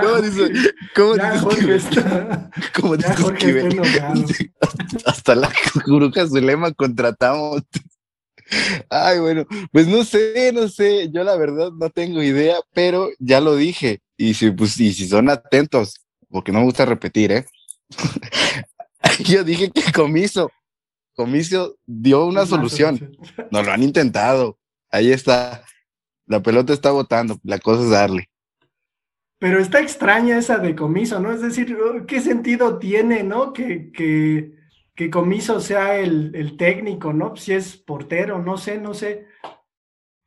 ¿Cómo 0.00 0.20
dice? 0.22 0.52
¿Cómo 0.96 1.16
ya 1.16 1.32
dice 1.32 1.38
Jorge 1.40 1.66
que, 1.66 1.74
está, 1.74 2.50
¿cómo 2.74 2.94
ya 2.94 3.16
Jorge 3.16 3.52
que, 3.52 3.58
está 3.58 3.68
enojado. 3.68 4.24
Hasta 5.04 5.34
la 5.34 5.50
bruja 5.86 6.26
Zulema 6.26 6.72
contratamos. 6.72 7.62
Ay, 8.88 9.18
bueno, 9.20 9.46
pues 9.72 9.86
no 9.86 10.04
sé, 10.04 10.52
no 10.52 10.68
sé, 10.68 11.10
yo 11.10 11.24
la 11.24 11.36
verdad 11.36 11.70
no 11.72 11.90
tengo 11.90 12.22
idea, 12.22 12.56
pero 12.72 13.10
ya 13.18 13.40
lo 13.40 13.56
dije. 13.56 14.00
Y 14.16 14.34
si, 14.34 14.50
pues, 14.50 14.78
y 14.80 14.92
si 14.92 15.08
son 15.08 15.30
atentos, 15.30 16.06
porque 16.28 16.52
no 16.52 16.58
me 16.58 16.64
gusta 16.64 16.84
repetir, 16.84 17.32
¿eh? 17.32 17.46
yo 19.24 19.44
dije 19.44 19.70
que 19.70 19.92
Comiso, 19.92 20.50
Comiso 21.14 21.76
dio 21.86 22.26
una 22.26 22.46
solución. 22.46 23.16
No 23.50 23.62
lo 23.62 23.72
han 23.72 23.82
intentado. 23.82 24.58
Ahí 24.90 25.12
está. 25.12 25.64
La 26.26 26.42
pelota 26.42 26.72
está 26.72 26.90
botando, 26.90 27.38
la 27.42 27.58
cosa 27.58 27.82
es 27.82 27.90
darle. 27.90 28.30
Pero 29.38 29.58
está 29.58 29.80
extraña 29.80 30.38
esa 30.38 30.58
de 30.58 30.76
Comiso, 30.76 31.18
¿no? 31.18 31.32
Es 31.32 31.40
decir, 31.40 31.76
¿qué 32.06 32.20
sentido 32.20 32.78
tiene, 32.78 33.22
¿no? 33.22 33.52
Que, 33.52 33.90
que 33.90 34.52
que 35.00 35.08
Comiso 35.08 35.60
sea 35.60 35.96
el, 35.96 36.58
técnico, 36.58 37.14
¿no? 37.14 37.34
Si 37.34 37.54
es 37.54 37.74
portero, 37.74 38.38
no 38.38 38.58
sé, 38.58 38.76
no 38.76 38.92
sé. 38.92 39.26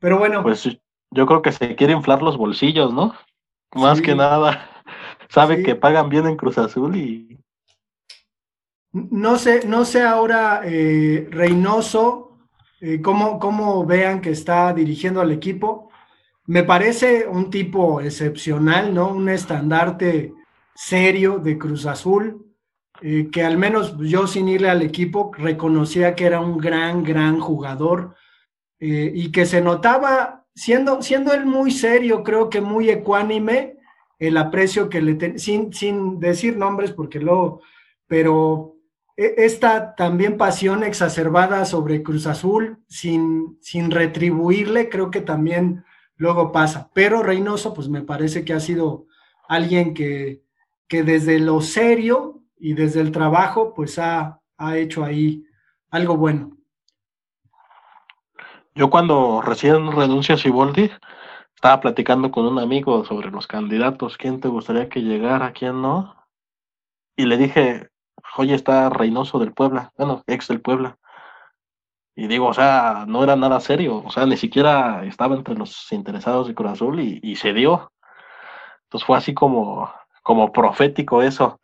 Pero 0.00 0.18
bueno. 0.18 0.42
Pues 0.42 0.68
yo 1.12 1.26
creo 1.26 1.42
que 1.42 1.52
se 1.52 1.76
quiere 1.76 1.92
inflar 1.92 2.22
los 2.22 2.36
bolsillos, 2.36 2.92
¿no? 2.92 3.14
Más 3.72 4.00
que 4.00 4.16
nada. 4.16 4.68
Sabe 5.28 5.62
que 5.62 5.76
pagan 5.76 6.08
bien 6.08 6.26
en 6.26 6.36
Cruz 6.36 6.58
Azul 6.58 6.96
y. 6.96 7.38
No 8.90 9.38
sé, 9.38 9.64
no 9.64 9.84
sé 9.84 10.02
ahora, 10.02 10.62
eh, 10.64 11.28
Reynoso, 11.30 12.36
eh, 12.80 13.00
cómo, 13.00 13.38
cómo 13.38 13.86
vean 13.86 14.20
que 14.20 14.30
está 14.30 14.72
dirigiendo 14.72 15.20
al 15.20 15.30
equipo. 15.30 15.88
Me 16.46 16.64
parece 16.64 17.28
un 17.28 17.48
tipo 17.48 18.00
excepcional, 18.00 18.92
¿no? 18.92 19.06
Un 19.06 19.28
estandarte 19.28 20.34
serio 20.74 21.38
de 21.38 21.58
Cruz 21.58 21.86
Azul, 21.86 22.43
eh, 23.06 23.28
que 23.30 23.42
al 23.44 23.58
menos 23.58 23.98
yo 23.98 24.26
sin 24.26 24.48
irle 24.48 24.70
al 24.70 24.80
equipo 24.80 25.30
reconocía 25.36 26.14
que 26.14 26.24
era 26.24 26.40
un 26.40 26.56
gran, 26.56 27.04
gran 27.04 27.38
jugador 27.38 28.16
y 28.80 29.32
que 29.32 29.46
se 29.46 29.62
notaba, 29.62 30.44
siendo, 30.54 31.00
siendo 31.00 31.32
él 31.32 31.46
muy 31.46 31.70
serio, 31.70 32.22
creo 32.22 32.50
que 32.50 32.60
muy 32.60 32.90
ecuánime, 32.90 33.78
el 34.18 34.36
aprecio 34.36 34.88
que 34.88 35.02
le 35.02 35.14
ten, 35.14 35.38
sin, 35.38 35.72
sin 35.72 36.20
decir 36.20 36.56
nombres 36.56 36.92
porque 36.92 37.18
luego, 37.18 37.62
pero 38.06 38.76
e, 39.16 39.34
esta 39.38 39.94
también 39.94 40.36
pasión 40.36 40.84
exacerbada 40.84 41.64
sobre 41.64 42.02
Cruz 42.02 42.26
Azul 42.26 42.78
sin, 42.88 43.58
sin 43.60 43.90
retribuirle, 43.90 44.88
creo 44.88 45.10
que 45.10 45.20
también 45.20 45.84
luego 46.16 46.52
pasa. 46.52 46.90
Pero 46.94 47.22
Reynoso, 47.22 47.74
pues 47.74 47.88
me 47.88 48.02
parece 48.02 48.44
que 48.44 48.52
ha 48.52 48.60
sido 48.60 49.06
alguien 49.48 49.94
que, 49.94 50.42
que 50.88 51.02
desde 51.02 51.38
lo 51.38 51.60
serio 51.60 52.43
y 52.64 52.72
desde 52.72 53.02
el 53.02 53.12
trabajo, 53.12 53.74
pues 53.74 53.98
ha, 53.98 54.40
ha 54.56 54.78
hecho 54.78 55.04
ahí 55.04 55.44
algo 55.90 56.16
bueno. 56.16 56.56
Yo 58.74 58.88
cuando 58.88 59.42
recién 59.42 59.92
renuncia 59.92 60.36
a 60.36 60.38
Siboldi, 60.38 60.90
estaba 61.54 61.80
platicando 61.80 62.30
con 62.30 62.46
un 62.46 62.58
amigo 62.58 63.04
sobre 63.04 63.30
los 63.30 63.46
candidatos, 63.46 64.16
quién 64.16 64.40
te 64.40 64.48
gustaría 64.48 64.88
que 64.88 65.02
llegara, 65.02 65.52
quién 65.52 65.82
no. 65.82 66.16
Y 67.14 67.26
le 67.26 67.36
dije, 67.36 67.90
oye, 68.38 68.54
está 68.54 68.88
Reynoso 68.88 69.38
del 69.38 69.52
Puebla, 69.52 69.92
bueno, 69.98 70.24
ex 70.26 70.48
del 70.48 70.62
Puebla. 70.62 70.96
Y 72.16 72.28
digo, 72.28 72.46
o 72.46 72.54
sea, 72.54 73.04
no 73.06 73.22
era 73.24 73.36
nada 73.36 73.60
serio, 73.60 74.02
o 74.06 74.10
sea, 74.10 74.24
ni 74.24 74.38
siquiera 74.38 75.04
estaba 75.04 75.36
entre 75.36 75.54
los 75.54 75.92
interesados 75.92 76.48
de 76.48 76.54
Cruz 76.54 76.70
Azul 76.70 76.98
y, 76.98 77.36
se 77.36 77.52
dio. 77.52 77.92
Entonces 78.84 79.06
fue 79.06 79.18
así 79.18 79.34
como, 79.34 79.92
como 80.22 80.50
profético 80.50 81.20
eso. 81.20 81.60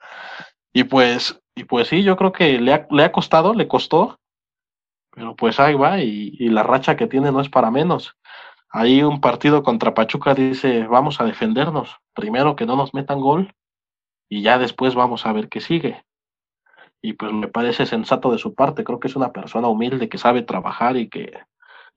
Y 0.72 0.84
pues, 0.84 1.40
y 1.54 1.64
pues 1.64 1.88
sí, 1.88 2.02
yo 2.02 2.16
creo 2.16 2.32
que 2.32 2.58
le 2.60 2.72
ha, 2.72 2.86
le 2.90 3.04
ha 3.04 3.12
costado, 3.12 3.54
le 3.54 3.68
costó, 3.68 4.20
pero 5.10 5.34
pues 5.34 5.58
ahí 5.58 5.74
va, 5.74 6.00
y, 6.00 6.48
la 6.48 6.62
racha 6.62 6.96
que 6.96 7.06
tiene 7.06 7.32
no 7.32 7.40
es 7.40 7.48
para 7.48 7.70
menos. 7.70 8.16
Ahí 8.70 9.02
un 9.02 9.20
partido 9.20 9.62
contra 9.62 9.94
Pachuca 9.94 10.34
dice, 10.34 10.86
vamos 10.86 11.20
a 11.20 11.24
defendernos, 11.24 11.96
primero 12.14 12.54
que 12.56 12.66
no 12.66 12.76
nos 12.76 12.94
metan 12.94 13.20
gol 13.20 13.52
y 14.28 14.42
ya 14.42 14.58
después 14.58 14.94
vamos 14.94 15.26
a 15.26 15.32
ver 15.32 15.48
qué 15.48 15.60
sigue. 15.60 16.04
Y 17.02 17.14
pues 17.14 17.32
me 17.32 17.48
parece 17.48 17.86
sensato 17.86 18.30
de 18.30 18.38
su 18.38 18.54
parte, 18.54 18.84
creo 18.84 19.00
que 19.00 19.08
es 19.08 19.16
una 19.16 19.32
persona 19.32 19.68
humilde 19.68 20.08
que 20.08 20.18
sabe 20.18 20.42
trabajar 20.42 20.96
y 20.96 21.08
que, 21.08 21.32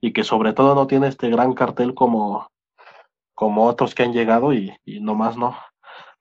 y 0.02 0.14
que 0.14 0.24
sobre 0.24 0.54
todo 0.54 0.74
no 0.74 0.88
tiene 0.88 1.08
este 1.08 1.30
gran 1.30 1.54
cartel 1.54 1.94
como, 1.94 2.50
como 3.36 3.68
otros 3.68 3.94
que 3.94 4.04
han 4.04 4.14
llegado 4.14 4.54
y, 4.54 4.76
y 4.86 5.00
más 5.02 5.38
no. 5.38 5.56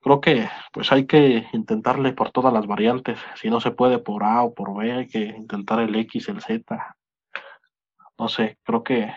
Creo 0.02 0.20
que 0.20 0.48
pues 0.72 0.90
hay 0.90 1.06
que 1.06 1.46
intentarle 1.52 2.12
por 2.12 2.32
todas 2.32 2.52
las 2.52 2.66
variantes. 2.66 3.20
Si 3.40 3.48
no 3.48 3.60
se 3.60 3.70
puede 3.70 3.98
por 3.98 4.24
A 4.24 4.42
o 4.42 4.52
por 4.52 4.76
B, 4.76 4.92
hay 4.92 5.06
que 5.06 5.20
intentar 5.20 5.78
el 5.78 5.94
X, 5.94 6.28
el 6.28 6.42
Z. 6.42 6.96
No 8.18 8.28
sé, 8.28 8.58
creo 8.64 8.82
que 8.82 9.14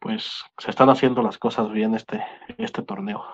pues 0.00 0.42
se 0.58 0.70
están 0.70 0.88
haciendo 0.90 1.22
las 1.22 1.38
cosas 1.38 1.70
bien 1.70 1.94
este, 1.94 2.20
este 2.58 2.82
torneo. 2.82 3.24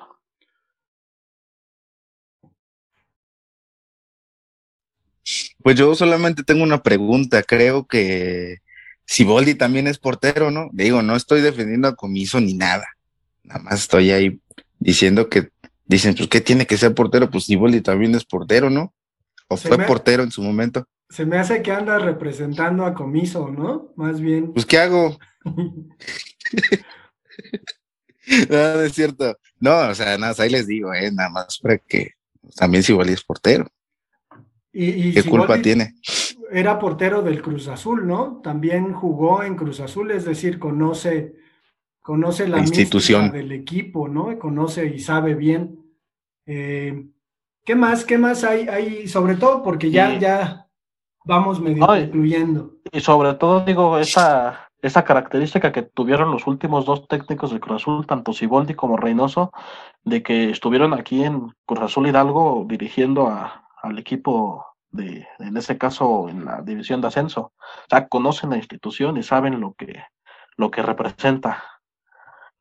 Pues 5.62 5.76
yo 5.76 5.94
solamente 5.94 6.42
tengo 6.42 6.64
una 6.64 6.82
pregunta. 6.82 7.42
Creo 7.42 7.86
que 7.86 8.58
Siboldi 9.06 9.54
también 9.54 9.86
es 9.86 9.98
portero, 9.98 10.50
¿no? 10.50 10.68
Digo, 10.72 11.02
no 11.02 11.16
estoy 11.16 11.40
defendiendo 11.40 11.88
a 11.88 11.96
Comiso 11.96 12.40
ni 12.40 12.54
nada. 12.54 12.86
Nada 13.42 13.62
más 13.62 13.80
estoy 13.80 14.10
ahí 14.10 14.40
diciendo 14.78 15.28
que 15.28 15.50
dicen, 15.84 16.14
pues, 16.14 16.28
¿qué 16.28 16.40
tiene 16.40 16.66
que 16.66 16.76
ser 16.76 16.94
portero? 16.94 17.30
Pues 17.30 17.44
Siboldi 17.44 17.80
también 17.80 18.14
es 18.14 18.24
portero, 18.24 18.70
¿no? 18.70 18.94
O 19.48 19.56
fue 19.56 19.78
portero 19.78 20.22
en 20.22 20.30
su 20.30 20.42
momento. 20.42 20.86
Se 21.10 21.26
me 21.26 21.38
hace 21.38 21.62
que 21.62 21.72
anda 21.72 21.98
representando 21.98 22.86
a 22.86 22.94
Comiso, 22.94 23.50
¿no? 23.50 23.92
Más 23.96 24.20
bien. 24.20 24.52
Pues, 24.52 24.64
¿qué 24.64 24.78
hago? 24.78 25.18
no, 28.50 28.80
es 28.80 28.92
cierto. 28.92 29.36
No, 29.60 29.88
o 29.90 29.94
sea, 29.94 30.16
nada, 30.18 30.34
ahí 30.38 30.50
les 30.50 30.66
digo, 30.66 30.92
eh, 30.94 31.10
nada 31.12 31.28
más 31.28 31.58
para 31.58 31.78
que 31.78 32.12
también 32.56 32.82
Siboldi 32.82 33.12
es 33.12 33.22
portero. 33.22 33.66
Y, 34.72 35.12
¿Qué 35.12 35.22
culpa 35.24 35.60
tiene? 35.60 35.96
Era 36.50 36.78
portero 36.78 37.20
del 37.20 37.42
Cruz 37.42 37.68
Azul, 37.68 38.06
¿no? 38.06 38.40
También 38.42 38.94
jugó 38.94 39.42
en 39.42 39.54
Cruz 39.54 39.80
Azul, 39.80 40.10
es 40.12 40.24
decir, 40.24 40.58
conoce, 40.58 41.34
conoce 42.02 42.48
la, 42.48 42.58
institución 42.58 43.30
del 43.30 43.52
equipo, 43.52 44.08
¿no? 44.08 44.38
Conoce 44.38 44.86
y 44.86 44.98
sabe 44.98 45.34
bien. 45.34 45.78
Eh, 46.46 47.06
¿Qué 47.64 47.74
más? 47.74 48.04
¿Qué 48.04 48.18
más 48.18 48.44
hay? 48.44 48.68
hay 48.68 49.08
sobre 49.08 49.36
todo 49.36 49.62
porque 49.62 49.90
ya, 49.90 50.18
ya 50.18 50.68
vamos 51.24 51.60
medio 51.60 51.86
concluyendo. 51.86 52.74
Y 52.90 53.00
sobre 53.00 53.34
todo, 53.34 53.60
digo, 53.60 53.98
esa, 53.98 54.68
esa 54.82 55.04
característica 55.04 55.70
que 55.72 55.82
tuvieron 55.82 56.32
los 56.32 56.46
últimos 56.46 56.84
dos 56.84 57.06
técnicos 57.06 57.52
de 57.52 57.60
Cruz 57.60 57.82
Azul, 57.82 58.06
tanto 58.06 58.32
Siboldi 58.32 58.74
como 58.74 58.96
Reynoso, 58.96 59.52
de 60.02 60.22
que 60.22 60.50
estuvieron 60.50 60.92
aquí 60.92 61.22
en 61.22 61.54
Cruz 61.64 61.80
Azul 61.80 62.08
Hidalgo 62.08 62.66
dirigiendo 62.68 63.28
a, 63.28 63.68
al 63.80 63.98
equipo 63.98 64.66
de, 64.90 65.26
en 65.38 65.56
ese 65.56 65.78
caso, 65.78 66.28
en 66.28 66.44
la 66.44 66.62
división 66.62 67.00
de 67.00 67.08
ascenso. 67.08 67.52
O 67.56 67.86
sea, 67.88 68.08
conocen 68.08 68.50
la 68.50 68.56
institución 68.56 69.16
y 69.16 69.22
saben 69.22 69.60
lo 69.60 69.74
que, 69.74 70.02
lo 70.56 70.70
que 70.70 70.82
representa. 70.82 71.62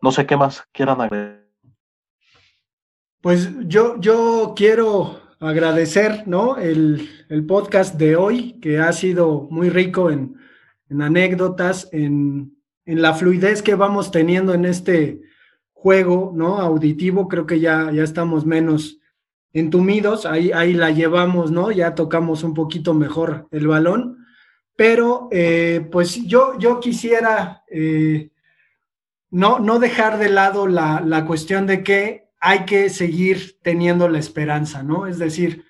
No 0.02 0.12
sé 0.12 0.26
qué 0.26 0.36
más 0.36 0.64
quieran 0.72 1.00
agregar. 1.00 1.42
Pues 3.22 3.50
yo, 3.68 4.00
yo 4.00 4.54
quiero 4.56 5.20
agradecer 5.40 6.28
¿no? 6.28 6.58
el, 6.58 7.08
el 7.30 7.46
podcast 7.46 7.96
de 7.96 8.16
hoy, 8.16 8.60
que 8.60 8.80
ha 8.80 8.92
sido 8.94 9.48
muy 9.52 9.70
rico 9.70 10.10
en, 10.10 10.38
en 10.92 11.02
anécdotas, 11.02 11.88
en, 11.92 12.58
la 12.86 13.14
fluidez 13.14 13.62
que 13.62 13.76
vamos 13.76 14.12
teniendo 14.12 14.54
en 14.54 14.66
este 14.66 15.22
juego, 15.72 16.34
¿no? 16.36 16.60
Auditivo, 16.60 17.30
creo 17.30 17.46
que 17.46 17.60
ya, 17.60 17.90
ya 17.92 18.04
estamos 18.04 18.46
menos 18.46 19.00
entumidos, 19.54 20.26
ahí, 20.26 20.52
ahí 20.52 20.74
la 20.74 20.92
llevamos, 20.92 21.52
¿no? 21.52 21.72
Ya 21.72 21.96
tocamos 21.96 22.44
un 22.44 22.54
poquito 22.54 22.94
mejor 22.94 23.48
el 23.52 23.68
balón, 23.68 24.18
pero 24.76 25.30
eh, 25.32 25.88
pues 25.90 26.26
yo, 26.26 26.58
yo 26.60 26.80
quisiera 26.82 27.64
eh, 27.70 28.31
no, 29.32 29.60
no 29.60 29.80
dejar 29.80 30.20
de 30.20 30.30
lado 30.30 30.68
la, 30.68 31.02
la 31.02 31.26
cuestión 31.26 31.66
de 31.66 31.84
que 31.84 32.30
hay 32.40 32.66
que 32.66 32.90
seguir 32.90 33.58
teniendo 33.62 34.10
la 34.10 34.20
esperanza, 34.20 34.84
¿no? 34.84 35.08
Es 35.08 35.20
decir, 35.20 35.66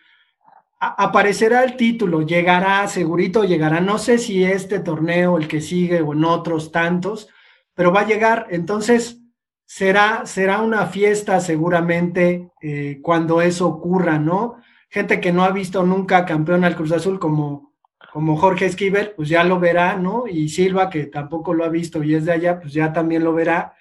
aparecerá 0.80 1.64
el 1.64 1.78
título, 1.78 2.24
llegará, 2.24 2.88
segurito 2.88 3.44
llegará, 3.44 3.82
no 3.82 4.00
sé 4.00 4.18
si 4.18 4.44
este 4.44 4.80
torneo, 4.80 5.38
el 5.38 5.48
que 5.48 5.62
sigue 5.62 6.02
o 6.02 6.14
en 6.14 6.26
otros 6.26 6.72
tantos, 6.72 7.30
pero 7.76 7.92
va 7.92 8.02
a 8.02 8.08
llegar, 8.08 8.48
entonces 8.50 9.22
será, 9.66 10.26
será 10.26 10.62
una 10.62 10.88
fiesta 10.88 11.40
seguramente 11.40 12.50
eh, 12.62 13.00
cuando 13.04 13.42
eso 13.42 13.68
ocurra, 13.68 14.18
¿no? 14.18 14.56
Gente 14.90 15.22
que 15.22 15.32
no 15.32 15.44
ha 15.44 15.52
visto 15.52 15.84
nunca 15.84 16.26
campeón 16.26 16.64
al 16.64 16.76
Cruz 16.76 16.92
Azul 16.94 17.20
como, 17.20 17.71
como 18.12 18.38
Jorge 18.38 18.66
Esquivel, 18.66 19.14
pues 19.16 19.30
ya 19.30 19.44
lo 19.44 19.60
verá, 19.60 19.96
¿no? 19.96 20.28
Y 20.28 20.50
Silva, 20.50 20.90
que 20.90 21.06
tampoco 21.06 21.54
lo 21.54 21.64
ha 21.64 21.70
visto 21.70 22.04
y 22.04 22.16
es 22.16 22.26
de 22.26 22.34
allá, 22.34 22.60
pues 22.60 22.74
ya 22.74 22.92
también 22.92 23.24
lo 23.24 23.34
verá 23.34 23.74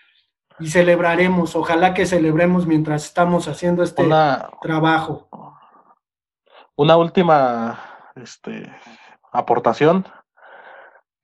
y 0.58 0.68
celebraremos, 0.68 1.56
ojalá 1.56 1.94
que 1.94 2.06
celebremos 2.06 2.66
mientras 2.66 3.06
estamos 3.06 3.48
haciendo 3.48 3.82
este 3.82 4.06
trabajo 4.60 5.28
una 6.80 6.96
última 6.96 7.78
este, 8.16 8.74
aportación. 9.32 10.06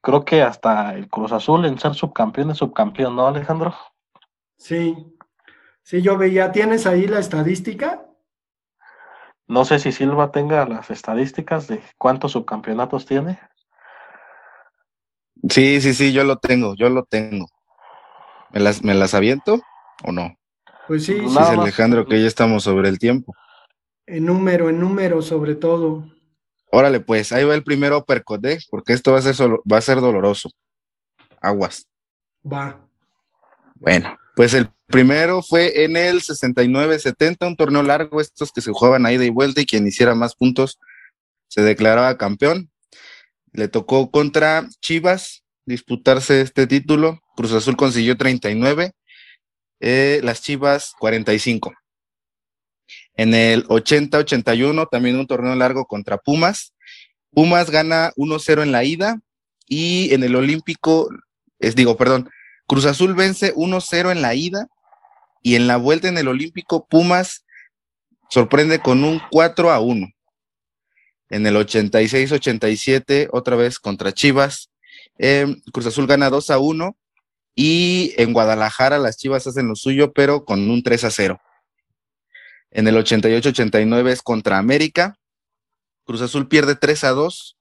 Creo 0.03 0.23
que 0.23 0.43
hasta 0.43 0.95
el 0.95 1.09
Cruz 1.09 1.33
Azul 1.33 1.65
en 1.65 1.79
ser 1.79 1.95
subcampeón 1.95 2.51
es 2.51 2.59
subcampeón, 2.59 3.17
¿no, 3.17 3.27
Alejandro? 3.27 3.75
Sí, 4.59 5.17
sí, 5.83 6.03
yo 6.03 6.19
veía. 6.19 6.53
¿Tienes 6.53 6.87
ahí 6.87 7.07
la 7.07 7.21
estadística? 7.21 8.06
No 9.49 9.65
sé 9.65 9.79
si 9.79 9.93
Silva 9.93 10.33
tenga 10.33 10.67
las 10.67 10.91
estadísticas 10.91 11.69
de 11.69 11.81
cuántos 11.99 12.33
subcampeonatos 12.33 13.07
tiene. 13.07 13.39
Sí, 15.49 15.81
sí, 15.81 15.95
sí, 15.95 16.13
yo 16.13 16.25
lo 16.25 16.39
tengo, 16.39 16.75
yo 16.75 16.89
lo 16.89 17.05
tengo. 17.05 17.47
¿Me 18.53 18.61
las, 18.61 18.83
me 18.83 18.95
las 18.95 19.15
aviento 19.15 19.61
o 20.05 20.13
no? 20.13 20.37
Pues 20.89 21.05
sí. 21.05 21.19
sí, 21.29 21.39
Alejandro, 21.39 22.07
que 22.07 22.21
ya 22.21 22.27
estamos 22.27 22.65
sobre 22.65 22.89
el 22.89 22.99
tiempo. 22.99 23.35
En 24.07 24.27
número, 24.27 24.69
en 24.69 24.81
número 24.81 25.23
sobre 25.23 25.55
todo. 25.55 26.05
Órale, 26.71 27.01
pues, 27.01 27.33
ahí 27.33 27.45
va 27.45 27.55
el 27.55 27.65
primero 27.65 27.99
uppercut, 27.99 28.45
¿eh? 28.47 28.59
porque 28.71 28.93
esto 28.93 29.13
va 29.13 29.19
a 29.19 29.23
ser 29.23 29.35
solo, 29.35 29.63
va 29.71 29.79
a 29.79 29.83
ser 29.83 30.01
doloroso. 30.01 30.51
Aguas. 31.41 31.87
Va. 32.45 32.81
Bueno, 33.77 34.17
pues 34.37 34.53
el 34.53 34.69
primero 34.87 35.43
fue 35.43 35.85
en 35.85 35.97
el 35.97 36.21
69-70, 36.21 37.47
un 37.47 37.57
torneo 37.57 37.83
largo, 37.83 38.21
estos 38.21 38.53
que 38.53 38.61
se 38.61 38.71
jugaban 38.71 39.07
a 39.07 39.13
ida 39.13 39.25
y 39.25 39.31
vuelta 39.31 39.63
y 39.63 39.67
quien 39.67 39.87
hiciera 39.87 40.15
más 40.15 40.35
puntos 40.35 40.79
se 41.49 41.63
declaraba 41.63 42.19
campeón. 42.19 42.71
Le 43.55 43.69
tocó 43.69 44.11
contra 44.11 44.69
Chivas 44.83 45.43
disputarse 45.65 46.43
este 46.43 46.67
título. 46.67 47.23
Cruz 47.35 47.53
Azul 47.53 47.79
consiguió 47.79 48.19
39, 48.19 48.93
eh, 49.81 50.21
las 50.23 50.43
Chivas 50.43 50.93
45. 50.99 51.73
En 53.15 53.33
el 53.33 53.67
80-81, 53.69 54.87
también 54.91 55.17
un 55.19 55.27
torneo 55.27 55.55
largo 55.55 55.87
contra 55.87 56.19
Pumas. 56.19 56.75
Pumas 57.31 57.71
gana 57.71 58.13
1-0 58.17 58.63
en 58.63 58.73
la 58.73 58.85
ida 58.85 59.19
y 59.67 60.13
en 60.13 60.25
el 60.25 60.37
Olímpico, 60.37 61.09
es, 61.59 61.75
digo, 61.75 61.97
perdón, 61.97 62.29
Cruz 62.67 62.85
Azul 62.85 63.15
vence 63.15 63.55
1-0 63.55 64.11
en 64.11 64.23
la 64.23 64.35
ida 64.35 64.69
y 65.43 65.55
en 65.55 65.67
la 65.67 65.77
vuelta 65.77 66.09
en 66.09 66.19
el 66.19 66.29
Olímpico, 66.29 66.87
Pumas 66.89 67.45
sorprende 68.29 68.81
con 68.81 69.05
un 69.05 69.21
4 69.31 69.71
a 69.71 69.81
1. 69.81 70.09
En 71.29 71.47
el 71.47 71.57
86-87, 71.57 73.29
otra 73.33 73.57
vez 73.57 73.79
contra 73.79 74.13
Chivas, 74.13 74.71
em, 75.19 75.61
Cruz 75.73 75.87
Azul 75.87 76.07
gana 76.07 76.31
2 76.31 76.51
a 76.51 76.59
1 76.59 76.97
y 77.55 78.13
en 78.17 78.33
Guadalajara 78.33 78.99
las 78.99 79.17
Chivas 79.17 79.47
hacen 79.47 79.69
lo 79.69 79.77
suyo, 79.77 80.13
pero 80.13 80.45
con 80.45 80.69
un 80.69 80.83
3 80.83 81.05
a 81.05 81.11
0. 81.11 81.41
En 82.71 82.89
el 82.89 82.97
88-89 82.97 84.13
es 84.13 84.23
contra 84.23 84.59
América. 84.59 85.17
Cruz 86.05 86.21
Azul 86.21 86.49
pierde 86.49 86.75
3 86.75 87.05
a 87.05 87.11
2 87.11 87.56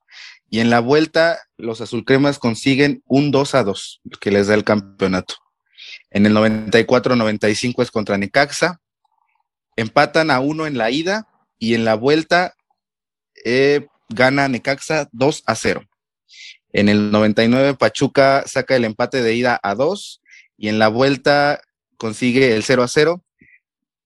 y 0.50 0.60
en 0.60 0.70
la 0.70 0.80
vuelta 0.80 1.40
los 1.58 1.82
azulcremas 1.82 2.40
consiguen 2.40 3.04
un 3.06 3.32
2 3.32 3.56
a 3.56 3.64
2 3.64 4.02
que 4.20 4.32
les 4.32 4.48
da 4.48 4.54
el 4.54 4.64
campeonato. 4.64 5.36
En 6.10 6.26
el 6.26 6.34
94-95 6.34 7.84
es 7.84 7.92
contra 7.92 8.18
Necaxa. 8.18 8.80
Empatan 9.76 10.32
a 10.32 10.40
1 10.40 10.68
en 10.68 10.78
la 10.78 10.92
ida 10.92 11.28
y 11.60 11.74
en 11.74 11.86
la 11.86 11.96
vuelta 11.96 12.56
eh, 13.44 13.88
gana 14.10 14.48
Necaxa 14.48 15.10
2 15.12 15.44
a 15.46 15.56
0. 15.56 15.84
En 16.72 16.90
el 16.90 17.12
99 17.12 17.76
Pachuca 17.76 18.44
saca 18.46 18.76
el 18.76 18.86
empate 18.86 19.22
de 19.22 19.36
ida 19.36 19.60
a 19.62 19.76
2 19.76 20.22
y 20.58 20.70
en 20.70 20.80
la 20.80 20.88
vuelta 20.88 21.62
consigue 21.98 22.56
el 22.56 22.64
0 22.64 22.84
a 22.84 22.88
0 22.88 23.26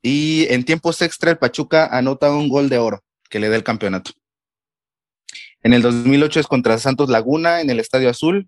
y 0.02 0.48
en 0.50 0.64
tiempos 0.64 1.02
extra, 1.02 1.32
el 1.32 1.38
Pachuca 1.38 1.86
anota 1.86 2.32
un 2.32 2.48
gol 2.48 2.70
de 2.70 2.78
oro 2.78 3.04
que 3.30 3.40
le 3.40 3.50
da 3.50 3.56
el 3.56 3.64
campeonato. 3.64 4.12
En 5.62 5.74
el 5.74 5.82
2008 5.82 6.40
es 6.40 6.48
contra 6.48 6.78
Santos 6.78 7.10
Laguna 7.10 7.62
en 7.62 7.70
el 7.70 7.80
Estadio 7.80 8.10
Azul. 8.10 8.48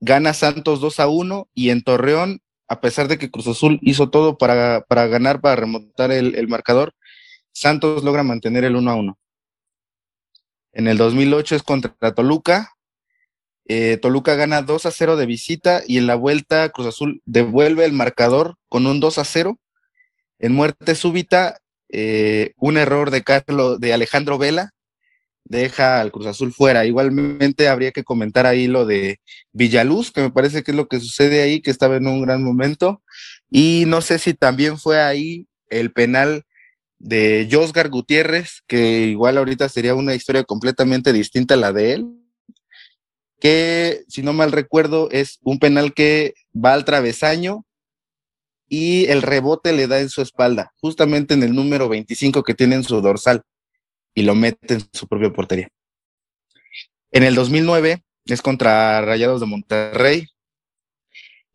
Gana 0.00 0.34
Santos 0.34 0.80
2 0.80 1.00
a 1.00 1.08
1 1.08 1.48
y 1.54 1.70
en 1.70 1.82
Torreón, 1.82 2.40
a 2.68 2.80
pesar 2.80 3.08
de 3.08 3.18
que 3.18 3.30
Cruz 3.30 3.46
Azul 3.46 3.78
hizo 3.82 4.10
todo 4.10 4.38
para, 4.38 4.84
ganar, 4.88 5.40
para 5.40 5.56
remontar 5.56 6.10
el, 6.10 6.48
marcador, 6.48 6.94
Santos 7.52 8.02
logra 8.02 8.22
mantener 8.22 8.64
el 8.64 8.76
1 8.76 8.90
a 8.90 8.94
1. 8.94 9.18
En 10.72 10.88
el 10.88 10.96
2008 10.96 11.56
es 11.56 11.62
contra 11.62 12.14
Toluca. 12.14 12.72
Eh, 13.66 13.96
Toluca 13.98 14.34
gana 14.34 14.62
2 14.62 14.86
a 14.86 14.90
0 14.90 15.16
de 15.16 15.26
visita 15.26 15.82
y 15.86 15.98
en 15.98 16.06
la 16.06 16.14
vuelta 16.14 16.68
Cruz 16.70 16.88
Azul 16.88 17.22
devuelve 17.26 17.84
el 17.84 17.92
marcador 17.92 18.56
con 18.68 18.86
un 18.86 18.98
2 18.98 19.18
a 19.18 19.24
0 19.24 19.58
en 20.42 20.52
muerte 20.52 20.96
súbita, 20.96 21.58
eh, 21.88 22.52
un 22.56 22.76
error 22.76 23.12
de 23.12 23.22
Carlos, 23.22 23.78
de 23.78 23.92
Alejandro 23.92 24.38
Vela, 24.38 24.72
deja 25.52 26.00
al 26.00 26.10
Cruz 26.10 26.26
Azul 26.26 26.52
fuera. 26.52 26.84
Igualmente 26.86 27.68
habría 27.68 27.92
que 27.92 28.02
comentar 28.02 28.46
ahí 28.46 28.66
lo 28.66 28.86
de 28.86 29.20
Villaluz, 29.52 30.10
que 30.10 30.22
me 30.22 30.30
parece 30.30 30.62
que 30.62 30.72
es 30.72 30.76
lo 30.76 30.88
que 30.88 30.98
sucede 30.98 31.42
ahí, 31.42 31.60
que 31.60 31.70
estaba 31.70 31.96
en 31.96 32.06
un 32.06 32.22
gran 32.22 32.42
momento. 32.42 33.02
Y 33.50 33.84
no 33.86 34.00
sé 34.00 34.18
si 34.18 34.34
también 34.34 34.78
fue 34.78 35.00
ahí 35.00 35.46
el 35.68 35.92
penal 35.92 36.44
de 36.98 37.48
Josgar 37.50 37.90
Gutiérrez, 37.90 38.62
que 38.66 39.00
igual 39.06 39.36
ahorita 39.38 39.68
sería 39.68 39.94
una 39.94 40.14
historia 40.14 40.44
completamente 40.44 41.12
distinta 41.12 41.54
a 41.54 41.58
la 41.58 41.72
de 41.72 41.92
él, 41.92 42.06
que 43.40 44.04
si 44.08 44.22
no 44.22 44.32
mal 44.32 44.52
recuerdo 44.52 45.10
es 45.10 45.38
un 45.42 45.58
penal 45.58 45.94
que 45.94 46.34
va 46.54 46.74
al 46.74 46.84
travesaño, 46.84 47.66
y 48.68 49.04
el 49.10 49.20
rebote 49.20 49.74
le 49.74 49.86
da 49.86 50.00
en 50.00 50.08
su 50.08 50.22
espalda, 50.22 50.72
justamente 50.80 51.34
en 51.34 51.42
el 51.42 51.54
número 51.54 51.90
25 51.90 52.42
que 52.42 52.54
tiene 52.54 52.76
en 52.76 52.84
su 52.84 53.02
dorsal, 53.02 53.42
y 54.14 54.22
lo 54.22 54.34
mete 54.34 54.74
en 54.74 54.80
su 54.92 55.06
propia 55.06 55.32
portería. 55.32 55.68
En 57.10 57.22
el 57.22 57.34
2009 57.34 58.02
es 58.26 58.42
contra 58.42 59.00
Rayados 59.00 59.40
de 59.40 59.46
Monterrey. 59.46 60.26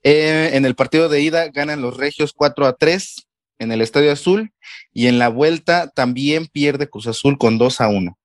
Eh, 0.03 0.51
en 0.53 0.65
el 0.65 0.75
partido 0.75 1.09
de 1.09 1.21
ida 1.21 1.49
ganan 1.49 1.81
los 1.81 1.97
Regios 1.97 2.33
4 2.33 2.65
a 2.65 2.73
3 2.73 3.27
en 3.59 3.71
el 3.71 3.81
Estadio 3.81 4.11
Azul 4.11 4.51
y 4.93 5.07
en 5.07 5.19
la 5.19 5.29
vuelta 5.29 5.89
también 5.89 6.47
pierde 6.47 6.89
Cruz 6.89 7.07
Azul 7.07 7.37
con 7.37 7.57
2 7.57 7.81
a 7.81 7.87
1. 7.89 8.17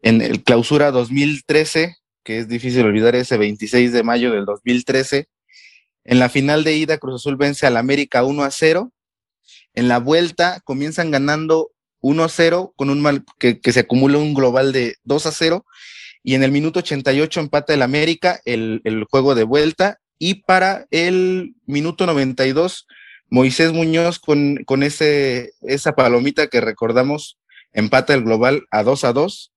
En 0.00 0.20
el 0.20 0.42
clausura 0.42 0.90
2013, 0.90 1.96
que 2.24 2.38
es 2.38 2.48
difícil 2.48 2.84
olvidar 2.84 3.14
ese 3.14 3.36
26 3.36 3.92
de 3.92 4.02
mayo 4.02 4.32
del 4.32 4.44
2013, 4.46 5.28
en 6.04 6.18
la 6.18 6.28
final 6.28 6.64
de 6.64 6.76
ida, 6.76 6.98
Cruz 6.98 7.22
Azul 7.22 7.36
vence 7.36 7.66
al 7.66 7.78
América 7.78 8.24
1 8.24 8.44
a 8.44 8.50
0. 8.50 8.92
En 9.72 9.88
la 9.88 9.98
vuelta 9.98 10.60
comienzan 10.64 11.10
ganando 11.10 11.70
1 12.04 12.22
a 12.22 12.28
0 12.28 12.74
con 12.76 12.90
un 12.90 13.00
mal 13.00 13.24
que, 13.38 13.58
se 13.64 13.80
acumula 13.80 14.18
un 14.18 14.34
global 14.34 14.72
de 14.72 14.96
2 15.04 15.26
a 15.26 15.32
0. 15.32 15.64
Y 16.22 16.34
en 16.34 16.42
el 16.42 16.52
minuto 16.52 16.80
88 16.80 17.40
empata 17.40 17.72
el 17.72 17.80
América 17.80 18.40
el, 18.44 18.82
el 18.84 19.04
juego 19.04 19.34
de 19.34 19.44
vuelta. 19.44 20.00
Y 20.18 20.42
para 20.42 20.86
el 20.90 21.54
minuto 21.64 22.06
92, 22.06 22.86
Moisés 23.30 23.72
Muñoz 23.72 24.18
con, 24.18 24.64
con 24.64 24.82
ese, 24.82 25.52
esa 25.62 25.94
palomita 25.94 26.48
que 26.48 26.60
recordamos 26.60 27.38
empata 27.72 28.12
el 28.12 28.22
global 28.22 28.64
a 28.70 28.82
2 28.82 29.04
a 29.04 29.12
2 29.14 29.52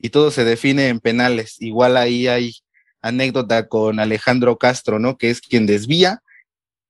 y 0.00 0.10
todo 0.10 0.32
se 0.32 0.44
define 0.44 0.88
en 0.88 0.98
penales. 0.98 1.62
Igual 1.62 1.96
ahí 1.96 2.26
hay 2.26 2.56
anécdota 3.02 3.68
con 3.68 4.00
Alejandro 4.00 4.58
Castro, 4.58 4.98
¿no? 4.98 5.16
Que 5.16 5.30
es 5.30 5.40
quien 5.40 5.66
desvía, 5.66 6.22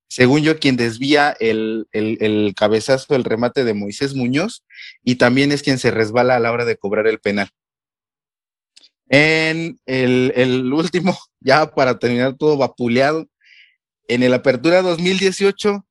según 0.07 0.41
yo, 0.41 0.59
quien 0.59 0.77
desvía 0.77 1.35
el, 1.39 1.87
cabezazo, 2.55 3.15
el 3.15 3.23
remate 3.23 3.63
de 3.63 3.73
Moisés 3.73 4.15
Muñoz, 4.15 4.63
y 5.03 5.15
también 5.15 5.51
es 5.51 5.63
quien 5.63 5.79
se 5.79 5.91
resbala 5.91 6.35
a 6.35 6.39
la 6.39 6.51
hora 6.51 6.65
de 6.65 6.77
cobrar 6.77 7.07
el 7.07 7.19
penal. 7.19 7.49
En 9.09 9.79
el, 9.85 10.71
último, 10.73 11.17
ya 11.39 11.71
para 11.71 11.99
terminar 11.99 12.35
todo 12.35 12.57
vapuleado, 12.57 13.27
en 14.07 14.23
el 14.23 14.33
Apertura 14.33 14.81
2018, 14.81 15.85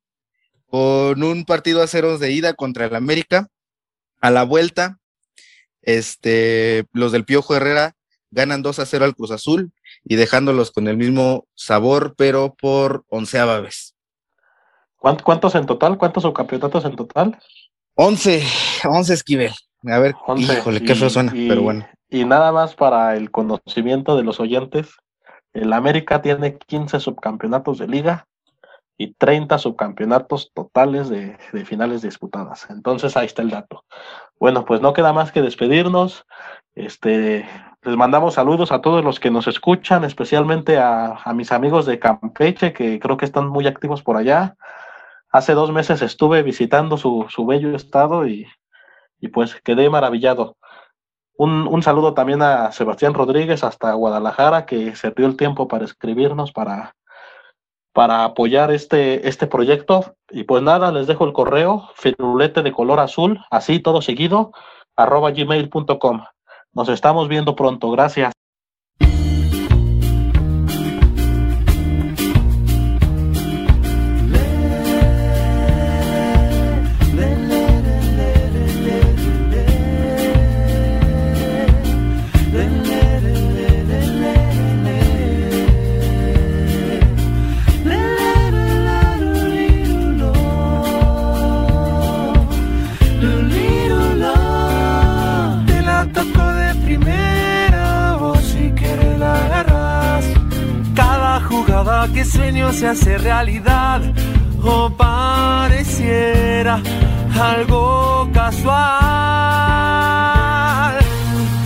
con 0.67 1.23
un 1.23 1.45
partido 1.45 1.83
a 1.83 1.87
ceros 1.87 2.21
de 2.21 2.33
ida 2.33 2.55
contra 2.55 2.87
el 2.87 2.95
América, 2.95 3.49
a 4.21 4.31
la 4.31 4.45
vuelta, 4.45 4.99
este, 5.83 6.87
los 6.93 7.13
del 7.13 7.25
Piojo 7.25 7.55
Herrera 7.55 7.95
ganan 8.31 8.63
2 8.63 8.79
a 8.79 8.87
0 8.87 9.05
al 9.05 9.15
Cruz 9.15 9.31
Azul 9.31 9.73
y 10.03 10.17
dejándolos 10.17 10.71
con 10.71 10.89
el 10.89 10.97
mismo 10.97 11.47
sabor, 11.55 12.15
pero 12.17 12.55
por 12.55 13.05
onceava 13.09 13.61
vez. 13.61 13.94
¿Cuántos 15.23 15.55
en 15.55 15.67
total? 15.67 15.99
¿Cuántos 15.99 16.23
subcampeonatos 16.23 16.85
en 16.85 16.97
total? 16.97 17.39
Once, 17.95 18.43
once 18.89 19.15
Esquivel. 19.15 19.53
A 19.87 19.99
ver, 19.99 20.15
híjole, 20.37 20.83
qué 20.83 20.95
feo 20.95 21.11
suena, 21.11 21.33
pero 21.33 21.63
bueno. 21.63 21.87
Y 22.09 22.25
nada 22.25 22.53
más 22.53 22.75
para 22.75 23.17
el 23.17 23.31
conocimiento 23.31 24.17
de 24.17 24.23
los 24.23 24.41
oyentes, 24.41 24.97
el 25.53 25.73
América 25.73 26.23
tiene 26.23 26.57
15 26.57 27.01
subcampeonatos 27.01 27.79
de 27.79 27.89
liga 27.89 28.27
y 28.97 29.13
30 29.15 29.59
subcampeonatos 29.59 30.53
totales 30.55 31.09
de, 31.09 31.37
de, 31.53 31.65
finales 31.65 32.01
disputadas. 32.03 32.67
Entonces 32.71 33.17
ahí 33.17 33.27
está 33.27 33.43
el 33.43 33.51
dato. 33.51 33.85
Bueno, 34.39 34.65
pues 34.65 34.81
no 34.81 34.93
queda 34.93 35.13
más 35.13 35.33
que 35.33 35.43
despedirnos. 35.43 36.25
Este, 36.75 37.47
les 37.85 37.97
mandamos 37.97 38.35
saludos 38.35 38.73
a 38.73 38.81
todos 38.81 39.05
los 39.05 39.21
que 39.21 39.31
nos 39.31 39.47
escuchan, 39.47 40.05
especialmente 40.05 40.79
a, 40.79 41.19
mis 41.35 41.53
amigos 41.53 41.85
de 41.85 41.99
Campeche, 41.99 42.73
que 42.73 42.99
creo 42.99 43.19
que 43.19 43.27
están 43.27 43.49
muy 43.49 43.67
activos 43.67 44.03
por 44.03 44.17
allá. 44.17 44.57
Hace 45.35 45.55
dos 45.55 45.73
meses 45.73 46.01
estuve 46.01 46.45
visitando 46.45 46.97
su, 46.97 47.27
bello 47.45 47.75
estado 47.75 48.25
y, 48.25 48.47
pues 49.33 49.61
quedé 49.65 49.91
maravillado. 49.91 50.57
Un, 51.37 51.83
saludo 51.83 52.15
también 52.15 52.41
a 52.41 52.71
Sebastián 52.71 53.15
Rodríguez 53.15 53.65
hasta 53.65 53.95
Guadalajara, 53.95 54.65
que 54.65 54.95
se 54.95 55.11
dio 55.11 55.27
el 55.27 55.37
tiempo 55.37 55.67
para 55.67 55.87
escribirnos, 55.87 56.53
para, 56.53 56.95
para 57.93 58.23
apoyar 58.23 58.71
este, 58.71 59.29
este 59.29 59.49
proyecto. 59.49 60.15
Y 60.31 60.45
pues 60.45 60.63
nada, 60.63 60.93
les 60.93 61.09
dejo 61.09 61.25
el 61.25 61.33
correo, 61.33 61.91
firulete 61.97 62.63
de 62.63 62.71
color 62.71 63.01
azul, 63.01 63.41
así 63.51 63.81
todo 63.81 64.03
seguido, 64.03 64.53
arroba 64.95 65.33
gmail.com. 65.33 66.23
Nos 66.75 66.89
estamos 66.89 67.27
viendo 67.27 67.57
pronto. 67.57 67.91
Gracias. 67.91 68.33
que 102.13 102.25
sueño 102.25 102.73
se 102.73 102.87
hace 102.89 103.19
realidad 103.19 104.01
o 104.63 104.91
pareciera 104.91 106.81
algo 107.41 108.29
casual. 108.33 108.75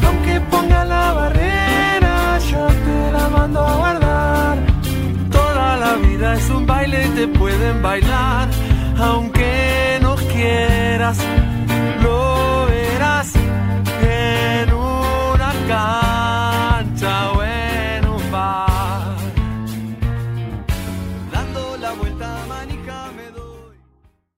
Aunque 0.07 0.41
ponga 0.51 0.85
la 0.85 1.13
barrera, 1.13 2.39
yo 2.51 2.67
te 2.67 3.13
la 3.13 3.29
mando 3.31 3.61
a 3.67 3.77
guardar. 3.77 4.59
Toda 5.31 5.77
la 5.77 5.95
vida 5.95 6.35
es 6.35 6.51
un 6.51 6.67
baile, 6.67 7.07
y 7.07 7.11
te 7.11 7.29
pueden 7.29 7.83
bailar, 7.83 8.49
aunque 9.01 9.99
no 10.01 10.15
quieras, 10.15 11.19
lo 12.03 12.67
verás 12.67 13.33
en 14.03 14.73
una 14.73 15.53
cancha 15.67 17.33
o 17.33 17.43
en 17.43 18.07
un 18.07 18.31
bar. 18.31 18.88